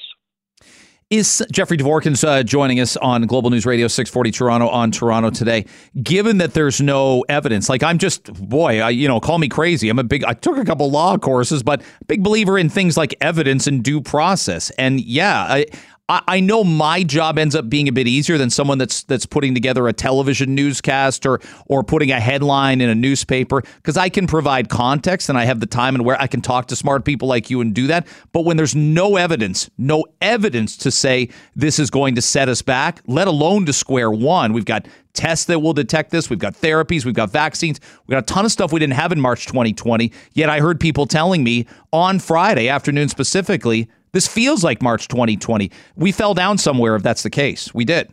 Is 1.08 1.40
Jeffrey 1.52 1.76
Dvorkin's 1.76 2.24
uh, 2.24 2.42
joining 2.42 2.80
us 2.80 2.96
on 2.96 3.28
Global 3.28 3.48
News 3.50 3.64
Radio 3.64 3.86
640 3.86 4.32
Toronto 4.32 4.68
on 4.68 4.90
Toronto 4.90 5.30
today? 5.30 5.64
Given 6.02 6.38
that 6.38 6.52
there's 6.52 6.80
no 6.80 7.24
evidence, 7.28 7.68
like 7.68 7.84
I'm 7.84 7.98
just 7.98 8.24
boy, 8.32 8.80
I, 8.80 8.90
you 8.90 9.06
know, 9.06 9.20
call 9.20 9.38
me 9.38 9.48
crazy. 9.48 9.88
I'm 9.88 10.00
a 10.00 10.02
big. 10.02 10.24
I 10.24 10.32
took 10.32 10.56
a 10.58 10.64
couple 10.64 10.90
law 10.90 11.16
courses, 11.16 11.62
but 11.62 11.80
big 12.08 12.24
believer 12.24 12.58
in 12.58 12.68
things 12.68 12.96
like 12.96 13.14
evidence 13.20 13.68
and 13.68 13.84
due 13.84 14.00
process. 14.00 14.70
And 14.70 15.00
yeah, 15.00 15.42
I, 15.48 15.66
I 16.08 16.38
know 16.38 16.62
my 16.62 17.02
job 17.02 17.36
ends 17.36 17.56
up 17.56 17.68
being 17.68 17.88
a 17.88 17.92
bit 17.92 18.06
easier 18.06 18.38
than 18.38 18.48
someone 18.48 18.78
that's 18.78 19.02
that's 19.02 19.26
putting 19.26 19.54
together 19.54 19.88
a 19.88 19.92
television 19.92 20.54
newscast 20.54 21.26
or 21.26 21.40
or 21.66 21.82
putting 21.82 22.12
a 22.12 22.20
headline 22.20 22.80
in 22.80 22.88
a 22.88 22.94
newspaper 22.94 23.60
because 23.76 23.96
I 23.96 24.08
can 24.08 24.28
provide 24.28 24.68
context 24.68 25.28
and 25.28 25.36
I 25.36 25.46
have 25.46 25.58
the 25.58 25.66
time 25.66 25.96
and 25.96 26.04
where 26.04 26.20
I 26.20 26.28
can 26.28 26.42
talk 26.42 26.66
to 26.68 26.76
smart 26.76 27.04
people 27.04 27.26
like 27.26 27.50
you 27.50 27.60
and 27.60 27.74
do 27.74 27.88
that. 27.88 28.06
But 28.30 28.44
when 28.44 28.56
there's 28.56 28.76
no 28.76 29.16
evidence, 29.16 29.68
no 29.78 30.04
evidence 30.20 30.76
to 30.78 30.92
say 30.92 31.28
this 31.56 31.80
is 31.80 31.90
going 31.90 32.14
to 32.14 32.22
set 32.22 32.48
us 32.48 32.62
back, 32.62 33.00
let 33.08 33.26
alone 33.26 33.66
to 33.66 33.72
square 33.72 34.10
one, 34.12 34.52
we've 34.52 34.64
got 34.64 34.86
tests 35.12 35.46
that 35.46 35.58
will 35.58 35.72
detect 35.72 36.12
this. 36.12 36.30
We've 36.30 36.38
got 36.38 36.54
therapies. 36.54 37.04
We've 37.04 37.14
got 37.14 37.30
vaccines. 37.30 37.80
We've 38.06 38.14
got 38.14 38.30
a 38.30 38.34
ton 38.34 38.44
of 38.44 38.52
stuff 38.52 38.72
we 38.72 38.78
didn't 38.78 38.94
have 38.94 39.10
in 39.10 39.20
March 39.20 39.46
2020. 39.46 40.12
Yet 40.34 40.48
I 40.48 40.60
heard 40.60 40.78
people 40.78 41.06
telling 41.06 41.42
me 41.42 41.66
on 41.92 42.20
Friday 42.20 42.68
afternoon 42.68 43.08
specifically 43.08 43.88
this 44.16 44.26
feels 44.26 44.64
like 44.64 44.80
March 44.82 45.08
2020. 45.08 45.70
We 45.94 46.10
fell 46.10 46.34
down 46.34 46.58
somewhere 46.58 46.96
if 46.96 47.02
that's 47.02 47.22
the 47.22 47.30
case. 47.30 47.74
We 47.74 47.84
did. 47.84 48.10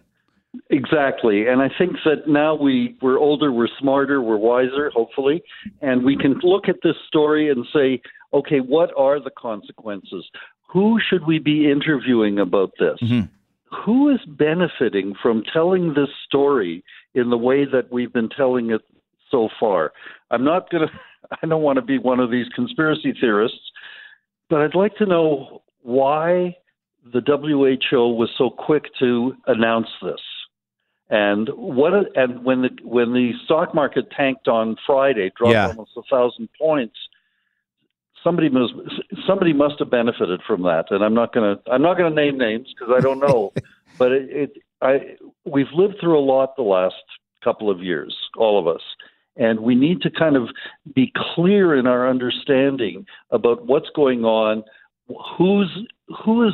Exactly. 0.70 1.48
And 1.48 1.62
I 1.62 1.70
think 1.78 1.94
that 2.06 2.28
now 2.28 2.54
we, 2.56 2.96
we're 3.02 3.18
older, 3.18 3.52
we're 3.52 3.70
smarter, 3.80 4.22
we're 4.22 4.38
wiser, 4.38 4.92
hopefully, 4.92 5.42
and 5.82 6.04
we 6.04 6.16
can 6.16 6.40
look 6.44 6.70
at 6.70 6.76
this 6.84 6.96
story 7.08 7.50
and 7.50 7.66
say, 7.74 8.02
okay, 8.34 8.60
what 8.60 8.92
are 8.98 9.20
the 9.20 9.32
consequences? 9.32 10.30
who 10.74 11.00
should 11.08 11.28
we 11.28 11.38
be 11.38 11.70
interviewing 11.70 12.40
about 12.40 12.72
this? 12.80 12.98
Mhm. 13.00 13.30
Who 13.86 14.10
is 14.10 14.20
benefiting 14.26 15.14
from 15.22 15.44
telling 15.44 15.94
this 15.94 16.10
story 16.26 16.84
in 17.14 17.30
the 17.30 17.38
way 17.38 17.64
that 17.66 17.92
we've 17.92 18.12
been 18.12 18.30
telling 18.30 18.72
it 18.72 18.82
so 19.30 19.50
far? 19.60 19.94
I'm 20.32 20.44
not 20.44 20.72
going 20.72 20.88
to, 20.88 20.94
I 21.44 21.46
don't 21.46 21.62
want 21.62 21.78
to 21.78 21.84
be 21.84 22.00
one 22.00 22.20
of 22.20 22.32
these 22.32 22.50
conspiracy 22.50 23.14
theorists, 23.22 23.72
but 24.50 24.62
I'd 24.62 24.74
like 24.74 24.96
to 24.98 25.06
know 25.06 25.62
why 25.84 26.56
the 27.12 27.22
WHO 27.22 28.16
was 28.16 28.30
so 28.38 28.50
quick 28.50 28.86
to 29.00 29.36
announce 29.48 29.90
this. 30.02 30.22
And 31.10 31.50
what? 31.56 31.94
And 32.16 32.44
when 32.44 32.62
the 32.62 32.70
when 32.84 33.14
the 33.14 33.34
stock 33.46 33.76
market 33.76 34.10
tanked 34.12 34.48
on 34.48 34.78
Friday, 34.86 35.32
dropped 35.38 35.54
Yeah. 35.54 35.68
almost 35.68 35.92
a 35.98 36.02
thousand 36.10 36.50
points, 36.60 36.96
somebody 38.24 38.50
must 38.50 38.74
somebody 39.28 39.54
must 39.54 39.80
have 39.80 39.92
benefited 39.92 40.42
from 40.48 40.64
that. 40.64 40.86
And 40.90 41.04
I'm 41.04 41.14
not 41.14 41.34
gonna 41.34 41.60
I'm 41.72 41.82
not 41.82 41.98
gonna 41.98 42.16
name 42.16 42.38
names 42.38 42.74
because 42.74 42.94
I 42.96 43.02
don't 43.02 43.20
know. 43.20 43.54
but 44.00 44.12
it, 44.12 44.30
it 44.32 44.58
I 44.82 45.18
we've 45.46 45.72
lived 45.74 45.96
through 46.00 46.18
a 46.18 46.22
lot 46.22 46.56
the 46.56 46.64
last 46.64 46.96
couple 47.44 47.70
of 47.70 47.84
years, 47.84 48.16
all 48.38 48.58
of 48.58 48.68
us, 48.68 48.82
and 49.36 49.60
we 49.60 49.76
need 49.76 50.02
to 50.02 50.10
kind 50.10 50.36
of 50.36 50.50
be 50.96 51.12
clear 51.36 51.76
in 51.76 51.86
our 51.86 52.10
understanding 52.10 53.06
about 53.32 53.66
what's 53.66 53.90
going 53.96 54.24
on, 54.24 54.64
who's 55.38 55.70
who 56.24 56.48
is 56.48 56.54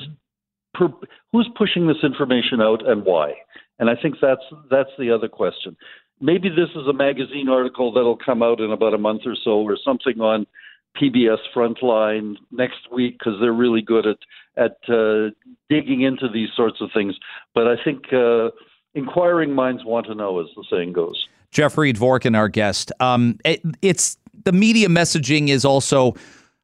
who's 1.31 1.49
pushing 1.55 1.87
this 1.87 2.03
information 2.03 2.61
out 2.61 2.87
and 2.87 3.03
why. 3.03 3.33
And 3.79 3.89
I 3.89 3.95
think 3.95 4.15
that's 4.21 4.41
that's 4.69 4.89
the 4.97 5.11
other 5.11 5.27
question. 5.27 5.75
Maybe 6.21 6.49
this 6.49 6.69
is 6.75 6.87
a 6.87 6.93
magazine 6.93 7.47
article 7.47 7.93
that'll 7.93 8.17
come 8.17 8.43
out 8.43 8.59
in 8.59 8.71
about 8.71 8.93
a 8.93 8.97
month 8.97 9.21
or 9.25 9.35
so, 9.41 9.61
or 9.61 9.77
something 9.83 10.19
on 10.19 10.45
PBS 11.01 11.37
Frontline 11.55 12.35
next 12.51 12.91
week 12.91 13.17
because 13.17 13.39
they're 13.39 13.53
really 13.53 13.81
good 13.81 14.05
at 14.05 14.17
at 14.57 14.77
uh, 14.93 15.29
digging 15.69 16.01
into 16.01 16.27
these 16.27 16.49
sorts 16.55 16.81
of 16.81 16.89
things. 16.93 17.15
But 17.55 17.67
I 17.67 17.75
think 17.83 18.11
uh, 18.11 18.49
inquiring 18.93 19.53
minds 19.53 19.85
want 19.85 20.07
to 20.07 20.15
know, 20.15 20.41
as 20.41 20.47
the 20.55 20.65
saying 20.69 20.93
goes. 20.93 21.27
Jeffrey 21.51 21.93
Dvorkin, 21.93 22.37
our 22.37 22.49
guest. 22.49 22.91
Um, 22.99 23.39
it, 23.45 23.61
it's 23.81 24.17
the 24.43 24.51
media 24.51 24.87
messaging 24.87 25.49
is 25.49 25.65
also 25.65 26.15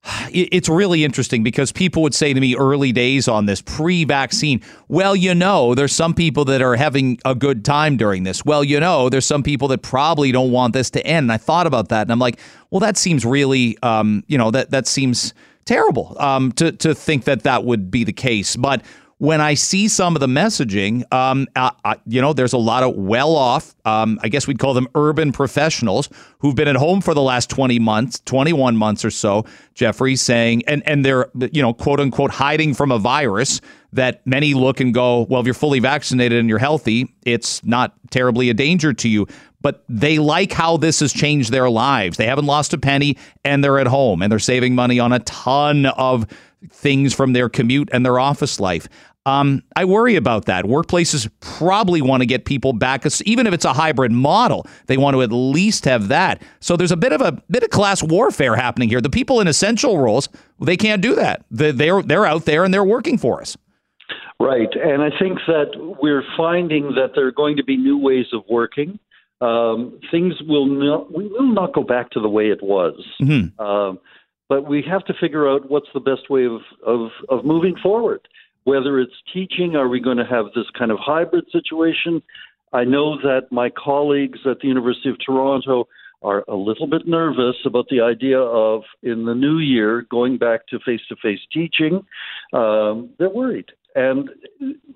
it's 0.31 0.69
really 0.69 1.03
interesting 1.03 1.43
because 1.43 1.71
people 1.71 2.01
would 2.03 2.13
say 2.13 2.33
to 2.33 2.39
me 2.39 2.55
early 2.55 2.91
days 2.91 3.27
on 3.27 3.45
this 3.45 3.61
pre-vaccine, 3.61 4.61
well, 4.87 5.15
you 5.15 5.33
know, 5.33 5.75
there's 5.75 5.93
some 5.93 6.13
people 6.13 6.45
that 6.45 6.61
are 6.61 6.75
having 6.75 7.19
a 7.25 7.35
good 7.35 7.65
time 7.65 7.97
during 7.97 8.23
this. 8.23 8.45
Well, 8.45 8.63
you 8.63 8.79
know, 8.79 9.09
there's 9.09 9.25
some 9.25 9.43
people 9.43 9.67
that 9.69 9.81
probably 9.81 10.31
don't 10.31 10.51
want 10.51 10.73
this 10.73 10.89
to 10.91 11.05
end. 11.05 11.25
And 11.25 11.31
I 11.31 11.37
thought 11.37 11.67
about 11.67 11.89
that, 11.89 12.03
and 12.03 12.11
I'm 12.11 12.19
like, 12.19 12.39
well, 12.69 12.79
that 12.79 12.97
seems 12.97 13.25
really, 13.25 13.77
um, 13.81 14.23
you 14.27 14.37
know, 14.37 14.51
that 14.51 14.71
that 14.71 14.87
seems 14.87 15.33
terrible 15.65 16.15
um, 16.19 16.51
to 16.53 16.71
to 16.71 16.93
think 16.93 17.23
that 17.25 17.43
that 17.43 17.63
would 17.63 17.89
be 17.89 18.03
the 18.03 18.13
case, 18.13 18.55
but 18.55 18.81
when 19.17 19.39
I 19.39 19.53
see 19.53 19.87
some 19.87 20.15
of 20.15 20.19
the 20.19 20.27
messaging, 20.27 21.11
um, 21.13 21.47
uh, 21.55 21.71
uh, 21.85 21.95
you 22.05 22.21
know, 22.21 22.33
there's 22.33 22.51
a 22.51 22.57
lot 22.57 22.83
of 22.83 22.95
well 22.95 23.35
off, 23.35 23.73
um, 23.85 24.19
I 24.21 24.27
guess 24.27 24.45
we'd 24.45 24.59
call 24.59 24.73
them 24.73 24.89
urban 24.93 25.31
professionals 25.31 26.09
who've 26.39 26.55
been 26.55 26.67
at 26.67 26.75
home 26.75 26.99
for 26.99 27.13
the 27.13 27.21
last 27.21 27.49
20 27.49 27.79
months, 27.79 28.19
21 28.25 28.75
months 28.75 29.05
or 29.05 29.11
so, 29.11 29.45
Jeffrey, 29.73 30.17
saying, 30.17 30.63
and, 30.67 30.83
and 30.85 31.05
they're, 31.05 31.29
you 31.53 31.61
know, 31.61 31.73
quote 31.73 32.01
unquote, 32.01 32.31
hiding 32.31 32.73
from 32.73 32.91
a 32.91 32.99
virus 32.99 33.61
that 33.93 34.25
many 34.27 34.53
look 34.53 34.81
and 34.81 34.93
go, 34.93 35.21
well, 35.29 35.39
if 35.39 35.47
you're 35.47 35.53
fully 35.53 35.79
vaccinated 35.79 36.37
and 36.37 36.49
you're 36.49 36.59
healthy, 36.59 37.15
it's 37.25 37.63
not 37.63 37.93
terribly 38.09 38.49
a 38.49 38.53
danger 38.53 38.91
to 38.91 39.07
you. 39.07 39.27
But 39.61 39.83
they 39.87 40.19
like 40.19 40.51
how 40.51 40.75
this 40.77 40.99
has 40.99 41.13
changed 41.13 41.51
their 41.51 41.69
lives. 41.69 42.17
They 42.17 42.27
haven't 42.27 42.45
lost 42.45 42.73
a 42.73 42.77
penny 42.77 43.17
and 43.45 43.63
they're 43.63 43.79
at 43.79 43.87
home 43.87 44.21
and 44.21 44.29
they're 44.29 44.39
saving 44.39 44.75
money 44.75 44.99
on 44.99 45.13
a 45.13 45.19
ton 45.19 45.85
of 45.85 46.27
things 46.71 47.13
from 47.13 47.33
their 47.33 47.49
commute 47.49 47.89
and 47.91 48.05
their 48.05 48.19
office 48.19 48.59
life. 48.59 48.87
Um, 49.27 49.63
I 49.75 49.85
worry 49.85 50.15
about 50.15 50.45
that. 50.45 50.65
Workplaces 50.65 51.27
probably 51.39 51.99
want 51.99 52.21
to 52.21 52.27
get 52.27 52.45
people 52.45 52.73
back, 52.73 53.05
even 53.25 53.47
if 53.47 53.53
it's 53.55 53.65
a 53.65 53.73
hybrid 53.73 54.11
model. 54.11 54.67
They 54.85 54.97
want 54.97 55.15
to 55.15 55.23
at 55.23 55.31
least 55.31 55.85
have 55.85 56.09
that. 56.09 56.43
So 56.59 56.77
there's 56.77 56.91
a 56.91 56.97
bit 56.97 57.11
of 57.11 57.21
a 57.21 57.31
bit 57.49 57.63
of 57.63 57.71
class 57.71 58.03
warfare 58.03 58.55
happening 58.55 58.87
here. 58.87 59.01
The 59.01 59.09
people 59.09 59.41
in 59.41 59.47
essential 59.47 59.97
roles, 59.97 60.29
they 60.61 60.77
can't 60.77 61.01
do 61.01 61.15
that. 61.15 61.43
They- 61.49 61.71
They're 61.71 62.03
they're 62.03 62.25
out 62.27 62.45
there 62.45 62.63
and 62.63 62.71
they're 62.71 62.83
working 62.83 63.17
for 63.17 63.41
us. 63.41 63.57
Right, 64.39 64.69
and 64.75 65.01
I 65.01 65.09
think 65.17 65.39
that 65.47 65.71
we're 66.01 66.23
finding 66.37 66.93
that 66.95 67.11
there 67.15 67.25
are 67.25 67.31
going 67.31 67.55
to 67.57 67.63
be 67.63 67.77
new 67.77 67.97
ways 67.97 68.27
of 68.33 68.43
working. 68.49 68.99
Um, 69.41 69.97
things 70.11 70.33
will 70.47 70.65
not 70.67 71.11
we 71.15 71.27
will 71.27 71.51
not 71.51 71.73
go 71.73 71.83
back 71.83 72.11
to 72.11 72.19
the 72.19 72.29
way 72.29 72.49
it 72.49 72.61
was, 72.61 72.93
Mhm. 73.21 73.57
um, 73.59 73.97
but 74.49 74.67
we 74.67 74.83
have 74.89 75.05
to 75.05 75.13
figure 75.19 75.49
out 75.49 75.69
what's 75.69 75.87
the 75.93 75.99
best 75.99 76.29
way 76.29 76.45
of, 76.45 76.61
of 76.85 77.09
of 77.29 77.45
moving 77.45 77.75
forward. 77.81 78.27
Whether 78.63 78.99
it's 78.99 79.13
teaching, 79.31 79.75
are 79.75 79.87
we 79.87 79.99
going 79.99 80.17
to 80.17 80.25
have 80.25 80.45
this 80.55 80.65
kind 80.77 80.91
of 80.91 80.97
hybrid 80.99 81.45
situation? 81.51 82.21
I 82.73 82.83
know 82.83 83.17
that 83.21 83.51
my 83.51 83.69
colleagues 83.69 84.39
at 84.49 84.59
the 84.59 84.67
University 84.67 85.09
of 85.09 85.17
Toronto 85.23 85.87
are 86.23 86.43
a 86.47 86.55
little 86.55 86.87
bit 86.87 87.07
nervous 87.07 87.55
about 87.65 87.85
the 87.89 88.01
idea 88.01 88.39
of 88.39 88.81
in 89.03 89.25
the 89.25 89.35
new 89.35 89.59
year 89.59 90.05
going 90.09 90.37
back 90.37 90.67
to 90.67 90.79
face 90.79 91.01
to 91.09 91.15
face 91.21 91.39
teaching. 91.53 92.05
Um, 92.53 93.11
they're 93.19 93.29
worried, 93.29 93.69
and 93.93 94.29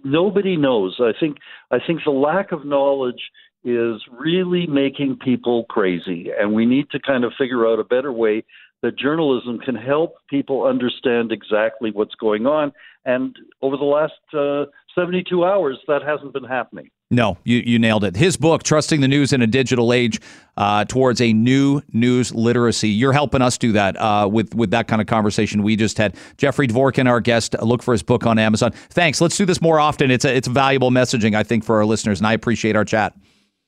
nobody 0.03 0.57
knows. 0.57 0.97
I 0.99 1.11
think 1.19 1.37
I 1.71 1.77
think 1.85 2.01
the 2.03 2.11
lack 2.11 2.51
of 2.51 2.65
knowledge 2.65 3.21
is 3.63 4.01
really 4.11 4.65
making 4.65 5.19
people 5.23 5.65
crazy, 5.65 6.29
and 6.37 6.53
we 6.53 6.65
need 6.65 6.89
to 6.91 6.99
kind 6.99 7.23
of 7.23 7.33
figure 7.37 7.67
out 7.67 7.79
a 7.79 7.83
better 7.83 8.11
way 8.11 8.43
that 8.81 8.97
journalism 8.97 9.59
can 9.59 9.75
help 9.75 10.15
people 10.29 10.65
understand 10.65 11.31
exactly 11.31 11.91
what's 11.91 12.15
going 12.15 12.45
on. 12.45 12.71
And 13.05 13.35
over 13.61 13.77
the 13.77 13.83
last 13.83 14.13
uh, 14.33 14.65
72 14.95 15.43
hours, 15.43 15.77
that 15.87 16.01
hasn't 16.03 16.33
been 16.33 16.43
happening. 16.43 16.89
No, 17.11 17.37
you, 17.43 17.57
you 17.65 17.79
nailed 17.79 18.03
it. 18.03 18.15
His 18.15 18.37
book, 18.37 18.61
Trusting 18.61 19.01
the 19.01 19.07
News 19.07 19.33
in 19.33 19.41
a 19.41 19.47
Digital 19.47 19.91
Age 19.93 20.19
uh, 20.57 20.85
Towards 20.85 21.19
a 21.21 21.33
New 21.33 21.81
News 21.91 22.33
Literacy. 22.35 22.89
You're 22.89 23.13
helping 23.13 23.41
us 23.41 23.57
do 23.57 23.71
that 23.71 23.99
uh, 23.99 24.29
with, 24.31 24.53
with 24.53 24.69
that 24.71 24.87
kind 24.87 25.01
of 25.01 25.07
conversation 25.07 25.63
we 25.63 25.75
just 25.75 25.97
had. 25.97 26.15
Jeffrey 26.37 26.67
Dvorkin, 26.67 27.09
our 27.09 27.19
guest, 27.19 27.55
look 27.63 27.81
for 27.81 27.93
his 27.93 28.03
book 28.03 28.27
on 28.27 28.37
Amazon. 28.37 28.71
Thanks. 28.89 29.21
Let's 29.21 29.35
do 29.35 29.45
this 29.45 29.59
more 29.59 29.79
often. 29.79 30.11
It's, 30.11 30.25
a, 30.25 30.35
it's 30.35 30.47
valuable 30.47 30.91
messaging, 30.91 31.35
I 31.35 31.41
think, 31.41 31.63
for 31.63 31.77
our 31.77 31.85
listeners, 31.85 32.19
and 32.19 32.27
I 32.27 32.33
appreciate 32.33 32.75
our 32.75 32.85
chat. 32.85 33.15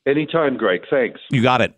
Anytime, 0.07 0.55
Greg. 0.57 0.82
Thanks. 0.89 1.20
You 1.32 1.41
got 1.41 1.62
it. 1.62 1.74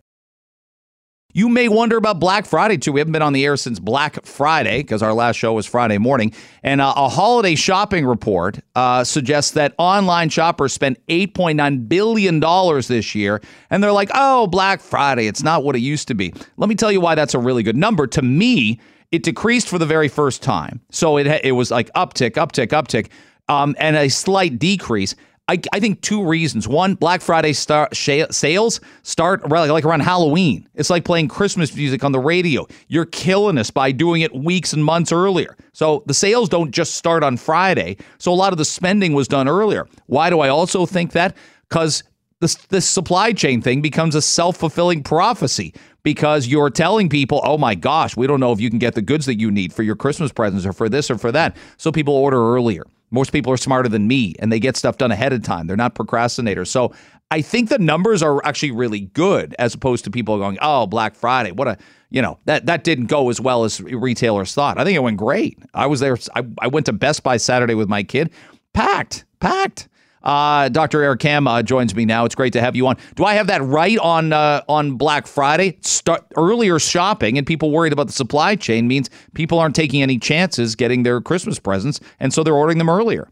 You 1.36 1.50
may 1.50 1.68
wonder 1.68 1.98
about 1.98 2.20
Black 2.20 2.46
Friday 2.46 2.78
too. 2.78 2.92
We 2.92 3.00
haven't 3.00 3.14
been 3.14 3.24
on 3.24 3.34
the 3.34 3.44
air 3.44 3.58
since 3.58 3.80
Black 3.80 4.24
Friday 4.24 4.84
because 4.84 5.02
our 5.02 5.14
last 5.14 5.36
show 5.36 5.54
was 5.54 5.66
Friday 5.66 5.98
morning. 5.98 6.32
And 6.62 6.80
uh, 6.80 6.94
a 6.96 7.10
holiday 7.10 7.56
shopping 7.56 8.06
report 8.06 8.60
uh, 8.76 9.04
suggests 9.04 9.52
that 9.52 9.74
online 9.80 10.30
shoppers 10.30 10.74
spent 10.74 11.04
$8.9 11.08 11.90
billion 11.90 12.40
this 12.40 13.16
year. 13.16 13.42
And 13.72 13.84
they're 13.84 13.92
like, 13.92 14.12
oh, 14.14 14.46
Black 14.46 14.80
Friday, 14.80 15.26
it's 15.26 15.42
not 15.42 15.64
what 15.64 15.76
it 15.76 15.80
used 15.80 16.08
to 16.10 16.14
be. 16.14 16.36
Let 16.58 16.70
me 16.70 16.76
tell 16.76 16.92
you 16.92 17.02
why 17.02 17.16
that's 17.16 17.34
a 17.34 17.40
really 17.40 17.64
good 17.64 17.78
number. 17.78 18.06
To 18.06 18.22
me, 18.22 18.80
it 19.12 19.24
decreased 19.24 19.68
for 19.68 19.80
the 19.80 19.88
very 19.88 20.10
first 20.10 20.44
time. 20.44 20.82
So 20.92 21.18
it, 21.18 21.26
it 21.44 21.54
was 21.54 21.72
like 21.72 21.92
uptick, 21.94 22.34
uptick, 22.34 22.68
uptick, 22.68 23.10
um, 23.50 23.76
and 23.80 23.96
a 23.96 24.08
slight 24.08 24.60
decrease. 24.60 25.16
I, 25.50 25.60
I 25.74 25.82
think 25.82 26.00
two 26.00 26.26
reasons. 26.26 26.70
One, 26.70 26.96
Black 26.96 27.22
Friday 27.22 27.52
sales 27.52 28.80
start 29.02 29.50
like 29.50 29.84
around 29.84 30.00
Halloween. 30.00 30.70
It's 30.74 30.90
like 30.90 31.04
playing 31.04 31.28
Christmas 31.28 31.76
music 31.76 32.04
on 32.06 32.14
the 32.14 32.20
radio. 32.20 32.66
You're 32.88 33.06
killing 33.06 33.58
us 33.58 33.70
by 33.70 33.92
doing 33.92 34.22
it 34.22 34.34
weeks 34.34 34.72
and 34.72 34.86
months 34.86 35.12
earlier. 35.12 35.58
So 35.74 36.04
the 36.06 36.14
sales 36.14 36.48
don't 36.48 36.72
just 36.72 36.96
start 36.96 37.24
on 37.24 37.36
Friday. 37.36 37.98
So 38.20 38.32
a 38.32 38.36
lot 38.36 38.54
of 38.54 38.58
the 38.58 38.64
spending 38.64 39.14
was 39.14 39.28
done 39.28 39.50
earlier. 39.50 39.86
Why 40.06 40.30
do 40.30 40.40
I 40.40 40.48
also 40.48 40.86
think 40.86 41.12
that? 41.12 41.36
Because 41.68 42.04
this 42.40 42.56
this 42.70 42.86
supply 42.86 43.34
chain 43.34 43.62
thing 43.62 43.82
becomes 43.82 44.16
a 44.16 44.22
self-fulfilling 44.22 45.04
prophecy 45.04 45.74
because 46.04 46.48
you're 46.48 46.70
telling 46.70 47.10
people, 47.10 47.42
"Oh 47.44 47.58
my 47.58 47.76
gosh, 47.76 48.16
we 48.16 48.28
don't 48.28 48.40
know 48.40 48.54
if 48.54 48.62
you 48.62 48.70
can 48.70 48.80
get 48.80 48.96
the 48.96 49.02
goods 49.02 49.26
that 49.26 49.40
you 49.40 49.52
need 49.52 49.74
for 49.74 49.84
your 49.84 49.96
Christmas 49.96 50.32
presents 50.32 50.66
or 50.66 50.74
for 50.74 50.88
this 50.88 51.12
or 51.12 51.18
for 51.18 51.34
that." 51.34 51.56
So 51.78 51.92
people 51.92 52.14
order 52.14 52.38
earlier. 52.38 52.86
Most 53.14 53.32
people 53.32 53.54
are 53.54 53.58
smarter 53.58 53.88
than 53.88 54.08
me 54.08 54.36
and 54.40 54.52
they 54.52 54.60
get 54.60 54.76
stuff 54.76 54.98
done 54.98 55.12
ahead 55.12 55.32
of 55.32 55.44
time. 55.44 55.68
They're 55.68 55.78
not 55.78 55.96
procrastinators. 55.96 56.68
So 56.68 56.94
I 57.32 57.42
think 57.42 57.70
the 57.70 57.80
numbers 57.80 58.22
are 58.22 58.46
actually 58.46 58.72
really 58.72 59.02
good 59.02 59.56
as 59.60 59.74
opposed 59.74 60.04
to 60.06 60.12
people 60.12 60.38
going, 60.38 60.58
"Oh, 60.62 60.88
Black 60.88 61.16
Friday, 61.16 61.52
what 61.52 61.68
a 61.68 61.78
you 62.10 62.22
know 62.22 62.40
that 62.46 62.66
that 62.66 62.84
didn't 62.84 63.06
go 63.06 63.30
as 63.30 63.40
well 63.40 63.64
as 63.64 63.80
retailers 63.80 64.54
thought." 64.54 64.78
I 64.78 64.84
think 64.84 64.96
it 64.96 65.04
went 65.04 65.18
great. 65.18 65.58
I 65.74 65.86
was 65.86 66.00
there. 66.00 66.18
I, 66.36 66.44
I 66.60 66.68
went 66.68 66.86
to 66.88 66.94
Best 66.94 67.24
Buy 67.24 67.38
Saturday 67.38 67.76
with 67.76 67.88
my 67.88 68.04
kid, 68.04 68.32
packed, 68.74 69.26
packed. 69.40 69.88
Uh, 70.24 70.70
Dr. 70.70 71.04
Eric 71.04 71.20
Kam 71.20 71.48
uh, 71.48 71.62
joins 71.62 71.94
me 71.96 72.06
now. 72.06 72.26
It's 72.26 72.36
great 72.36 72.54
to 72.54 72.62
have 72.62 72.76
you 72.76 72.88
on. 72.88 72.98
Do 73.16 73.26
I 73.26 73.34
have 73.34 73.48
that 73.48 73.62
right 73.64 73.98
on 74.00 74.34
uh, 74.34 74.62
on 74.70 74.96
Black 74.96 75.28
Friday? 75.28 75.78
Start 75.82 76.26
earlier 76.38 76.80
shopping 76.80 77.38
and 77.38 77.46
people 77.46 77.72
worried 77.72 77.94
about 77.94 78.08
the 78.08 78.14
supply 78.14 78.56
chain 78.56 78.88
means 78.88 79.10
people 79.34 79.60
aren't 79.60 79.76
taking 79.76 80.02
any 80.02 80.18
chances 80.18 80.76
getting 80.76 81.04
their 81.04 81.20
Christmas 81.22 81.60
presents, 81.60 82.00
and 82.20 82.34
so 82.34 82.44
they're 82.44 82.56
ordering 82.56 82.78
them 82.78 82.90
earlier. 82.90 83.30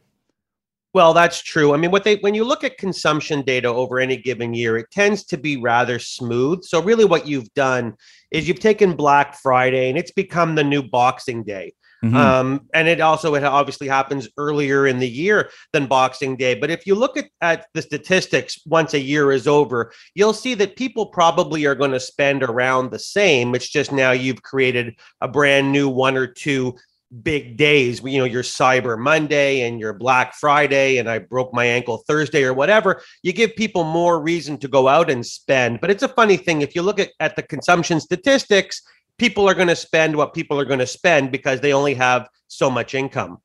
Well, 0.93 1.13
that's 1.13 1.41
true. 1.41 1.73
I 1.73 1.77
mean, 1.77 1.91
what 1.91 2.03
they 2.03 2.17
when 2.17 2.35
you 2.35 2.43
look 2.43 2.65
at 2.65 2.77
consumption 2.77 3.43
data 3.43 3.69
over 3.69 3.99
any 3.99 4.17
given 4.17 4.53
year, 4.53 4.75
it 4.77 4.91
tends 4.91 5.23
to 5.25 5.37
be 5.37 5.55
rather 5.55 5.99
smooth. 5.99 6.63
So 6.63 6.83
really 6.83 7.05
what 7.05 7.25
you've 7.25 7.53
done 7.53 7.95
is 8.31 8.47
you've 8.47 8.59
taken 8.59 8.97
Black 8.97 9.35
Friday 9.35 9.87
and 9.87 9.97
it's 9.97 10.11
become 10.11 10.55
the 10.55 10.65
new 10.65 10.83
Boxing 10.83 11.43
Day. 11.43 11.73
Mm-hmm. 12.03 12.15
Um, 12.15 12.67
and 12.73 12.87
it 12.87 12.99
also 12.99 13.35
it 13.35 13.43
obviously 13.43 13.87
happens 13.87 14.27
earlier 14.37 14.87
in 14.87 14.99
the 14.99 15.07
year 15.07 15.51
than 15.71 15.85
Boxing 15.85 16.35
Day. 16.35 16.55
But 16.55 16.71
if 16.71 16.87
you 16.87 16.95
look 16.95 17.15
at, 17.15 17.25
at 17.41 17.67
the 17.73 17.81
statistics 17.81 18.59
once 18.65 18.95
a 18.95 18.99
year 18.99 19.31
is 19.31 19.47
over, 19.47 19.91
you'll 20.15 20.33
see 20.33 20.55
that 20.55 20.75
people 20.75 21.07
probably 21.07 21.65
are 21.65 21.75
going 21.75 21.91
to 21.91 21.99
spend 21.99 22.41
around 22.41 22.89
the 22.89 22.99
same. 22.99 23.53
It's 23.53 23.69
just 23.69 23.91
now 23.91 24.11
you've 24.11 24.41
created 24.41 24.95
a 25.21 25.27
brand 25.27 25.71
new 25.71 25.89
one 25.89 26.17
or 26.17 26.25
two 26.25 26.75
big 27.23 27.57
days 27.57 28.01
you 28.01 28.19
know 28.19 28.23
your 28.23 28.41
cyber 28.41 28.97
monday 28.97 29.67
and 29.67 29.81
your 29.81 29.91
black 29.91 30.33
friday 30.33 30.97
and 30.97 31.09
i 31.09 31.19
broke 31.19 31.53
my 31.53 31.65
ankle 31.65 31.97
thursday 32.07 32.41
or 32.41 32.53
whatever 32.53 33.01
you 33.21 33.33
give 33.33 33.53
people 33.57 33.83
more 33.83 34.21
reason 34.21 34.57
to 34.57 34.69
go 34.69 34.87
out 34.87 35.09
and 35.09 35.25
spend 35.25 35.81
but 35.81 35.91
it's 35.91 36.03
a 36.03 36.07
funny 36.07 36.37
thing 36.37 36.61
if 36.61 36.73
you 36.73 36.81
look 36.81 37.01
at, 37.01 37.09
at 37.19 37.35
the 37.35 37.43
consumption 37.43 37.99
statistics 37.99 38.81
people 39.21 39.47
are 39.47 39.53
going 39.53 39.67
to 39.67 39.75
spend 39.75 40.15
what 40.15 40.33
people 40.33 40.59
are 40.59 40.65
going 40.65 40.79
to 40.79 40.87
spend 40.87 41.31
because 41.31 41.61
they 41.61 41.71
only 41.71 41.93
have 41.93 42.27
so 42.47 42.71
much 42.71 42.95
income. 42.95 43.37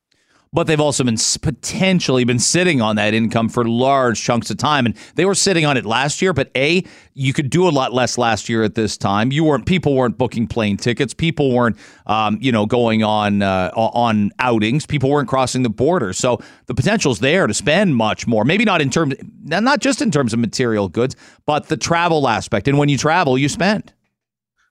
But 0.51 0.65
they've 0.65 0.79
also 0.79 1.03
been 1.03 1.17
potentially 1.43 2.23
been 2.23 2.39
sitting 2.39 2.81
on 2.81 2.95
that 2.95 3.13
income 3.13 3.47
for 3.47 3.63
large 3.63 4.19
chunks 4.19 4.49
of 4.49 4.57
time 4.57 4.87
and 4.87 4.95
they 5.13 5.25
were 5.25 5.35
sitting 5.35 5.67
on 5.67 5.77
it 5.77 5.85
last 5.85 6.19
year 6.19 6.33
but 6.33 6.49
a 6.55 6.83
you 7.13 7.31
could 7.31 7.51
do 7.51 7.67
a 7.67 7.69
lot 7.69 7.93
less 7.93 8.17
last 8.17 8.49
year 8.49 8.63
at 8.63 8.73
this 8.73 8.97
time. 8.97 9.31
You 9.31 9.43
weren't 9.43 9.67
people 9.67 9.93
weren't 9.93 10.17
booking 10.17 10.47
plane 10.47 10.77
tickets. 10.77 11.13
People 11.13 11.53
weren't 11.53 11.77
um, 12.07 12.39
you 12.41 12.51
know 12.51 12.65
going 12.65 13.03
on 13.03 13.43
uh, 13.43 13.69
on 13.75 14.31
outings. 14.39 14.87
People 14.87 15.11
weren't 15.11 15.29
crossing 15.29 15.61
the 15.61 15.69
border. 15.69 16.11
So 16.11 16.39
the 16.65 16.73
potential's 16.73 17.19
there 17.19 17.45
to 17.45 17.53
spend 17.53 17.95
much 17.95 18.25
more. 18.25 18.45
Maybe 18.45 18.65
not 18.65 18.81
in 18.81 18.89
terms 18.89 19.13
not 19.43 19.79
just 19.79 20.01
in 20.01 20.09
terms 20.09 20.33
of 20.33 20.39
material 20.39 20.89
goods 20.89 21.15
but 21.45 21.67
the 21.67 21.77
travel 21.77 22.27
aspect. 22.27 22.67
And 22.67 22.79
when 22.79 22.89
you 22.89 22.97
travel 22.97 23.37
you 23.37 23.47
spend 23.47 23.93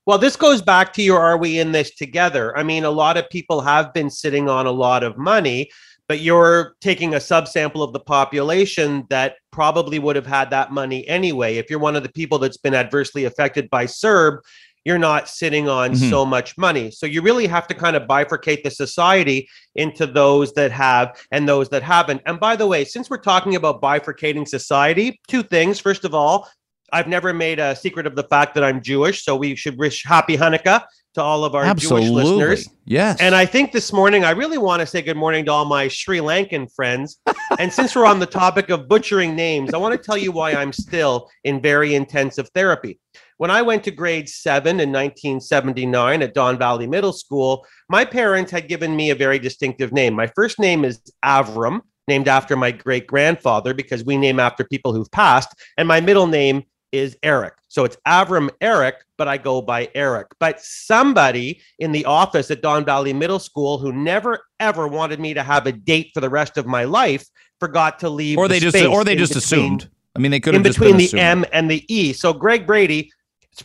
well, 0.06 0.18
this 0.18 0.36
goes 0.36 0.62
back 0.62 0.92
to 0.94 1.02
your 1.02 1.18
are 1.20 1.36
we 1.36 1.58
in 1.58 1.72
this 1.72 1.94
together? 1.94 2.56
I 2.56 2.62
mean, 2.62 2.84
a 2.84 2.90
lot 2.90 3.16
of 3.16 3.28
people 3.28 3.60
have 3.60 3.92
been 3.92 4.08
sitting 4.08 4.48
on 4.48 4.66
a 4.66 4.70
lot 4.70 5.02
of 5.02 5.18
money, 5.18 5.68
but 6.08 6.20
you're 6.20 6.76
taking 6.80 7.14
a 7.14 7.18
subsample 7.18 7.82
of 7.82 7.92
the 7.92 8.00
population 8.00 9.04
that 9.10 9.34
probably 9.50 9.98
would 9.98 10.14
have 10.14 10.26
had 10.26 10.50
that 10.50 10.70
money 10.70 11.06
anyway. 11.08 11.56
If 11.56 11.68
you're 11.68 11.80
one 11.80 11.96
of 11.96 12.04
the 12.04 12.12
people 12.12 12.38
that's 12.38 12.56
been 12.56 12.74
adversely 12.74 13.24
affected 13.24 13.68
by 13.68 13.86
CERB, 13.86 14.38
you're 14.84 14.98
not 14.98 15.28
sitting 15.28 15.68
on 15.68 15.90
mm-hmm. 15.90 16.10
so 16.10 16.24
much 16.24 16.56
money. 16.56 16.92
So 16.92 17.06
you 17.06 17.20
really 17.20 17.48
have 17.48 17.66
to 17.66 17.74
kind 17.74 17.96
of 17.96 18.04
bifurcate 18.04 18.62
the 18.62 18.70
society 18.70 19.48
into 19.74 20.06
those 20.06 20.52
that 20.52 20.70
have 20.70 21.20
and 21.32 21.48
those 21.48 21.68
that 21.70 21.82
haven't. 21.82 22.22
And 22.24 22.38
by 22.38 22.54
the 22.54 22.68
way, 22.68 22.84
since 22.84 23.10
we're 23.10 23.16
talking 23.16 23.56
about 23.56 23.82
bifurcating 23.82 24.46
society, 24.46 25.18
two 25.26 25.42
things. 25.42 25.80
First 25.80 26.04
of 26.04 26.14
all, 26.14 26.48
I've 26.92 27.08
never 27.08 27.32
made 27.32 27.58
a 27.58 27.74
secret 27.74 28.06
of 28.06 28.16
the 28.16 28.24
fact 28.24 28.54
that 28.54 28.64
I'm 28.64 28.82
Jewish, 28.82 29.24
so 29.24 29.36
we 29.36 29.54
should 29.56 29.78
wish 29.78 30.04
happy 30.04 30.36
Hanukkah 30.36 30.84
to 31.16 31.22
all 31.22 31.44
of 31.44 31.54
our 31.54 31.64
Absolutely. 31.64 32.10
Jewish 32.10 32.24
listeners. 32.24 32.68
Yes. 32.84 33.20
And 33.20 33.34
I 33.34 33.46
think 33.46 33.72
this 33.72 33.90
morning 33.90 34.24
I 34.24 34.32
really 34.32 34.58
want 34.58 34.80
to 34.80 34.86
say 34.86 35.00
good 35.00 35.16
morning 35.16 35.46
to 35.46 35.52
all 35.52 35.64
my 35.64 35.88
Sri 35.88 36.18
Lankan 36.18 36.70
friends. 36.74 37.20
and 37.58 37.72
since 37.72 37.96
we're 37.96 38.04
on 38.04 38.20
the 38.20 38.26
topic 38.26 38.68
of 38.68 38.86
butchering 38.86 39.34
names, 39.34 39.72
I 39.72 39.78
want 39.78 39.92
to 39.92 39.98
tell 39.98 40.18
you 40.18 40.30
why 40.30 40.52
I'm 40.52 40.74
still 40.74 41.30
in 41.42 41.62
very 41.62 41.94
intensive 41.94 42.50
therapy. 42.54 43.00
When 43.38 43.50
I 43.50 43.62
went 43.62 43.82
to 43.84 43.90
grade 43.90 44.28
seven 44.28 44.78
in 44.78 44.92
1979 44.92 46.22
at 46.22 46.34
Don 46.34 46.58
Valley 46.58 46.86
Middle 46.86 47.12
School, 47.12 47.66
my 47.88 48.04
parents 48.04 48.50
had 48.50 48.68
given 48.68 48.94
me 48.94 49.10
a 49.10 49.14
very 49.14 49.38
distinctive 49.38 49.92
name. 49.92 50.14
My 50.14 50.26
first 50.28 50.58
name 50.58 50.84
is 50.84 51.00
Avram, 51.24 51.80
named 52.08 52.28
after 52.28 52.56
my 52.56 52.70
great 52.70 53.06
grandfather, 53.06 53.74
because 53.74 54.04
we 54.04 54.16
name 54.16 54.38
after 54.38 54.64
people 54.64 54.92
who've 54.92 55.10
passed. 55.12 55.48
And 55.76 55.88
my 55.88 56.00
middle 56.00 56.26
name 56.26 56.64
is 56.92 57.16
Eric. 57.22 57.54
So 57.68 57.84
it's 57.84 57.96
Avram 58.06 58.50
Eric, 58.60 58.96
but 59.18 59.28
I 59.28 59.38
go 59.38 59.60
by 59.60 59.90
Eric. 59.94 60.28
But 60.38 60.60
somebody 60.60 61.60
in 61.78 61.92
the 61.92 62.04
office 62.04 62.50
at 62.50 62.62
Don 62.62 62.84
Valley 62.84 63.12
Middle 63.12 63.38
School 63.38 63.78
who 63.78 63.92
never 63.92 64.40
ever 64.60 64.88
wanted 64.88 65.20
me 65.20 65.34
to 65.34 65.42
have 65.42 65.66
a 65.66 65.72
date 65.72 66.10
for 66.14 66.20
the 66.20 66.30
rest 66.30 66.56
of 66.56 66.66
my 66.66 66.84
life 66.84 67.26
forgot 67.60 67.98
to 68.00 68.08
leave. 68.08 68.38
Or 68.38 68.48
they 68.48 68.58
the 68.58 68.70
just 68.70 68.86
or 68.86 69.04
they 69.04 69.16
just 69.16 69.34
between, 69.34 69.64
assumed. 69.64 69.90
I 70.14 70.18
mean, 70.18 70.30
they 70.30 70.40
could 70.40 70.54
have 70.54 70.64
in 70.64 70.70
between 70.70 70.96
the 70.96 71.06
assumed. 71.06 71.20
M 71.20 71.44
and 71.52 71.70
the 71.70 71.84
E. 71.92 72.12
So 72.12 72.32
Greg 72.32 72.66
Brady, 72.66 73.10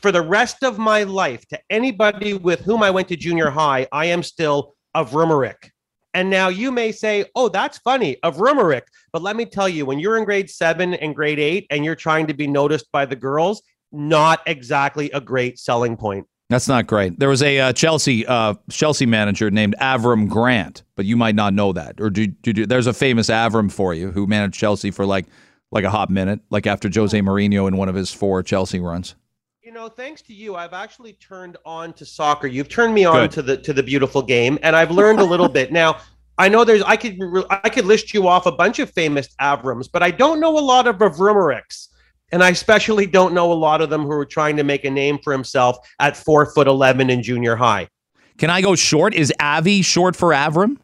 for 0.01 0.11
the 0.11 0.22
rest 0.22 0.63
of 0.63 0.78
my 0.78 1.03
life, 1.03 1.45
to 1.47 1.59
anybody 1.69 2.34
with 2.34 2.61
whom 2.61 2.84
I 2.84 2.91
went 2.91 3.07
to 3.09 3.15
junior 3.15 3.49
high, 3.49 3.88
I 3.91 4.05
am 4.05 4.24
still 4.24 4.76
Avrumarik. 4.95 5.69
And 6.14 6.30
now 6.30 6.49
you 6.49 6.72
may 6.72 6.91
say, 6.91 7.26
oh, 7.36 7.49
that's 7.49 7.78
funny, 7.78 8.18
Avrumarik. 8.24 8.84
But 9.14 9.22
let 9.22 9.36
me 9.36 9.45
tell 9.45 9.70
you, 9.70 9.86
when 9.86 9.99
you're 9.99 10.18
in 10.18 10.26
grade 10.26 10.49
seven 10.49 10.93
and 10.95 11.16
grade 11.16 11.39
eight 11.39 11.68
and 11.70 11.86
you're 11.86 11.95
trying 11.95 12.28
to 12.28 12.34
be 12.34 12.47
noticed 12.47 12.91
by 12.91 13.05
the 13.05 13.16
girls, 13.16 13.62
not 13.91 14.41
exactly 14.45 15.09
a 15.12 15.22
great 15.22 15.59
selling 15.59 15.97
point. 15.97 16.28
That's 16.49 16.68
not 16.68 16.86
great. 16.86 17.18
There 17.18 17.30
was 17.30 17.41
a 17.41 17.59
uh, 17.59 17.74
Chelsea 17.74 18.26
uh, 18.28 18.55
Chelsea 18.70 19.05
manager 19.05 19.49
named 19.49 19.74
Avram 19.80 20.28
Grant, 20.28 20.84
but 20.97 21.05
you 21.05 21.16
might 21.16 21.36
not 21.36 21.53
know 21.53 21.72
that. 21.72 22.01
Or 22.01 22.09
do, 22.09 22.28
do, 22.28 22.51
do, 22.51 22.66
there's 22.66 22.88
a 22.88 22.93
famous 22.93 23.30
Avram 23.30 23.72
for 23.72 23.93
you 23.93 24.12
who 24.12 24.28
managed 24.28 24.59
Chelsea 24.59 24.91
for 24.91 25.05
like 25.05 25.28
like 25.72 25.86
a 25.86 25.89
hot 25.89 26.09
minute, 26.09 26.41
like 26.49 26.68
after 26.68 26.89
Jose 26.93 27.18
Mourinho 27.18 27.70
in 27.70 27.78
one 27.78 27.88
of 27.88 27.95
his 27.95 28.12
four 28.12 28.43
Chelsea 28.43 28.82
runs. 28.82 29.16
You 29.72 29.78
know, 29.78 29.88
thanks 29.88 30.22
to 30.24 30.34
you, 30.34 30.57
I've 30.57 30.74
actually 30.74 31.13
turned 31.13 31.55
on 31.63 31.93
to 31.93 32.05
soccer. 32.05 32.45
You've 32.45 32.67
turned 32.67 32.93
me 32.93 33.05
on 33.05 33.15
Good. 33.15 33.32
to 33.32 33.41
the 33.41 33.55
to 33.55 33.72
the 33.72 33.82
beautiful 33.82 34.22
game, 34.22 34.59
and 34.63 34.76
I've 34.76 34.91
learned 34.91 35.22
a 35.22 35.24
little 35.24 35.47
bit. 35.47 35.72
Now, 35.72 35.99
I 36.38 36.49
know 36.49 36.65
there's 36.65 36.82
I 36.82 36.97
could 36.97 37.17
I 37.49 37.69
could 37.69 37.86
list 37.86 38.13
you 38.13 38.28
off 38.28 38.47
a 38.47 38.51
bunch 38.51 38.80
of 38.80 38.89
famous 38.91 39.30
Avrams, 39.39 39.88
but 39.89 40.03
I 40.03 40.11
don't 40.11 40.41
know 40.41 40.57
a 40.57 40.59
lot 40.59 40.88
of 40.88 40.97
Avrumeriks. 40.97 41.88
And 42.34 42.43
I 42.43 42.49
especially 42.49 43.05
don't 43.05 43.34
know 43.34 43.49
a 43.49 43.55
lot 43.55 43.80
of 43.80 43.89
them 43.89 44.01
who 44.01 44.11
are 44.11 44.26
trying 44.26 44.57
to 44.57 44.65
make 44.65 44.84
a 44.84 44.91
name 44.91 45.19
for 45.24 45.32
himself 45.32 45.78
at 45.99 46.17
four 46.17 46.51
foot 46.53 46.67
eleven 46.67 47.09
in 47.09 47.24
junior 47.24 47.55
high. 47.55 47.88
Can 48.38 48.49
I 48.49 48.59
go 48.59 48.76
short? 48.76 49.13
Is 49.13 49.32
Avi 49.39 49.84
short 49.84 50.17
for 50.17 50.32
Avram? 50.32 50.80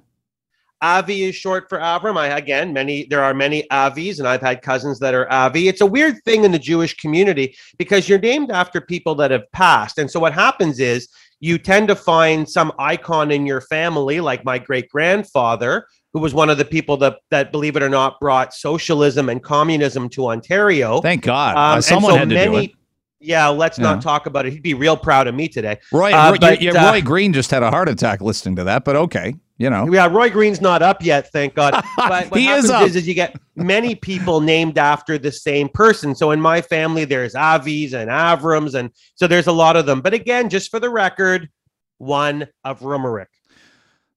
Avi 0.82 1.24
is 1.24 1.36
short 1.36 1.70
for 1.70 1.80
Avram. 1.80 2.18
I 2.18 2.38
again, 2.38 2.72
many 2.72 3.06
there 3.06 3.24
are 3.24 3.34
many 3.34 3.66
Avis, 3.72 4.20
and 4.20 4.28
I've 4.28 4.42
had 4.42 4.62
cousins 4.62 5.00
that 5.00 5.14
are 5.14 5.32
Avi. 5.32 5.68
It's 5.68 5.82
a 5.82 5.86
weird 5.86 6.24
thing 6.24 6.44
in 6.44 6.52
the 6.52 6.60
Jewish 6.60 6.96
community 6.98 7.56
because 7.78 8.08
you're 8.08 8.20
named 8.20 8.52
after 8.52 8.80
people 8.80 9.16
that 9.16 9.32
have 9.32 9.52
passed, 9.52 9.98
and 9.98 10.10
so 10.10 10.20
what 10.20 10.34
happens 10.34 10.80
is 10.80 11.08
you 11.40 11.58
tend 11.58 11.88
to 11.88 11.96
find 11.96 12.50
some 12.50 12.72
icon 12.80 13.32
in 13.32 13.46
your 13.46 13.62
family, 13.62 14.20
like 14.20 14.44
my 14.44 14.58
great 14.60 14.90
grandfather, 14.90 15.88
who 16.14 16.20
was 16.20 16.34
one 16.34 16.50
of 16.50 16.58
the 16.58 16.66
people 16.66 16.98
that 16.98 17.18
that 17.32 17.52
believe 17.52 17.76
it 17.76 17.82
or 17.82 17.90
not 17.90 18.20
brought 18.20 18.54
socialism 18.54 19.30
and 19.30 19.42
communism 19.42 20.10
to 20.10 20.28
Ontario. 20.28 21.02
Thank 21.02 21.24
God, 21.24 21.58
um, 21.58 21.82
someone 21.82 22.14
so 22.14 22.18
had 22.20 22.30
to 22.30 22.36
many, 22.36 22.52
do 22.52 22.58
it. 22.58 22.72
Yeah, 23.20 23.48
let's 23.48 23.80
yeah. 23.80 23.86
not 23.86 24.04
talk 24.04 24.28
about 24.28 24.46
it. 24.46 24.54
He'd 24.54 24.62
be 24.62 24.76
real 24.76 24.96
proud 24.96 25.26
of 25.26 25.34
me 25.34 25.48
today. 25.48 25.80
Roy, 25.92 26.14
uh, 26.14 26.34
Roy, 26.34 26.38
but, 26.40 26.62
yeah, 26.62 26.92
Roy 26.92 27.00
uh, 27.00 27.02
Green 27.02 27.34
just 27.34 27.50
had 27.50 27.64
a 27.64 27.72
heart 27.72 27.90
attack 27.90 28.22
listening 28.22 28.56
to 28.58 28.64
that, 28.66 28.86
but 28.86 28.96
okay 28.96 29.34
you 29.58 29.70
know. 29.70 29.92
Yeah, 29.92 30.08
Roy 30.08 30.30
Green's 30.30 30.62
not 30.62 30.82
up 30.82 31.04
yet, 31.04 31.32
thank 31.32 31.56
God. 31.56 31.84
But 31.98 32.32
what 32.32 32.40
he 32.40 32.46
happens 32.46 32.66
is, 32.66 32.72
up. 32.72 32.84
is, 32.84 32.96
is 32.96 33.08
you 33.08 33.14
get 33.14 33.36
many 33.56 33.96
people 33.96 34.40
named 34.40 34.78
after 34.78 35.18
the 35.18 35.32
same 35.32 35.68
person. 35.68 36.16
So 36.16 36.32
in 36.32 36.40
my 36.40 36.62
family, 36.62 37.06
there's 37.06 37.36
Avis 37.36 37.94
and 37.94 38.10
Avrams, 38.10 38.76
and 38.76 38.92
so 39.16 39.28
there's 39.28 39.48
a 39.48 39.52
lot 39.52 39.76
of 39.76 39.86
them. 39.86 40.02
But 40.02 40.14
again, 40.14 40.50
just 40.50 40.72
for 40.72 40.80
the 40.80 40.90
record, 40.90 41.50
one 41.98 42.48
of 42.64 42.82
Rummerick. 42.82 43.28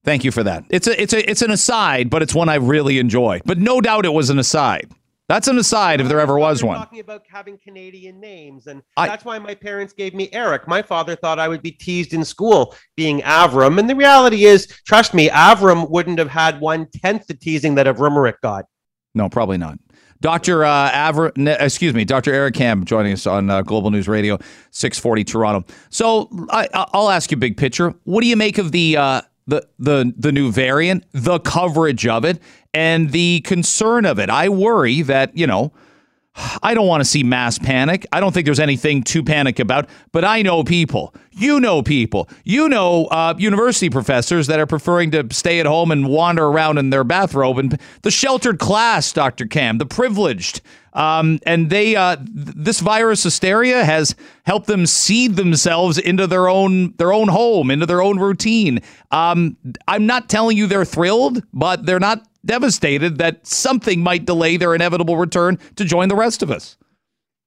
Thank 0.03 0.23
you 0.23 0.31
for 0.31 0.43
that. 0.43 0.63
It's 0.69 0.87
a 0.87 0.99
it's 0.99 1.13
a 1.13 1.29
it's 1.29 1.41
an 1.41 1.51
aside, 1.51 2.09
but 2.09 2.21
it's 2.21 2.33
one 2.33 2.49
I 2.49 2.55
really 2.55 2.97
enjoy. 2.97 3.41
But 3.45 3.59
no 3.59 3.81
doubt 3.81 4.05
it 4.05 4.13
was 4.13 4.29
an 4.29 4.39
aside. 4.39 4.89
That's 5.31 5.47
an 5.47 5.57
aside 5.57 6.01
if 6.01 6.09
there 6.09 6.19
ever 6.19 6.37
was 6.37 6.61
one. 6.61 6.75
Talking 6.77 6.99
about 6.99 7.23
having 7.31 7.57
Canadian 7.57 8.19
names, 8.19 8.67
and 8.67 8.81
I, 8.97 9.07
that's 9.07 9.23
why 9.23 9.39
my 9.39 9.55
parents 9.55 9.93
gave 9.93 10.13
me 10.13 10.27
Eric. 10.33 10.67
My 10.67 10.81
father 10.81 11.15
thought 11.15 11.39
I 11.39 11.47
would 11.47 11.61
be 11.61 11.71
teased 11.71 12.13
in 12.13 12.25
school 12.25 12.75
being 12.97 13.21
Avram, 13.21 13.79
and 13.79 13.89
the 13.89 13.95
reality 13.95 14.43
is, 14.43 14.67
trust 14.85 15.13
me, 15.13 15.29
Avram 15.29 15.89
wouldn't 15.89 16.19
have 16.19 16.27
had 16.27 16.59
one 16.59 16.85
tenth 16.93 17.27
the 17.27 17.33
teasing 17.33 17.75
that 17.75 17.85
Avrameric 17.87 18.41
got. 18.43 18.65
No, 19.15 19.29
probably 19.29 19.57
not. 19.57 19.79
Dr. 20.19 20.65
Uh, 20.65 21.31
excuse 21.37 21.93
me, 21.93 22.03
Dr. 22.03 22.33
Eric 22.33 22.55
Kam 22.55 22.83
joining 22.83 23.13
us 23.13 23.25
on 23.25 23.49
uh, 23.49 23.61
Global 23.61 23.89
News 23.89 24.09
Radio, 24.09 24.37
640 24.71 25.23
Toronto. 25.23 25.73
So 25.91 26.29
I, 26.49 26.67
will 26.93 27.09
ask 27.09 27.31
you 27.31 27.37
big 27.37 27.55
picture. 27.55 27.95
What 28.03 28.19
do 28.19 28.27
you 28.27 28.35
make 28.35 28.57
of 28.57 28.73
the 28.73 28.97
uh, 28.97 29.21
the 29.47 29.67
the 29.79 30.13
the 30.17 30.31
new 30.31 30.51
variant, 30.51 31.05
the 31.11 31.39
coverage 31.39 32.07
of 32.07 32.25
it, 32.25 32.39
and 32.73 33.11
the 33.11 33.41
concern 33.41 34.05
of 34.05 34.19
it. 34.19 34.29
I 34.29 34.49
worry 34.49 35.01
that, 35.03 35.35
you 35.35 35.47
know, 35.47 35.73
I 36.63 36.73
don't 36.73 36.87
want 36.87 37.01
to 37.01 37.05
see 37.05 37.23
mass 37.23 37.57
panic. 37.59 38.05
I 38.13 38.19
don't 38.19 38.33
think 38.33 38.45
there's 38.45 38.59
anything 38.59 39.03
to 39.03 39.23
panic 39.23 39.59
about, 39.59 39.89
but 40.11 40.23
I 40.23 40.41
know 40.41 40.63
people. 40.63 41.13
You 41.31 41.59
know 41.59 41.83
people. 41.83 42.29
You 42.45 42.69
know 42.69 43.05
uh, 43.07 43.35
university 43.37 43.89
professors 43.89 44.47
that 44.47 44.59
are 44.59 44.65
preferring 44.65 45.11
to 45.11 45.27
stay 45.31 45.59
at 45.59 45.65
home 45.65 45.91
and 45.91 46.07
wander 46.07 46.45
around 46.45 46.77
in 46.77 46.89
their 46.89 47.03
bathrobe, 47.03 47.57
and 47.57 47.77
the 48.03 48.11
sheltered 48.11 48.59
class, 48.59 49.11
Dr. 49.11 49.45
Kam, 49.45 49.77
the 49.77 49.85
privileged. 49.85 50.61
Um, 50.93 51.39
and 51.45 51.69
they, 51.69 51.95
uh, 51.95 52.17
th- 52.17 52.27
this 52.35 52.79
virus 52.81 53.23
hysteria 53.23 53.85
has 53.85 54.13
helped 54.43 54.67
them 54.67 54.85
seed 54.85 55.37
themselves 55.37 55.97
into 55.97 56.27
their 56.27 56.49
own 56.49 56.93
their 56.97 57.13
own 57.13 57.29
home, 57.29 57.71
into 57.71 57.85
their 57.85 58.01
own 58.01 58.19
routine. 58.19 58.79
Um, 59.09 59.57
I'm 59.87 60.05
not 60.05 60.29
telling 60.29 60.57
you 60.57 60.67
they're 60.67 60.85
thrilled, 60.85 61.43
but 61.53 61.85
they're 61.85 61.99
not 61.99 62.25
devastated 62.45 63.17
that 63.17 63.45
something 63.45 64.01
might 64.01 64.25
delay 64.25 64.57
their 64.57 64.75
inevitable 64.75 65.17
return 65.17 65.59
to 65.75 65.85
join 65.85 66.09
the 66.09 66.15
rest 66.15 66.41
of 66.41 66.51
us. 66.51 66.77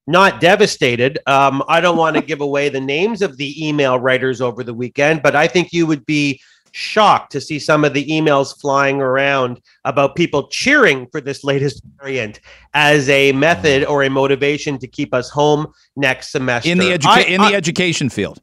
Not 0.07 0.41
devastated. 0.41 1.19
Um, 1.27 1.63
I 1.67 1.81
don't 1.81 1.97
want 1.97 2.17
to 2.17 2.23
give 2.23 2.41
away 2.41 2.69
the 2.69 2.81
names 2.81 3.23
of 3.23 3.39
the 3.39 3.67
email 3.67 3.99
writers 3.99 4.41
over 4.41 4.63
the 4.63 4.75
weekend, 4.75 5.23
but 5.23 5.35
I 5.35 5.47
think 5.47 5.73
you 5.73 5.87
would 5.87 6.05
be 6.05 6.41
shocked 6.73 7.31
to 7.31 7.41
see 7.41 7.59
some 7.59 7.85
of 7.85 7.95
the 7.95 8.05
emails 8.07 8.61
flying 8.61 9.01
around 9.01 9.61
about 9.85 10.17
people 10.17 10.49
cheering 10.49 11.07
for 11.13 11.21
this 11.21 11.45
latest 11.45 11.83
variant 12.01 12.41
as 12.75 13.09
a 13.09 13.31
method 13.33 13.85
or 13.85 14.03
a 14.03 14.11
motivation 14.11 14.77
to 14.79 14.89
keep 14.89 15.15
us 15.15 15.31
home 15.31 15.73
next 15.95 16.33
semester. 16.33 16.69
In 16.69 16.79
the, 16.79 16.91
educa- 16.91 17.07
I, 17.07 17.23
in 17.23 17.41
the 17.41 17.55
education 17.55 18.11
field 18.11 18.41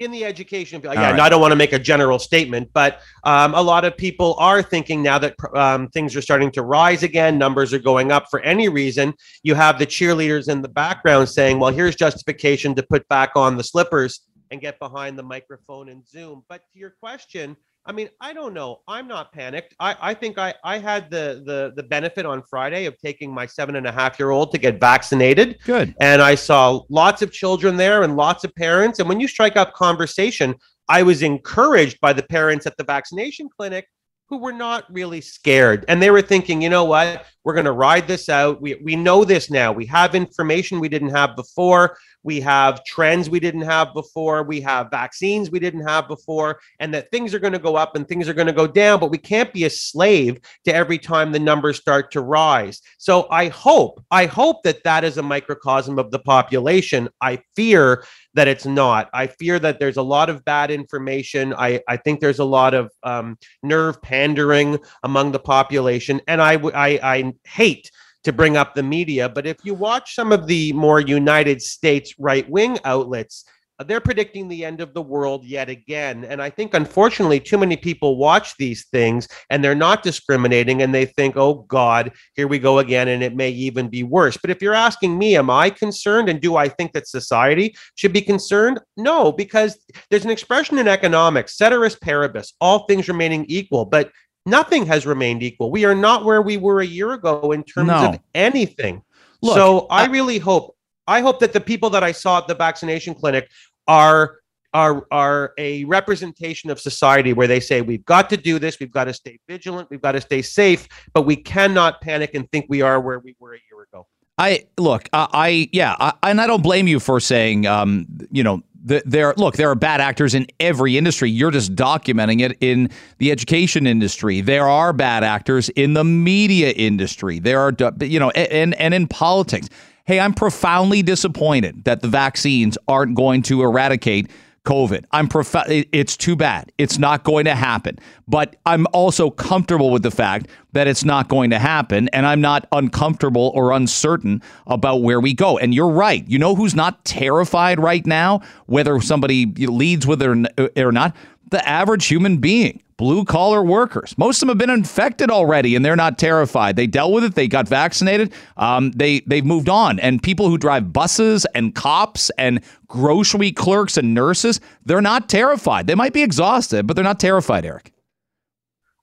in 0.00 0.10
the 0.10 0.24
education 0.24 0.80
field. 0.80 0.94
Again, 0.94 1.12
right. 1.12 1.20
I 1.20 1.28
don't 1.28 1.40
want 1.40 1.52
to 1.52 1.56
make 1.56 1.72
a 1.72 1.78
general 1.78 2.18
statement, 2.18 2.70
but 2.72 3.00
um, 3.24 3.54
a 3.54 3.60
lot 3.60 3.84
of 3.84 3.96
people 3.96 4.36
are 4.38 4.62
thinking 4.62 5.02
now 5.02 5.18
that 5.18 5.34
um, 5.54 5.88
things 5.88 6.14
are 6.14 6.22
starting 6.22 6.50
to 6.52 6.62
rise 6.62 7.02
again, 7.02 7.36
numbers 7.38 7.74
are 7.74 7.78
going 7.78 8.12
up 8.12 8.26
for 8.30 8.40
any 8.40 8.68
reason. 8.68 9.12
You 9.42 9.54
have 9.54 9.78
the 9.78 9.86
cheerleaders 9.86 10.48
in 10.48 10.62
the 10.62 10.68
background 10.68 11.28
saying, 11.28 11.58
well, 11.58 11.72
here's 11.72 11.96
justification 11.96 12.74
to 12.76 12.82
put 12.82 13.06
back 13.08 13.30
on 13.34 13.56
the 13.56 13.64
slippers 13.64 14.20
and 14.50 14.60
get 14.60 14.78
behind 14.78 15.18
the 15.18 15.22
microphone 15.22 15.88
and 15.88 16.06
Zoom. 16.06 16.44
But 16.48 16.62
to 16.72 16.78
your 16.78 16.90
question, 16.90 17.56
I 17.86 17.92
mean, 17.92 18.10
I 18.20 18.34
don't 18.34 18.52
know. 18.52 18.80
I'm 18.86 19.08
not 19.08 19.32
panicked. 19.32 19.74
I, 19.80 19.96
I 20.00 20.14
think 20.14 20.36
I, 20.36 20.54
I 20.62 20.78
had 20.78 21.10
the, 21.10 21.42
the 21.46 21.72
the 21.74 21.82
benefit 21.82 22.26
on 22.26 22.42
Friday 22.42 22.84
of 22.84 22.98
taking 22.98 23.32
my 23.32 23.46
seven 23.46 23.76
and 23.76 23.86
a 23.86 23.92
half 23.92 24.18
year 24.18 24.30
old 24.30 24.52
to 24.52 24.58
get 24.58 24.78
vaccinated. 24.78 25.58
Good. 25.64 25.94
And 26.00 26.20
I 26.20 26.34
saw 26.34 26.82
lots 26.90 27.22
of 27.22 27.32
children 27.32 27.76
there 27.76 28.02
and 28.02 28.14
lots 28.14 28.44
of 28.44 28.54
parents. 28.54 28.98
And 28.98 29.08
when 29.08 29.20
you 29.20 29.28
strike 29.28 29.56
up 29.56 29.72
conversation, 29.72 30.54
I 30.88 31.02
was 31.02 31.22
encouraged 31.22 31.98
by 32.00 32.12
the 32.12 32.22
parents 32.22 32.66
at 32.66 32.76
the 32.76 32.84
vaccination 32.84 33.48
clinic 33.54 33.86
who 34.28 34.38
were 34.38 34.52
not 34.52 34.84
really 34.92 35.20
scared. 35.22 35.84
And 35.88 36.02
they 36.02 36.10
were 36.10 36.22
thinking, 36.22 36.60
you 36.60 36.68
know 36.68 36.84
what? 36.84 37.24
We're 37.44 37.54
going 37.54 37.64
to 37.64 37.72
ride 37.72 38.06
this 38.06 38.28
out. 38.28 38.60
We, 38.60 38.74
we 38.74 38.94
know 38.94 39.24
this 39.24 39.50
now. 39.50 39.72
We 39.72 39.86
have 39.86 40.14
information 40.14 40.80
we 40.80 40.90
didn't 40.90 41.10
have 41.10 41.34
before. 41.34 41.96
We 42.22 42.40
have 42.42 42.84
trends 42.84 43.30
we 43.30 43.40
didn't 43.40 43.62
have 43.62 43.94
before. 43.94 44.42
We 44.42 44.60
have 44.60 44.90
vaccines 44.90 45.50
we 45.50 45.58
didn't 45.58 45.86
have 45.86 46.08
before. 46.08 46.60
And 46.78 46.92
that 46.92 47.10
things 47.10 47.32
are 47.32 47.38
going 47.38 47.54
to 47.54 47.58
go 47.58 47.76
up 47.76 47.96
and 47.96 48.06
things 48.06 48.28
are 48.28 48.34
going 48.34 48.48
to 48.48 48.52
go 48.52 48.66
down. 48.66 49.00
But 49.00 49.10
we 49.10 49.16
can't 49.16 49.50
be 49.50 49.64
a 49.64 49.70
slave 49.70 50.40
to 50.66 50.74
every 50.74 50.98
time 50.98 51.32
the 51.32 51.38
numbers 51.38 51.78
start 51.78 52.10
to 52.12 52.20
rise. 52.20 52.82
So 52.98 53.28
I 53.30 53.48
hope, 53.48 54.04
I 54.10 54.26
hope 54.26 54.62
that 54.64 54.84
that 54.84 55.04
is 55.04 55.16
a 55.16 55.22
microcosm 55.22 55.98
of 55.98 56.10
the 56.10 56.18
population. 56.18 57.08
I 57.22 57.40
fear 57.56 58.04
that 58.38 58.46
it's 58.46 58.66
not. 58.66 59.10
I 59.12 59.26
fear 59.26 59.58
that 59.58 59.80
there's 59.80 59.96
a 59.96 60.02
lot 60.02 60.30
of 60.30 60.44
bad 60.44 60.70
information. 60.70 61.52
I, 61.52 61.80
I 61.88 61.96
think 61.96 62.20
there's 62.20 62.38
a 62.38 62.44
lot 62.44 62.72
of 62.72 62.92
um, 63.02 63.36
nerve 63.64 64.00
pandering 64.00 64.78
among 65.02 65.32
the 65.32 65.40
population. 65.40 66.20
And 66.28 66.40
I, 66.40 66.54
I, 66.54 67.00
I 67.02 67.32
hate 67.44 67.90
to 68.22 68.32
bring 68.32 68.56
up 68.56 68.74
the 68.74 68.82
media, 68.84 69.28
but 69.28 69.44
if 69.44 69.56
you 69.64 69.74
watch 69.74 70.14
some 70.14 70.30
of 70.30 70.46
the 70.46 70.72
more 70.74 71.00
United 71.00 71.60
States 71.60 72.14
right 72.16 72.48
wing 72.48 72.78
outlets, 72.84 73.44
Uh, 73.78 73.84
they're 73.84 74.00
predicting 74.00 74.48
the 74.48 74.64
end 74.64 74.80
of 74.80 74.92
the 74.92 75.02
world 75.02 75.44
yet 75.44 75.68
again. 75.68 76.24
And 76.24 76.42
I 76.42 76.50
think, 76.50 76.74
unfortunately, 76.74 77.38
too 77.38 77.58
many 77.58 77.76
people 77.76 78.16
watch 78.16 78.56
these 78.56 78.86
things 78.86 79.28
and 79.50 79.62
they're 79.62 79.74
not 79.74 80.02
discriminating 80.02 80.82
and 80.82 80.94
they 80.94 81.06
think, 81.06 81.36
oh 81.36 81.66
God, 81.68 82.12
here 82.34 82.48
we 82.48 82.58
go 82.58 82.78
again. 82.78 83.08
And 83.08 83.22
it 83.22 83.36
may 83.36 83.50
even 83.50 83.88
be 83.88 84.02
worse. 84.02 84.36
But 84.36 84.50
if 84.50 84.60
you're 84.60 84.74
asking 84.74 85.16
me, 85.16 85.36
am 85.36 85.50
I 85.50 85.70
concerned 85.70 86.28
and 86.28 86.40
do 86.40 86.56
I 86.56 86.68
think 86.68 86.92
that 86.92 87.06
society 87.06 87.76
should 87.94 88.12
be 88.12 88.22
concerned? 88.22 88.80
No, 88.96 89.30
because 89.30 89.78
there's 90.10 90.24
an 90.24 90.30
expression 90.30 90.78
in 90.78 90.88
economics, 90.88 91.56
ceteris 91.56 91.96
paribus, 91.96 92.54
all 92.60 92.86
things 92.86 93.08
remaining 93.08 93.44
equal. 93.48 93.84
But 93.84 94.10
nothing 94.44 94.86
has 94.86 95.06
remained 95.06 95.42
equal. 95.42 95.70
We 95.70 95.84
are 95.84 95.94
not 95.94 96.24
where 96.24 96.42
we 96.42 96.56
were 96.56 96.80
a 96.80 96.86
year 96.86 97.12
ago 97.12 97.52
in 97.52 97.62
terms 97.62 97.88
no. 97.88 98.08
of 98.08 98.18
anything. 98.34 99.02
Look, 99.40 99.54
so 99.54 99.86
I, 99.88 100.04
I 100.04 100.06
really 100.06 100.38
hope 100.38 100.74
I 101.08 101.20
hope 101.20 101.40
that 101.40 101.52
the 101.52 101.60
people 101.60 101.90
that 101.90 102.04
I 102.04 102.12
saw 102.12 102.38
at 102.38 102.46
the 102.46 102.54
vaccination 102.54 103.14
clinic 103.14 103.50
are 103.88 104.36
are 104.74 105.06
are 105.10 105.54
a 105.56 105.84
representation 105.84 106.70
of 106.70 106.78
society 106.78 107.32
where 107.32 107.46
they 107.46 107.58
say 107.58 107.80
we've 107.80 108.04
got 108.04 108.28
to 108.30 108.36
do 108.36 108.58
this, 108.58 108.78
we've 108.78 108.92
got 108.92 109.04
to 109.04 109.14
stay 109.14 109.38
vigilant, 109.48 109.88
we've 109.90 110.02
got 110.02 110.12
to 110.12 110.20
stay 110.20 110.42
safe, 110.42 110.86
but 111.14 111.22
we 111.22 111.34
cannot 111.34 112.02
panic 112.02 112.34
and 112.34 112.50
think 112.52 112.66
we 112.68 112.82
are 112.82 113.00
where 113.00 113.18
we 113.18 113.34
were 113.40 113.54
a 113.54 113.60
year 113.70 113.82
ago. 113.90 114.06
I 114.36 114.66
look, 114.76 115.08
I, 115.12 115.28
I 115.32 115.68
yeah, 115.72 115.96
I, 115.98 116.12
and 116.22 116.40
I 116.40 116.46
don't 116.46 116.62
blame 116.62 116.86
you 116.86 117.00
for 117.00 117.18
saying, 117.18 117.66
um, 117.66 118.06
you 118.30 118.44
know, 118.44 118.62
the, 118.84 119.02
there. 119.04 119.34
Look, 119.36 119.56
there 119.56 119.70
are 119.70 119.74
bad 119.74 120.00
actors 120.00 120.34
in 120.34 120.46
every 120.60 120.96
industry. 120.96 121.30
You're 121.30 121.50
just 121.50 121.74
documenting 121.74 122.40
it 122.40 122.56
in 122.60 122.90
the 123.18 123.30
education 123.32 123.86
industry. 123.86 124.40
There 124.40 124.68
are 124.68 124.92
bad 124.92 125.24
actors 125.24 125.68
in 125.70 125.94
the 125.94 126.04
media 126.04 126.70
industry. 126.70 127.38
There 127.38 127.60
are, 127.60 127.72
you 128.00 128.20
know, 128.20 128.30
and 128.30 128.74
and 128.74 128.94
in 128.94 129.08
politics. 129.08 129.68
Hey, 130.08 130.20
I'm 130.20 130.32
profoundly 130.32 131.02
disappointed 131.02 131.84
that 131.84 132.00
the 132.00 132.08
vaccines 132.08 132.78
aren't 132.88 133.14
going 133.14 133.42
to 133.42 133.60
eradicate 133.60 134.30
COVID. 134.64 135.04
I'm 135.12 135.28
prof- 135.28 135.66
it's 135.68 136.16
too 136.16 136.34
bad. 136.34 136.72
It's 136.78 136.96
not 136.96 137.24
going 137.24 137.44
to 137.44 137.54
happen. 137.54 137.98
But 138.26 138.56
I'm 138.64 138.86
also 138.94 139.28
comfortable 139.28 139.90
with 139.90 140.02
the 140.02 140.10
fact 140.10 140.48
that 140.72 140.86
it's 140.86 141.04
not 141.04 141.28
going 141.28 141.50
to 141.50 141.58
happen 141.58 142.08
and 142.14 142.24
I'm 142.24 142.40
not 142.40 142.66
uncomfortable 142.72 143.52
or 143.54 143.72
uncertain 143.72 144.40
about 144.66 145.02
where 145.02 145.20
we 145.20 145.34
go. 145.34 145.58
And 145.58 145.74
you're 145.74 145.90
right. 145.90 146.26
You 146.26 146.38
know 146.38 146.54
who's 146.54 146.74
not 146.74 147.04
terrified 147.04 147.78
right 147.78 148.06
now 148.06 148.40
whether 148.64 148.98
somebody 149.02 149.44
leads 149.44 150.06
with 150.06 150.22
it 150.22 150.78
or 150.78 150.92
not? 150.92 151.14
The 151.50 151.66
average 151.66 152.06
human 152.06 152.38
being 152.38 152.82
blue 152.98 153.24
collar 153.24 153.62
workers. 153.62 154.18
Most 154.18 154.36
of 154.36 154.40
them 154.40 154.48
have 154.50 154.58
been 154.58 154.76
infected 154.76 155.30
already, 155.30 155.74
and 155.74 155.84
they're 155.84 155.96
not 155.96 156.18
terrified. 156.18 156.76
They 156.76 156.86
dealt 156.86 157.12
with 157.12 157.24
it. 157.24 157.34
They 157.34 157.48
got 157.48 157.66
vaccinated. 157.66 158.34
Um, 158.58 158.90
they 158.90 159.20
they've 159.20 159.44
moved 159.44 159.70
on. 159.70 159.98
And 160.00 160.22
people 160.22 160.50
who 160.50 160.58
drive 160.58 160.92
buses 160.92 161.46
and 161.54 161.74
cops 161.74 162.28
and 162.36 162.60
grocery 162.88 163.52
clerks 163.52 163.96
and 163.96 164.12
nurses, 164.12 164.60
they're 164.84 165.00
not 165.00 165.30
terrified. 165.30 165.86
They 165.86 165.94
might 165.94 166.12
be 166.12 166.22
exhausted, 166.22 166.86
but 166.86 166.94
they're 166.94 167.04
not 167.04 167.20
terrified, 167.20 167.64
Eric. 167.64 167.92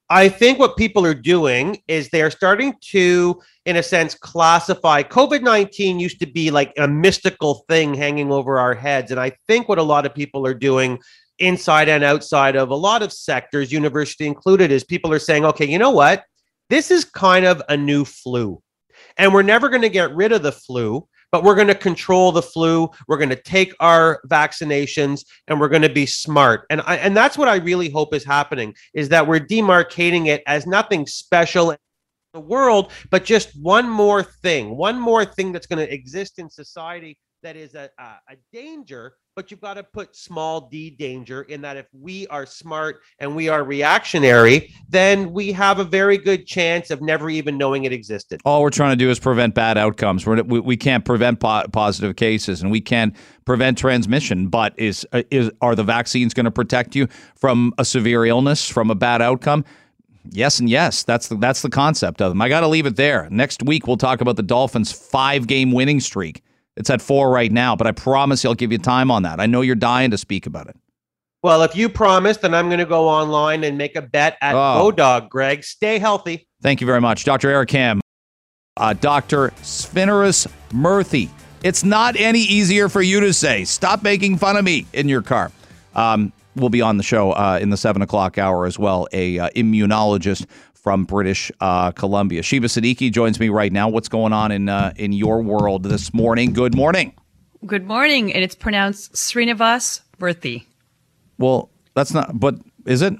I 0.08 0.28
think 0.28 0.60
what 0.60 0.76
people 0.76 1.04
are 1.04 1.14
doing 1.14 1.78
is 1.88 2.10
they're 2.10 2.30
starting 2.30 2.74
to, 2.92 3.42
in 3.64 3.74
a 3.74 3.82
sense, 3.82 4.14
classify 4.14 5.02
COVID 5.02 5.42
19 5.42 5.98
used 5.98 6.20
to 6.20 6.26
be 6.26 6.52
like 6.52 6.72
a 6.78 6.86
mystical 6.86 7.64
thing 7.68 7.94
hanging 7.94 8.30
over 8.30 8.60
our 8.60 8.74
heads. 8.74 9.10
And 9.10 9.18
I 9.18 9.32
think 9.48 9.68
what 9.68 9.78
a 9.78 9.82
lot 9.82 10.06
of 10.06 10.14
people 10.14 10.46
are 10.46 10.54
doing 10.54 11.00
inside 11.38 11.88
and 11.88 12.04
outside 12.04 12.56
of 12.56 12.70
a 12.70 12.74
lot 12.74 13.02
of 13.02 13.12
sectors, 13.12 13.72
university 13.72 14.26
included, 14.26 14.70
is 14.70 14.84
people 14.84 15.12
are 15.12 15.18
saying, 15.18 15.44
okay, 15.44 15.66
you 15.66 15.78
know 15.78 15.90
what? 15.90 16.24
This 16.70 16.90
is 16.90 17.04
kind 17.04 17.44
of 17.44 17.62
a 17.68 17.76
new 17.76 18.04
flu. 18.04 18.60
And 19.16 19.32
we're 19.32 19.42
never 19.42 19.68
going 19.68 19.82
to 19.82 19.88
get 19.88 20.14
rid 20.14 20.32
of 20.32 20.42
the 20.42 20.52
flu, 20.52 21.06
but 21.32 21.44
we're 21.44 21.54
going 21.54 21.68
to 21.68 21.74
control 21.74 22.32
the 22.32 22.42
flu. 22.42 22.88
We're 23.08 23.18
going 23.18 23.30
to 23.30 23.42
take 23.42 23.74
our 23.80 24.20
vaccinations 24.28 25.24
and 25.48 25.60
we're 25.60 25.68
going 25.68 25.82
to 25.82 25.88
be 25.88 26.06
smart. 26.06 26.66
And 26.70 26.82
I, 26.86 26.96
and 26.96 27.16
that's 27.16 27.38
what 27.38 27.48
I 27.48 27.56
really 27.56 27.90
hope 27.90 28.14
is 28.14 28.24
happening 28.24 28.74
is 28.94 29.08
that 29.10 29.26
we're 29.26 29.40
demarcating 29.40 30.26
it 30.26 30.42
as 30.46 30.66
nothing 30.66 31.06
special 31.06 31.72
in 31.72 31.78
the 32.34 32.40
world, 32.40 32.92
but 33.10 33.24
just 33.24 33.50
one 33.60 33.88
more 33.88 34.22
thing, 34.22 34.76
one 34.76 35.00
more 35.00 35.24
thing 35.24 35.52
that's 35.52 35.66
going 35.66 35.84
to 35.84 35.92
exist 35.92 36.38
in 36.38 36.50
society 36.50 37.18
that 37.42 37.56
is 37.56 37.74
a, 37.74 37.90
a, 37.98 38.02
a 38.02 38.36
danger 38.52 39.14
but 39.36 39.50
you've 39.50 39.60
got 39.60 39.74
to 39.74 39.82
put 39.82 40.16
small 40.16 40.62
d 40.62 40.88
danger 40.88 41.42
in 41.42 41.60
that 41.60 41.76
if 41.76 41.86
we 41.92 42.26
are 42.28 42.46
smart 42.46 43.02
and 43.18 43.36
we 43.36 43.50
are 43.50 43.62
reactionary, 43.64 44.74
then 44.88 45.30
we 45.30 45.52
have 45.52 45.78
a 45.78 45.84
very 45.84 46.16
good 46.16 46.46
chance 46.46 46.90
of 46.90 47.02
never 47.02 47.28
even 47.28 47.58
knowing 47.58 47.84
it 47.84 47.92
existed. 47.92 48.40
All 48.46 48.62
we're 48.62 48.70
trying 48.70 48.92
to 48.92 48.96
do 48.96 49.10
is 49.10 49.20
prevent 49.20 49.54
bad 49.54 49.76
outcomes. 49.76 50.26
We're, 50.26 50.42
we, 50.42 50.60
we 50.60 50.76
can't 50.78 51.04
prevent 51.04 51.38
po- 51.40 51.66
positive 51.70 52.16
cases 52.16 52.62
and 52.62 52.70
we 52.70 52.80
can't 52.80 53.14
prevent 53.44 53.76
transmission, 53.76 54.48
but 54.48 54.72
is, 54.78 55.06
is 55.30 55.50
are 55.60 55.74
the 55.74 55.84
vaccines 55.84 56.32
going 56.32 56.44
to 56.44 56.50
protect 56.50 56.96
you 56.96 57.06
from 57.34 57.74
a 57.76 57.84
severe 57.84 58.24
illness, 58.24 58.66
from 58.66 58.90
a 58.90 58.94
bad 58.94 59.20
outcome? 59.20 59.66
Yes 60.30 60.60
and 60.60 60.70
yes. 60.70 61.02
That's 61.02 61.28
the 61.28 61.36
that's 61.36 61.60
the 61.60 61.70
concept 61.70 62.22
of 62.22 62.30
them. 62.30 62.40
I 62.40 62.48
got 62.48 62.60
to 62.60 62.68
leave 62.68 62.86
it 62.86 62.96
there. 62.96 63.28
Next 63.30 63.62
week 63.62 63.86
we'll 63.86 63.98
talk 63.98 64.22
about 64.22 64.36
the 64.36 64.42
Dolphins' 64.42 64.92
five 64.92 65.46
game 65.46 65.72
winning 65.72 66.00
streak. 66.00 66.42
It's 66.76 66.90
at 66.90 67.00
four 67.00 67.30
right 67.30 67.50
now, 67.50 67.74
but 67.74 67.86
I 67.86 67.92
promise 67.92 68.44
I'll 68.44 68.54
give 68.54 68.72
you 68.72 68.78
time 68.78 69.10
on 69.10 69.22
that. 69.22 69.40
I 69.40 69.46
know 69.46 69.62
you're 69.62 69.74
dying 69.74 70.10
to 70.10 70.18
speak 70.18 70.46
about 70.46 70.68
it. 70.68 70.76
Well, 71.42 71.62
if 71.62 71.76
you 71.76 71.88
promise, 71.88 72.38
then 72.38 72.54
I'm 72.54 72.68
going 72.68 72.80
to 72.80 72.86
go 72.86 73.08
online 73.08 73.64
and 73.64 73.78
make 73.78 73.96
a 73.96 74.02
bet 74.02 74.36
at 74.40 74.54
oh. 74.54 74.90
Bodog, 74.92 75.28
Greg. 75.28 75.64
Stay 75.64 75.98
healthy. 75.98 76.48
Thank 76.60 76.80
you 76.80 76.86
very 76.86 77.00
much. 77.00 77.24
Dr. 77.24 77.50
Eric 77.50 77.68
Kam, 77.68 78.00
uh, 78.76 78.94
Dr. 78.94 79.50
Sfinarus 79.62 80.48
Murthy. 80.70 81.30
It's 81.62 81.84
not 81.84 82.16
any 82.16 82.40
easier 82.40 82.88
for 82.88 83.02
you 83.02 83.20
to 83.20 83.32
say. 83.32 83.64
Stop 83.64 84.02
making 84.02 84.38
fun 84.38 84.56
of 84.56 84.64
me 84.64 84.86
in 84.92 85.08
your 85.08 85.22
car. 85.22 85.50
Um, 85.94 86.32
we'll 86.56 86.68
be 86.68 86.82
on 86.82 86.96
the 86.96 87.02
show 87.02 87.32
uh, 87.32 87.58
in 87.60 87.70
the 87.70 87.76
seven 87.76 88.02
o'clock 88.02 88.38
hour 88.38 88.66
as 88.66 88.78
well. 88.78 89.06
A 89.12 89.38
uh, 89.38 89.50
immunologist 89.56 90.46
from 90.86 91.02
British 91.02 91.50
uh, 91.60 91.90
Columbia. 91.90 92.44
Sheba 92.44 92.68
Siddiqui 92.68 93.10
joins 93.10 93.40
me 93.40 93.48
right 93.48 93.72
now. 93.72 93.88
What's 93.88 94.08
going 94.08 94.32
on 94.32 94.52
in 94.52 94.68
uh, 94.68 94.92
in 94.94 95.12
your 95.12 95.42
world 95.42 95.82
this 95.82 96.14
morning? 96.14 96.52
Good 96.52 96.76
morning. 96.76 97.12
Good 97.66 97.88
morning, 97.88 98.32
and 98.32 98.44
it's 98.44 98.54
pronounced 98.54 99.14
Srinivas 99.14 100.02
Murthy. 100.20 100.64
Well, 101.38 101.70
that's 101.94 102.14
not. 102.14 102.38
But 102.38 102.60
is 102.84 103.02
it? 103.02 103.14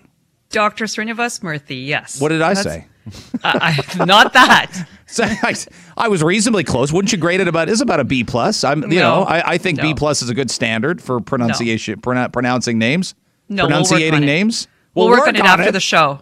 Dr. 0.51 0.85
Srinivas 0.85 1.41
Murthy. 1.41 1.85
Yes. 1.85 2.21
What 2.21 2.29
did 2.29 2.41
I 2.41 2.55
say? 2.55 2.87
uh, 3.43 3.59
I, 3.61 4.05
not 4.05 4.33
that. 4.35 4.87
so 5.07 5.25
I, 5.25 5.57
I, 5.97 6.07
was 6.07 6.23
reasonably 6.23 6.62
close. 6.62 6.93
Wouldn't 6.93 7.11
you 7.11 7.19
grade 7.19 7.41
it 7.41 7.49
about? 7.49 7.69
Is 7.69 7.81
about 7.81 7.99
a 7.99 8.05
B 8.05 8.23
plus. 8.23 8.62
I'm. 8.62 8.83
You 8.83 9.01
no, 9.01 9.23
know, 9.23 9.23
I, 9.25 9.55
I 9.55 9.59
think 9.59 9.79
no. 9.79 9.83
B 9.83 9.95
plus 9.95 10.23
is 10.23 10.31
a 10.31 10.35
good 10.35 10.53
standard 10.53 11.03
for 11.03 11.21
pronunciation. 11.21 12.01
No. 12.07 12.29
pronouncing 12.29 12.79
names. 12.79 13.17
No, 13.49 13.64
pronunciating 13.64 14.21
we'll 14.21 14.21
names. 14.21 14.69
We'll, 14.95 15.09
work, 15.09 15.27
on 15.27 15.35
it 15.35 15.45
after 15.45 15.73
the 15.73 15.81
show. 15.81 16.21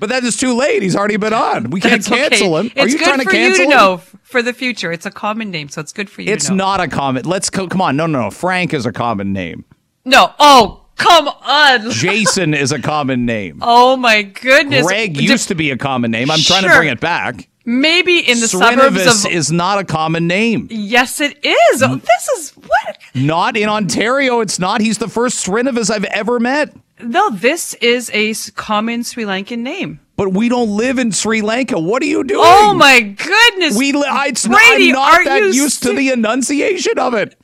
But 0.00 0.08
then 0.08 0.24
it's 0.24 0.36
too 0.36 0.54
late. 0.54 0.82
He's 0.82 0.94
already 0.96 1.16
been 1.16 1.32
on. 1.32 1.70
We 1.70 1.80
can't 1.80 2.02
That's 2.02 2.10
okay. 2.12 2.28
cancel 2.30 2.56
him. 2.58 2.66
Are 2.76 2.84
It's 2.84 2.92
you 2.92 2.98
trying 2.98 3.18
to 3.18 3.24
cancel 3.24 3.40
you 3.48 3.56
to 3.56 3.62
him? 3.64 3.70
know 3.70 3.96
for 4.22 4.42
the 4.42 4.52
future. 4.52 4.92
It's 4.92 5.06
a 5.06 5.10
common 5.10 5.50
name, 5.50 5.68
so 5.68 5.80
it's 5.80 5.92
good 5.92 6.08
for 6.08 6.22
you. 6.22 6.32
It's 6.32 6.50
not 6.50 6.80
a 6.80 6.88
common. 6.88 7.24
Let's 7.24 7.50
co- 7.50 7.66
come 7.68 7.80
on. 7.80 7.96
No, 7.96 8.06
no, 8.06 8.22
no. 8.22 8.30
Frank 8.30 8.72
is 8.74 8.86
a 8.86 8.92
common 8.92 9.32
name. 9.32 9.64
No. 10.04 10.32
Oh, 10.38 10.84
come 10.96 11.28
on. 11.28 11.90
Jason 11.90 12.54
is 12.54 12.70
a 12.72 12.80
common 12.80 13.26
name. 13.26 13.58
Oh 13.62 13.96
my 13.96 14.22
goodness. 14.22 14.86
Greg 14.86 15.20
used 15.20 15.48
to 15.48 15.54
be 15.54 15.70
a 15.70 15.76
common 15.76 16.10
name. 16.10 16.30
I'm 16.30 16.40
trying 16.40 16.62
to 16.62 16.74
bring 16.76 16.88
it 16.88 17.00
back. 17.00 17.48
maybe 17.64 18.18
in 18.20 18.40
the 18.40 18.48
suburbs 18.48 18.96
Srinivas 18.96 19.26
of. 19.26 19.32
is 19.32 19.50
not 19.52 19.78
a 19.78 19.84
common 19.84 20.26
name. 20.26 20.68
yes, 20.70 21.20
it 21.20 21.44
is. 21.44 21.82
Oh, 21.82 21.96
this 21.96 22.28
is 22.38 22.50
what? 22.52 22.98
Not 23.14 23.56
in 23.56 23.68
Ontario. 23.68 24.40
It's 24.40 24.58
not. 24.58 24.80
He's 24.80 24.98
the 24.98 25.08
first 25.08 25.44
Srinivas 25.46 25.90
I've 25.90 26.04
ever 26.04 26.38
met. 26.40 26.74
No, 27.00 27.30
this 27.30 27.74
is 27.74 28.10
a 28.12 28.34
common 28.52 29.04
Sri 29.04 29.24
Lankan 29.24 29.58
name. 29.58 30.00
But 30.16 30.32
we 30.32 30.48
don't 30.48 30.76
live 30.76 30.98
in 30.98 31.12
Sri 31.12 31.42
Lanka. 31.42 31.78
What 31.78 32.02
are 32.02 32.06
you 32.06 32.24
doing? 32.24 32.40
Oh 32.42 32.74
my 32.74 33.00
goodness. 33.00 33.76
We 33.78 33.92
li- 33.92 34.04
I, 34.08 34.26
it's 34.28 34.46
not, 34.46 34.58
Brady, 34.58 34.88
I'm 34.88 34.92
not 34.94 35.24
that 35.24 35.42
used 35.54 35.82
to 35.84 35.92
the 35.92 36.10
enunciation 36.10 36.98
of 36.98 37.14
it. 37.14 37.38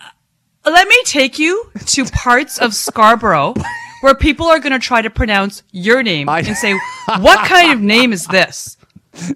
Uh, 0.00 0.70
let 0.70 0.88
me 0.88 0.96
take 1.04 1.38
you 1.38 1.70
to 1.86 2.04
parts 2.06 2.58
of 2.58 2.74
Scarborough 2.74 3.54
where 4.00 4.14
people 4.14 4.46
are 4.46 4.58
going 4.58 4.72
to 4.72 4.78
try 4.78 5.02
to 5.02 5.10
pronounce 5.10 5.62
your 5.70 6.02
name 6.02 6.28
I- 6.30 6.40
and 6.40 6.56
say, 6.56 6.72
"What 7.18 7.46
kind 7.46 7.72
of 7.72 7.80
name 7.80 8.12
is 8.12 8.26
this?" 8.26 8.78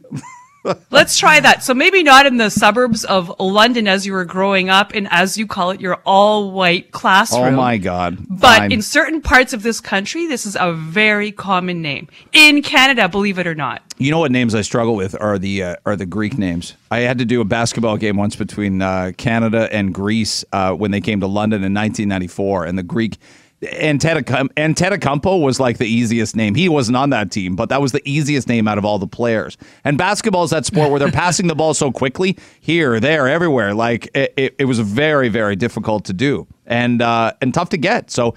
Let's 0.90 1.18
try 1.18 1.40
that. 1.40 1.62
So 1.62 1.74
maybe 1.74 2.02
not 2.02 2.26
in 2.26 2.38
the 2.38 2.50
suburbs 2.50 3.04
of 3.04 3.32
London 3.38 3.86
as 3.86 4.06
you 4.06 4.12
were 4.12 4.24
growing 4.24 4.70
up 4.70 4.92
and 4.94 5.08
as 5.10 5.36
you 5.36 5.46
call 5.46 5.70
it 5.70 5.80
your 5.80 5.96
all-white 6.06 6.90
classroom. 6.90 7.54
Oh 7.54 7.56
my 7.56 7.76
God. 7.76 8.18
But 8.28 8.58
Fine. 8.58 8.72
in 8.72 8.82
certain 8.82 9.20
parts 9.20 9.52
of 9.52 9.62
this 9.62 9.80
country, 9.80 10.26
this 10.26 10.46
is 10.46 10.56
a 10.58 10.72
very 10.72 11.32
common 11.32 11.82
name. 11.82 12.08
In 12.32 12.62
Canada, 12.62 13.08
believe 13.08 13.38
it 13.38 13.46
or 13.46 13.54
not. 13.54 13.82
You 13.98 14.10
know 14.10 14.18
what 14.18 14.32
names 14.32 14.54
I 14.54 14.62
struggle 14.62 14.96
with 14.96 15.20
are 15.20 15.38
the 15.38 15.62
uh, 15.62 15.76
are 15.86 15.94
the 15.94 16.06
Greek 16.06 16.36
names. 16.36 16.74
I 16.90 17.00
had 17.00 17.18
to 17.18 17.24
do 17.24 17.40
a 17.40 17.44
basketball 17.44 17.96
game 17.96 18.16
once 18.16 18.34
between 18.34 18.82
uh, 18.82 19.12
Canada 19.16 19.68
and 19.70 19.94
Greece 19.94 20.44
uh, 20.52 20.72
when 20.72 20.90
they 20.90 21.00
came 21.00 21.20
to 21.20 21.28
London 21.28 21.58
in 21.58 21.72
1994, 21.72 22.64
and 22.64 22.76
the 22.76 22.82
Greek 22.82 23.18
Antetokounmpo 23.64 25.40
was 25.40 25.60
like 25.60 25.78
the 25.78 25.86
easiest 25.86 26.36
name. 26.36 26.54
He 26.54 26.68
wasn't 26.68 26.96
on 26.96 27.10
that 27.10 27.30
team, 27.30 27.56
but 27.56 27.68
that 27.68 27.80
was 27.80 27.92
the 27.92 28.02
easiest 28.08 28.48
name 28.48 28.68
out 28.68 28.78
of 28.78 28.84
all 28.84 28.98
the 28.98 29.06
players. 29.06 29.56
And 29.84 29.98
basketball 29.98 30.44
is 30.44 30.50
that 30.50 30.66
sport 30.66 30.90
where 30.90 30.98
they're 30.98 31.10
passing 31.24 31.46
the 31.46 31.54
ball 31.54 31.74
so 31.74 31.92
quickly 31.92 32.36
here, 32.60 33.00
there, 33.00 33.28
everywhere. 33.28 33.74
Like 33.74 34.10
it, 34.14 34.34
it, 34.36 34.54
it 34.58 34.64
was 34.64 34.78
very, 34.80 35.28
very 35.28 35.56
difficult 35.56 36.04
to 36.06 36.12
do 36.12 36.46
and 36.66 37.02
uh, 37.02 37.32
and 37.40 37.52
tough 37.52 37.70
to 37.70 37.76
get. 37.76 38.10
So. 38.10 38.34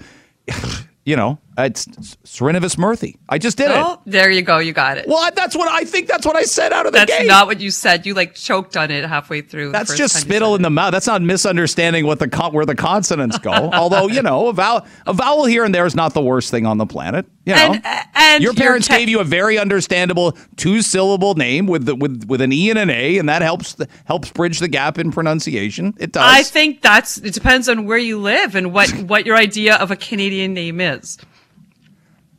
You 1.04 1.16
know, 1.16 1.38
Uh, 1.58 1.64
it's 1.64 1.86
Srinivas 2.24 2.76
Murthy. 2.76 3.16
I 3.28 3.38
just 3.38 3.56
did 3.56 3.70
it. 3.72 3.76
Oh, 3.76 4.00
there 4.06 4.30
you 4.30 4.42
go. 4.42 4.58
You 4.58 4.72
got 4.72 4.96
it. 4.96 5.06
Well, 5.08 5.28
that's 5.34 5.56
what 5.56 5.68
I 5.68 5.82
think. 5.84 6.06
That's 6.06 6.24
what 6.24 6.36
I 6.36 6.44
said 6.44 6.72
out 6.72 6.86
of 6.86 6.92
the 6.92 6.98
That's 7.00 7.18
gate. 7.18 7.26
not 7.26 7.48
what 7.48 7.60
you 7.60 7.72
said. 7.72 8.06
You 8.06 8.14
like 8.14 8.36
choked 8.36 8.76
on 8.76 8.92
it 8.92 9.04
halfway 9.04 9.40
through. 9.40 9.72
That's 9.72 9.96
just 9.96 10.20
spittle 10.20 10.54
in 10.54 10.62
the 10.62 10.70
mouth. 10.70 10.92
That's 10.92 11.08
not 11.08 11.20
misunderstanding 11.20 12.06
what 12.06 12.20
the 12.20 12.28
con- 12.28 12.52
where 12.52 12.64
the 12.64 12.76
consonants 12.76 13.38
go. 13.38 13.50
Although 13.72 14.06
you 14.06 14.22
know, 14.22 14.46
a 14.46 14.52
vowel, 14.52 14.86
a 15.04 15.12
vowel 15.12 15.46
here 15.46 15.64
and 15.64 15.74
there 15.74 15.84
is 15.84 15.96
not 15.96 16.14
the 16.14 16.22
worst 16.22 16.52
thing 16.52 16.64
on 16.64 16.78
the 16.78 16.86
planet. 16.86 17.26
You 17.44 17.54
know, 17.56 17.72
And- 17.74 17.82
and 18.14 18.42
your 18.44 18.52
your 18.52 18.54
parents 18.54 18.86
te- 18.86 18.96
gave 18.98 19.08
you 19.08 19.18
a 19.20 19.24
very 19.24 19.58
understandable 19.58 20.36
two 20.56 20.80
syllable 20.80 21.34
name 21.34 21.66
with 21.66 21.86
the, 21.86 21.96
with 21.96 22.24
with 22.28 22.40
an 22.40 22.52
e 22.52 22.70
and 22.70 22.78
an 22.78 22.90
a, 22.90 23.18
and 23.18 23.28
that 23.28 23.42
helps 23.42 23.74
the, 23.74 23.88
helps 24.04 24.30
bridge 24.30 24.60
the 24.60 24.68
gap 24.68 24.96
in 24.98 25.10
pronunciation. 25.10 25.94
It 25.98 26.12
does. 26.12 26.22
I 26.24 26.42
think 26.44 26.82
that's 26.82 27.18
it 27.18 27.34
depends 27.34 27.68
on 27.68 27.84
where 27.84 27.98
you 27.98 28.18
live 28.18 28.54
and 28.54 28.72
what 28.72 28.90
what 29.08 29.26
your 29.26 29.34
idea 29.36 29.74
of 29.76 29.90
a 29.90 29.96
Canadian 29.96 30.54
name 30.54 30.80
is. 30.80 31.18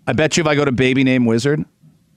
I 0.10 0.14
bet 0.14 0.36
you 0.38 0.41
if 0.41 0.47
I 0.47 0.55
go 0.55 0.66
to 0.66 0.72
Baby 0.72 1.03
Name 1.03 1.26
Wizard, 1.26 1.64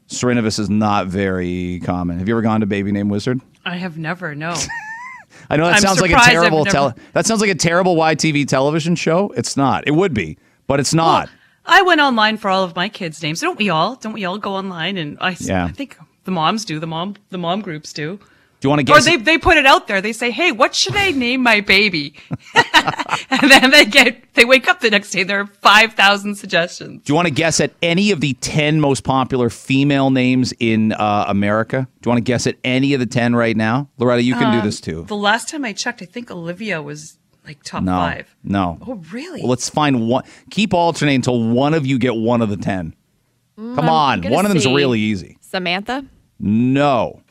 Srinivas 0.09 0.59
is 0.59 0.71
not 0.71 1.09
very 1.09 1.81
common. 1.85 2.19
Have 2.19 2.27
you 2.27 2.33
ever 2.33 2.41
gone 2.41 2.61
to 2.61 2.67
Baby 2.67 2.91
Name 2.91 3.11
Wizard? 3.11 3.39
I 3.67 3.77
have 3.77 3.99
never 3.99 4.35
no. 4.35 4.55
I 5.51 5.59
know 5.59 5.67
that 5.67 5.75
I'm 5.75 5.81
sounds 5.83 6.01
like 6.01 6.11
a 6.11 6.15
terrible 6.17 6.65
never- 6.65 6.71
tele- 6.75 6.95
that 7.13 7.27
sounds 7.27 7.43
like 7.43 7.51
a 7.51 7.55
terrible 7.55 7.97
YTV 7.97 8.49
television 8.49 8.97
show. 8.97 9.29
It's 9.37 9.59
not. 9.59 9.87
It 9.87 9.91
would 9.91 10.15
be, 10.15 10.39
but 10.67 10.81
it's 10.81 10.95
not. 10.95 11.29
I 11.67 11.83
went 11.83 12.01
online 12.01 12.39
for 12.39 12.49
all 12.49 12.65
of 12.65 12.75
my 12.75 12.89
kids' 12.89 13.23
names. 13.23 13.43
Don't 13.43 13.59
we 13.59 13.69
all? 13.69 13.97
Don't 13.97 14.15
we 14.15 14.25
all 14.25 14.39
go 14.39 14.55
online 14.55 14.97
and 14.97 15.19
I, 15.21 15.37
Yeah. 15.39 15.67
I 15.67 15.69
think 15.73 15.99
the 16.25 16.31
moms 16.31 16.65
do. 16.65 16.81
The 16.81 16.87
mom 16.87 17.17
the 17.29 17.37
mom 17.37 17.61
groups 17.61 17.93
do. 17.93 18.19
Do 18.63 18.67
you 18.69 18.71
want 18.71 18.79
to 18.79 18.85
guess? 18.85 19.09
Or 19.09 19.11
they 19.11 19.17
they 19.17 19.39
put 19.39 19.57
it 19.57 19.67
out 19.67 19.89
there. 19.89 20.01
They 20.01 20.13
say, 20.13 20.31
"Hey, 20.31 20.53
what 20.53 20.73
should 20.73 20.95
I 20.95 21.11
name 21.11 21.43
my 21.43 21.61
baby?" 21.61 22.15
and 22.55 23.51
then 23.51 23.73
they 23.73 23.85
get 23.85 24.35
they 24.35 24.45
wake 24.45 24.69
up 24.69 24.79
the 24.79 24.89
next 24.89 25.11
day. 25.11 25.25
There 25.25 25.41
are 25.41 25.47
five 25.47 25.95
thousand 25.95 26.37
suggestions. 26.37 27.03
Do 27.05 27.11
you 27.11 27.17
want 27.17 27.27
to 27.27 27.35
guess 27.35 27.59
at 27.59 27.73
any 27.83 28.13
of 28.13 28.21
the 28.21 28.35
10 28.35 28.81
most 28.81 29.03
popular 29.03 29.51
female 29.51 30.11
names 30.11 30.55
in 30.61 30.93
uh, 30.93 31.25
America? 31.27 31.89
Do 32.03 32.09
you 32.09 32.11
want 32.11 32.19
to 32.19 32.31
guess 32.31 32.47
at 32.47 32.55
any 32.63 32.95
of 32.95 33.01
the 33.01 33.07
10 33.07 33.35
right 33.35 33.57
now? 33.57 33.89
Loretta, 33.99 34.23
you 34.23 34.35
can 34.35 34.53
do 34.53 34.63
this 34.65 34.81
too. 34.81 35.07
The 35.09 35.17
last 35.17 35.49
time 35.49 35.65
I 35.65 35.73
checked, 35.73 36.01
I 36.01 36.05
think 36.05 36.31
Olivia 36.31 36.81
was 36.81 37.19
like 37.45 37.65
top 37.65 37.83
No. 37.83 37.97
five. 37.97 38.33
No. 38.45 38.79
Oh, 38.87 38.95
really? 39.11 39.41
Well, 39.41 39.51
let's 39.51 39.69
find 39.69 40.07
one. 40.09 40.23
Keep 40.51 40.73
alternating 40.73 41.17
until 41.17 41.43
one 41.43 41.75
of 41.75 41.85
you 41.85 41.99
get 41.99 42.15
one 42.15 42.41
of 42.43 42.49
the 42.49 42.57
10. 42.57 42.95
Come 43.57 43.89
on. 43.89 44.21
gonna 44.21 44.35
One 44.35 44.45
of 44.47 44.51
them's 44.53 44.65
say- 44.65 44.73
really 44.75 45.01
easy. 45.01 45.37
Samantha? 45.41 46.05
No. 46.39 47.22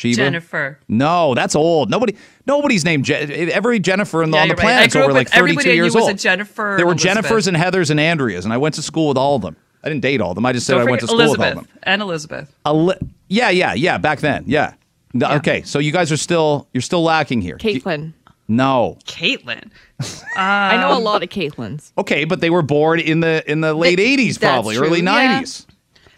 Shiva? 0.00 0.16
Jennifer. 0.16 0.78
No, 0.88 1.34
that's 1.34 1.54
old. 1.54 1.90
Nobody, 1.90 2.16
nobody's 2.46 2.84
named 2.84 3.04
Je- 3.04 3.14
every 3.52 3.78
Jennifer 3.78 4.22
in 4.22 4.30
the, 4.30 4.36
Yeah, 4.38 4.42
on 4.42 4.48
the 4.48 4.54
you're 4.54 4.64
right. 4.64 4.96
I 4.96 5.00
over 5.00 5.12
like 5.12 5.26
with- 5.28 5.34
everybody 5.36 5.56
32 5.64 5.70
I 5.70 5.72
knew 5.72 5.76
years 5.82 5.94
was 5.94 6.02
old. 6.04 6.10
a 6.12 6.14
Jennifer, 6.14 6.74
There 6.78 6.86
were 6.86 6.92
Elizabeth. 6.92 7.26
Jennifers 7.26 7.46
and 7.48 7.56
Heathers 7.56 7.90
and 7.90 8.00
Andreas, 8.00 8.44
and 8.44 8.52
I 8.54 8.56
went 8.56 8.74
to 8.76 8.82
school 8.82 9.08
with 9.08 9.18
all 9.18 9.36
of 9.36 9.42
them. 9.42 9.56
I 9.84 9.88
didn't 9.88 10.02
date 10.02 10.20
all 10.20 10.30
of 10.30 10.34
them. 10.36 10.46
I 10.46 10.52
just 10.52 10.66
said 10.66 10.74
Don't 10.74 10.88
I 10.88 10.90
went 10.90 11.00
to 11.00 11.06
forget 11.06 11.20
school 11.28 11.30
with 11.32 11.40
all 11.40 11.46
of 11.48 11.54
them. 11.54 11.68
and 11.82 12.02
Elizabeth. 12.02 12.54
Ali- 12.64 12.96
yeah, 13.28 13.50
yeah, 13.50 13.74
yeah. 13.74 13.98
Back 13.98 14.20
then, 14.20 14.44
yeah. 14.46 14.74
No, 15.12 15.32
Okay, 15.32 15.62
so 15.62 15.78
you 15.78 15.90
guys 15.92 16.10
are 16.12 16.16
still 16.16 16.68
you're 16.72 16.80
still 16.82 17.02
lacking 17.02 17.40
here. 17.42 17.56
Caitlin. 17.58 18.12
No. 18.48 18.96
Caitlin. 19.06 19.70
I 20.36 20.76
know 20.80 20.90
a 20.92 20.96
Um, 20.96 21.04
lot 21.04 21.22
of 21.22 21.28
Caitlins. 21.28 21.92
Okay, 21.98 22.24
but 22.24 22.40
they 22.40 22.50
were 22.50 22.62
born 22.62 23.00
in 23.00 23.20
the 23.20 23.42
in 23.50 23.60
the 23.60 23.74
late 23.74 23.96
They- 23.96 24.16
'80s, 24.16 24.38
that's 24.38 24.38
probably 24.38 24.76
true, 24.76 24.86
early 24.86 25.02
yeah. 25.02 25.40
'90s. 25.42 25.66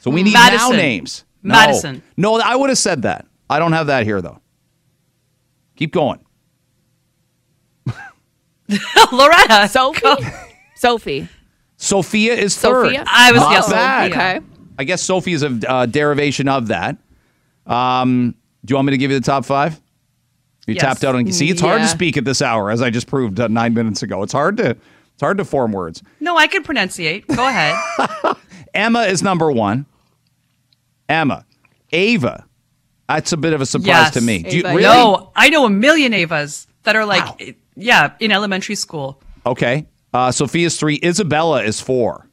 So 0.01 0.11
we 0.11 0.22
need 0.22 0.35
now 0.35 0.70
names. 0.70 1.24
No. 1.43 1.55
Madison. 1.55 2.03
No, 2.16 2.41
I 2.41 2.55
would 2.57 2.68
have 2.70 2.78
said 2.78 3.03
that. 3.03 3.26
I 3.53 3.59
don't 3.59 3.72
have 3.72 3.86
that 3.88 4.05
here 4.05 4.20
though. 4.22 4.40
Keep 5.76 5.92
going. 5.92 6.24
Loretta. 9.12 9.68
Sophie? 9.68 10.09
Sophie. 10.74 11.28
Sophia 11.76 12.34
is 12.34 12.57
third. 12.57 12.86
Sophia? 12.86 13.05
I 13.07 13.32
was 13.32 13.40
Not 13.40 13.50
yes, 13.53 13.70
bad. 13.70 14.11
Okay. 14.12 14.40
I 14.78 14.84
guess 14.84 15.03
Sophie 15.03 15.32
is 15.32 15.42
a 15.42 15.59
uh, 15.68 15.86
derivation 15.86 16.48
of 16.48 16.68
that. 16.68 16.96
Um, 17.66 18.34
do 18.64 18.72
you 18.72 18.76
want 18.76 18.86
me 18.86 18.92
to 18.92 18.98
give 18.98 19.11
you 19.11 19.18
the 19.18 19.24
top 19.24 19.44
five? 19.44 19.80
You 20.66 20.74
Yes. 20.74 20.82
tapped 20.82 21.05
out 21.05 21.14
on. 21.16 21.30
See, 21.32 21.50
it's 21.50 21.61
hard 21.61 21.78
to 21.78 21.82
Yeah. 21.82 21.86
speak 21.88 22.16
at 22.16 22.24
this 22.24 22.40
hour, 22.40 22.70
as 22.70 22.80
I 22.82 22.90
just 22.90 23.09
proved 23.09 23.40
uh, 23.40 23.48
nine 23.48 23.74
minutes 23.74 24.03
ago. 24.03 24.22
It's 24.22 24.32
hard 24.32 24.57
to 24.59 24.70
it's 24.70 25.20
hard 25.20 25.38
to 25.38 25.44
form 25.44 25.72
words. 25.72 26.03
No, 26.20 26.36
I 26.36 26.46
can 26.46 26.62
pronunciate. 26.62 27.26
Go 27.26 27.46
ahead. 27.46 27.76
Emma 28.74 29.03
is 29.03 29.22
number 29.22 29.50
one. 29.53 29.86
Emma, 31.09 31.44
Ava. 31.90 32.46
That's 33.14 33.32
a 33.32 33.36
bit 33.36 33.52
of 33.52 33.60
a 33.60 33.66
surprise 33.66 33.86
Yes. 33.86 34.14
to 34.14 34.20
me. 34.20 34.42
Do 34.42 34.56
you, 34.56 34.62
Ava, 34.66 34.68
really? 34.76 34.82
No, 34.82 35.30
I 35.36 35.48
know 35.50 35.64
a 35.66 35.70
million 35.70 36.12
Avas 36.12 36.66
that 36.84 36.96
are 36.96 37.04
like, 37.04 37.56
yeah, 37.76 38.12
in 38.20 38.32
elementary 38.32 38.74
school. 38.74 39.22
Okay. 39.44 39.86
Uh, 40.14 40.30
Sophia's 40.30 40.78
three. 40.78 40.98
Isabella 41.02 41.62
is 41.62 41.80
four. 41.80 42.28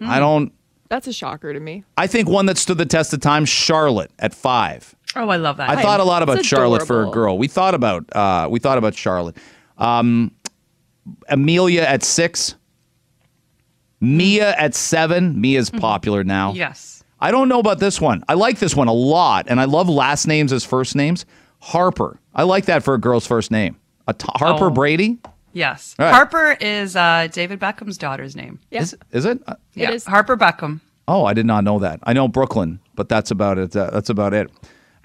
Hmm. 0.00 0.10
I 0.10 0.18
don't. 0.18 0.52
That's 0.88 1.06
a 1.06 1.12
shocker 1.12 1.52
to 1.52 1.60
me. 1.60 1.84
I 1.96 2.06
think 2.06 2.28
one 2.28 2.46
that 2.46 2.58
stood 2.58 2.78
the 2.78 2.86
test 2.86 3.12
of 3.12 3.20
time. 3.20 3.44
Charlotte 3.44 4.10
at 4.18 4.34
five. 4.34 4.94
Oh, 5.16 5.28
I 5.28 5.36
love 5.36 5.56
that. 5.58 5.70
I 5.70 5.80
thought 5.80 6.00
a 6.00 6.04
lot 6.04 6.22
about 6.22 6.38
It's 6.38 6.46
Charlotte 6.48 6.86
for 6.86 7.04
a 7.04 7.10
girl. 7.10 7.38
We 7.38 7.48
thought 7.48 7.74
about 7.74 8.04
uh, 8.14 8.48
we 8.50 8.58
thought 8.60 8.78
about 8.78 8.94
Charlotte. 8.94 9.36
Um, 9.78 10.32
Amelia 11.28 11.82
at 11.82 12.02
six. 12.02 12.54
Mia 14.00 14.54
at 14.56 14.74
seven. 14.74 15.40
Mia's 15.40 15.70
popular 15.70 16.24
now. 16.24 16.52
yes. 16.52 16.93
I 17.24 17.30
don't 17.30 17.48
know 17.48 17.58
about 17.58 17.78
this 17.78 18.02
one. 18.02 18.22
I 18.28 18.34
like 18.34 18.58
this 18.58 18.76
one 18.76 18.86
a 18.88 18.92
lot, 18.92 19.46
and 19.48 19.58
I 19.58 19.64
love 19.64 19.88
last 19.88 20.26
names 20.26 20.52
as 20.52 20.62
first 20.62 20.94
names. 20.94 21.24
Harper. 21.60 22.20
I 22.34 22.42
like 22.42 22.66
that 22.66 22.82
for 22.82 22.92
a 22.92 22.98
girl's 22.98 23.26
first 23.26 23.50
name. 23.50 23.78
A 24.06 24.12
t- 24.12 24.26
Harper 24.34 24.66
Oh. 24.66 24.70
Brady. 24.70 25.16
Yes. 25.54 25.94
All 25.98 26.04
right. 26.04 26.12
Harper 26.14 26.58
is 26.60 26.96
uh, 26.96 27.28
David 27.32 27.58
Beckham's 27.60 27.96
daughter's 27.96 28.36
name. 28.36 28.60
Yeah. 28.70 28.82
Is, 28.82 28.94
is 29.12 29.24
it? 29.24 29.40
Uh, 29.46 29.54
Yeah. 29.72 29.92
is. 29.92 30.04
Harper 30.04 30.36
Beckham. 30.36 30.80
Oh, 31.08 31.24
I 31.24 31.32
did 31.32 31.46
not 31.46 31.64
know 31.64 31.78
that. 31.78 32.00
I 32.02 32.12
know 32.12 32.28
Brooklyn, 32.28 32.78
but 32.94 33.08
that's 33.08 33.30
about 33.30 33.56
it. 33.56 33.74
Uh, 33.74 33.88
that's 33.90 34.10
about 34.10 34.34
it. 34.34 34.50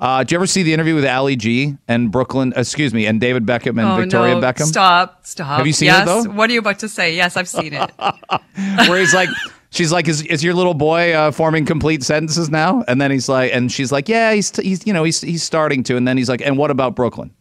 Uh, 0.01 0.19
did 0.19 0.31
you 0.31 0.37
ever 0.37 0.47
see 0.47 0.63
the 0.63 0.73
interview 0.73 0.95
with 0.95 1.05
Ali 1.05 1.37
G 1.37 1.77
and 1.87 2.11
Brooklyn? 2.11 2.51
Excuse 2.57 2.93
me, 2.93 3.05
and 3.05 3.21
David 3.21 3.45
Beckham 3.45 3.79
and 3.79 3.81
oh, 3.81 3.95
Victoria 3.95 4.35
no. 4.35 4.41
Beckham? 4.41 4.65
Stop. 4.65 5.25
Stop. 5.25 5.57
Have 5.57 5.67
you 5.67 5.73
seen 5.73 5.89
it, 5.89 6.05
though? 6.05 6.23
What 6.23 6.49
are 6.49 6.53
you 6.53 6.59
about 6.59 6.79
to 6.79 6.89
say? 6.89 7.15
Yes, 7.15 7.37
I've 7.37 7.47
seen 7.49 7.73
it. 7.73 7.91
Where 8.89 8.99
he's 8.99 9.13
like, 9.13 9.29
she's 9.69 9.91
like, 9.91 10.07
is, 10.07 10.21
is 10.23 10.43
your 10.43 10.53
little 10.53 10.73
boy 10.73 11.13
uh, 11.13 11.31
forming 11.31 11.65
complete 11.65 12.03
sentences 12.03 12.49
now? 12.49 12.83
And 12.87 12.99
then 12.99 13.11
he's 13.11 13.29
like, 13.29 13.53
and 13.53 13.71
she's 13.71 13.91
like, 13.91 14.09
yeah, 14.09 14.33
he's 14.33 14.55
he's 14.57 14.85
you 14.85 14.93
know 14.93 15.03
he's 15.03 15.21
he's 15.21 15.43
starting 15.43 15.83
to. 15.83 15.95
And 15.95 16.07
then 16.07 16.17
he's 16.17 16.29
like, 16.29 16.41
and 16.41 16.57
what 16.57 16.71
about 16.71 16.95
Brooklyn? 16.95 17.31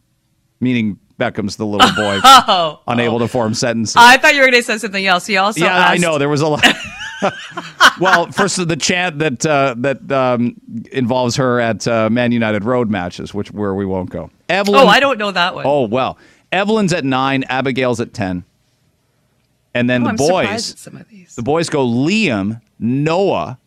Meaning 0.59 0.99
Beckham's 1.17 1.57
the 1.57 1.65
little 1.65 1.91
boy 1.95 2.19
oh. 2.23 2.81
unable 2.87 3.19
to 3.19 3.27
form 3.27 3.53
sentences. 3.53 3.95
I 3.97 4.17
thought 4.17 4.33
you 4.33 4.41
were 4.41 4.47
going 4.47 4.61
to 4.61 4.63
say 4.63 4.77
something 4.77 5.05
else. 5.05 5.25
He 5.25 5.37
also 5.37 5.63
yeah, 5.63 5.87
I 5.87 5.97
know 5.97 6.17
there 6.17 6.29
was 6.29 6.41
a 6.41 6.47
lot. 6.47 6.65
well, 7.99 8.31
first 8.31 8.65
the 8.67 8.75
chant 8.75 9.19
that 9.19 9.45
uh, 9.45 9.75
that 9.79 10.11
um, 10.11 10.55
involves 10.91 11.35
her 11.35 11.59
at 11.59 11.87
uh, 11.87 12.09
Man 12.09 12.31
United 12.31 12.63
Road 12.63 12.89
matches, 12.89 13.33
which 13.33 13.51
where 13.51 13.75
we 13.75 13.85
won't 13.85 14.09
go. 14.09 14.31
Evelyn. 14.47 14.81
Oh, 14.81 14.87
I 14.87 14.99
don't 14.99 15.17
know 15.17 15.31
that 15.31 15.55
one. 15.55 15.65
Oh 15.67 15.87
well, 15.87 16.17
Evelyn's 16.51 16.93
at 16.93 17.03
nine. 17.03 17.43
Abigail's 17.43 17.99
at 17.99 18.13
ten. 18.13 18.45
And 19.73 19.89
then 19.89 20.01
Oh, 20.01 20.05
the 20.05 20.09
I'm 20.11 20.15
boys, 20.15 20.71
at 20.71 20.77
some 20.79 20.97
of 20.97 21.07
these. 21.09 21.35
the 21.35 21.43
boys 21.43 21.69
go 21.69 21.85
Liam, 21.87 22.61
Noah, 22.79 23.59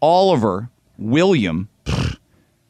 Oliver, 0.00 0.70
William, 0.98 1.68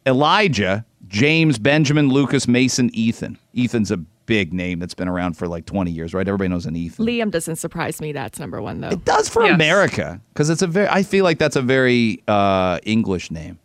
Elijah, 0.07 0.85
James, 1.09 1.59
Benjamin, 1.59 2.09
Lucas, 2.09 2.49
Mason, 2.49 2.91
Ethan. 2.95 3.39
Ethan's 3.57 3.91
a 3.91 3.97
big 4.27 4.53
name 4.53 4.79
that's 4.79 4.95
been 4.95 5.09
around 5.09 5.37
for 5.37 5.49
like 5.49 5.67
20 5.67 5.91
years, 5.91 6.15
right? 6.15 6.27
Everybody 6.27 6.49
knows 6.49 6.67
an 6.67 6.77
Ethan. 6.77 7.05
Liam 7.05 7.31
doesn't 7.31 7.57
surprise 7.57 8.01
me. 8.01 8.13
That's 8.13 8.39
number 8.39 8.63
one, 8.63 8.81
though. 8.81 8.89
It 8.91 9.05
does 9.05 9.29
for 9.29 9.43
Yes. 9.45 9.55
America 9.55 10.21
because 10.33 10.49
it's 10.51 10.63
a 10.63 10.67
very. 10.67 10.89
I 10.89 11.03
feel 11.03 11.25
like 11.25 11.39
that's 11.39 11.57
a 11.57 11.63
very 11.63 12.23
uh, 12.29 12.79
English 12.85 13.31
name. 13.31 13.59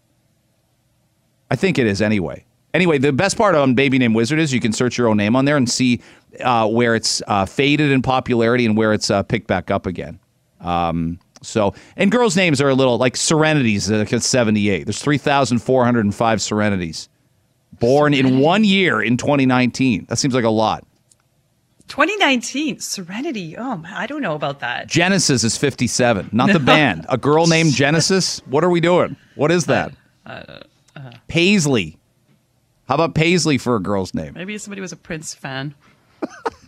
I 1.52 1.56
think 1.56 1.78
it 1.78 1.86
is 1.88 2.02
anyway. 2.02 2.46
Anyway, 2.74 2.98
the 2.98 3.14
best 3.14 3.38
part 3.38 3.56
on 3.56 3.74
Baby 3.76 3.98
Name 4.00 4.14
Wizard 4.14 4.38
is 4.40 4.52
you 4.52 4.60
can 4.60 4.74
search 4.74 4.98
your 4.98 5.08
own 5.08 5.16
name 5.16 5.36
on 5.36 5.46
there 5.46 5.56
and 5.56 5.70
see 5.70 6.02
uh, 6.42 6.68
where 6.68 6.96
it's 6.96 7.22
uh, 7.28 7.46
faded 7.46 7.92
in 7.92 8.02
popularity 8.02 8.66
and 8.66 8.78
where 8.78 8.94
it's 8.94 9.10
uh, 9.10 9.24
picked 9.24 9.48
back 9.48 9.72
up 9.72 9.86
again. 9.86 10.20
Um, 10.62 11.20
so, 11.42 11.74
and 11.96 12.12
girls' 12.12 12.36
names 12.36 12.62
are 12.62 12.70
a 12.70 12.74
little 12.74 12.98
like 12.98 13.16
Serenities 13.16 13.92
uh, 13.92 14.06
at 14.12 14.24
78. 14.24 14.86
There's 14.86 15.02
3,405 15.02 16.42
Serenities 16.42 17.10
born 17.80 18.14
in 18.14 18.40
one 18.40 18.64
year 18.64 19.02
in 19.02 19.18
2019. 19.18 20.06
That 20.10 20.18
seems 20.18 20.34
like 20.34 20.46
a 20.46 20.50
lot. 20.50 20.86
2019, 21.88 22.80
Serenity. 22.80 23.56
Oh, 23.58 23.78
man, 23.78 23.94
I 23.94 24.08
don't 24.08 24.22
know 24.22 24.34
about 24.34 24.62
that. 24.62 24.88
Genesis 24.88 25.44
is 25.44 25.56
57, 25.56 26.30
not 26.32 26.52
the 26.52 26.60
band. 26.60 27.06
A 27.10 27.18
girl 27.18 27.46
named 27.46 27.74
Genesis? 27.76 28.40
What 28.48 28.64
are 28.64 28.70
we 28.72 28.80
doing? 28.80 29.16
What 29.36 29.52
is 29.52 29.66
that? 29.68 29.94
Paisley. 31.28 31.98
How 32.88 32.96
about 32.96 33.14
Paisley 33.14 33.58
for 33.58 33.76
a 33.76 33.80
girl's 33.80 34.14
name? 34.14 34.34
Maybe 34.34 34.58
somebody 34.58 34.82
was 34.82 34.92
a 34.92 34.98
Prince 34.98 35.34
fan. 35.34 35.76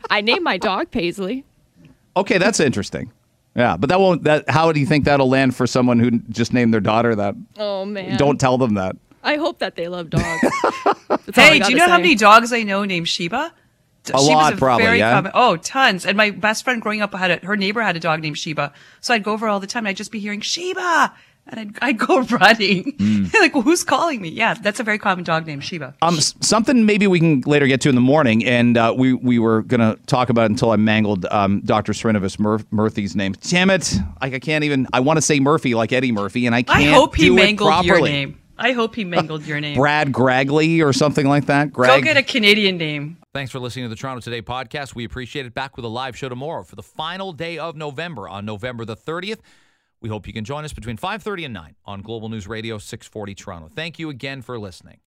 I 0.10 0.22
named 0.22 0.44
my 0.44 0.58
dog 0.58 0.92
Paisley. 0.92 1.44
Okay, 2.16 2.38
that's 2.38 2.60
interesting. 2.60 3.12
Yeah, 3.56 3.76
but 3.78 3.90
that 3.90 4.00
won't 4.00 4.24
that 4.24 4.50
how 4.50 4.72
do 4.72 4.80
you 4.80 4.86
think 4.86 5.06
that'll 5.06 5.30
land 5.30 5.56
for 5.56 5.66
someone 5.68 6.00
who 6.00 6.12
just 6.30 6.54
named 6.54 6.74
their 6.74 6.82
daughter 6.82 7.16
that? 7.16 7.36
Oh 7.58 7.86
man. 7.86 8.18
Don't 8.18 8.40
tell 8.40 8.58
them 8.58 8.76
that. 8.76 8.96
I 9.24 9.36
hope 9.36 9.60
that 9.60 9.76
they 9.76 9.88
love 9.88 10.10
dogs. 10.10 10.24
That's 11.10 11.10
all 11.10 11.18
I 11.38 11.42
Hey, 11.42 11.60
do 11.60 11.72
you 11.72 11.76
gotta 11.76 11.76
know 11.78 11.88
how 11.88 11.98
many 11.98 12.16
dogs 12.16 12.54
I 12.54 12.64
know 12.64 12.86
named 12.86 13.10
Sheba? 13.10 13.52
D- 14.04 14.14
A 14.14 14.18
Sheba's 14.18 14.28
lot, 14.30 14.58
probably, 14.58 14.86
very 14.86 15.00
yeah? 15.00 15.14
common- 15.16 15.32
oh, 15.36 15.58
tons. 15.58 16.06
And 16.06 16.16
my 16.16 16.30
best 16.30 16.64
friend 16.64 16.82
growing 16.82 17.02
up 17.02 17.14
had 17.14 17.32
a, 17.44 17.46
her 17.46 17.58
neighbor 17.58 17.82
had 17.82 17.98
a 17.98 18.00
dog 18.00 18.22
named 18.22 18.38
Sheba. 18.38 18.72
So 19.02 19.14
I'd 19.14 19.24
go 19.24 19.34
over 19.34 19.48
all 19.48 19.60
the 19.60 19.68
time 19.68 19.82
and 19.82 19.90
I'd 19.90 19.98
just 19.98 20.12
be 20.12 20.20
hearing 20.20 20.40
Sheba. 20.40 21.14
And 21.50 21.60
I'd, 21.60 21.78
I'd 21.82 21.98
go 21.98 22.22
running. 22.32 22.94
Hmm. 22.98 23.26
like, 23.40 23.54
well, 23.54 23.64
who's 23.64 23.84
calling 23.84 24.22
me? 24.22 24.30
Yeah, 24.30 24.54
that's 24.56 24.80
a 24.80 24.84
very 24.84 24.98
common 25.00 25.24
dog 25.24 25.48
name, 25.48 25.60
Sheba. 25.60 25.96
Um, 26.02 26.18
s- 26.18 26.36
something 26.42 26.86
maybe 26.86 27.08
we 27.08 27.20
can 27.20 27.42
later 27.42 27.68
get 27.68 27.82
to 27.82 27.90
in 27.90 27.96
the 27.96 28.02
morning, 28.02 28.46
and 28.46 28.78
uh, 28.78 28.94
we 28.98 29.14
we 29.14 29.40
were 29.40 29.62
gonna 29.62 29.96
talk 30.08 30.30
about 30.30 30.44
it 30.44 30.52
until 30.52 30.72
I 30.72 30.76
mangled 30.76 31.26
um, 31.32 31.62
Dr. 31.62 31.94
Srinivas 31.94 32.38
Mur- 32.40 32.60
Murthy's 32.72 33.16
name. 33.16 33.34
Damn 33.42 33.70
it! 33.70 33.94
Like 34.22 34.34
I 34.34 34.40
can't 34.40 34.64
even. 34.64 34.88
I 34.94 35.00
want 35.00 35.18
to 35.18 35.22
say 35.22 35.40
Murphy 35.40 35.74
like 35.76 35.94
Eddie 35.94 36.12
Murphy, 36.12 36.46
and 36.46 36.54
I 36.56 36.64
can't. 36.64 36.80
I 36.80 36.84
hope 36.92 37.16
he 37.16 37.26
do 37.26 37.36
mangled 37.36 37.86
your 37.86 38.02
name. 38.02 38.42
I 38.60 38.72
hope 38.72 38.96
he 38.96 39.04
mangled 39.06 39.46
your 39.46 39.62
name. 39.62 39.78
Brad 39.80 40.12
Gragley 40.12 40.84
or 40.84 40.92
something 40.92 41.28
like 41.28 41.46
that. 41.46 41.72
Go 41.72 41.84
Greg. 41.84 42.04
get 42.04 42.18
a 42.18 42.24
Canadian 42.24 42.78
name. 42.78 43.18
Thanks 43.34 43.52
for 43.52 43.60
listening 43.60 43.86
to 43.86 43.90
the 43.90 43.96
Toronto 43.96 44.20
Today 44.20 44.42
podcast. 44.42 44.96
We 44.96 45.06
appreciate 45.06 45.46
it. 45.46 45.54
Back 45.54 45.76
with 45.76 45.86
a 45.86 45.90
live 45.90 46.18
show 46.18 46.28
tomorrow 46.28 46.64
for 46.64 46.76
the 46.76 46.82
final 46.82 47.34
day 47.34 47.60
of 47.60 47.76
November 47.76 48.28
on 48.28 48.46
November 48.46 48.84
the 48.84 48.98
30th. 48.98 49.38
We 50.02 50.10
hope 50.10 50.28
you 50.28 50.34
can 50.34 50.46
join 50.46 50.64
us 50.64 50.74
between 50.74 50.98
5:30 50.98 51.46
and 51.46 51.54
9 51.54 51.76
on 51.86 52.02
Global 52.02 52.30
News 52.30 52.48
Radio 52.48 52.78
640 52.78 53.36
Toronto. 53.36 53.70
Thank 53.74 54.00
you 54.00 54.10
again 54.10 54.42
for 54.42 54.60
listening. 54.60 55.00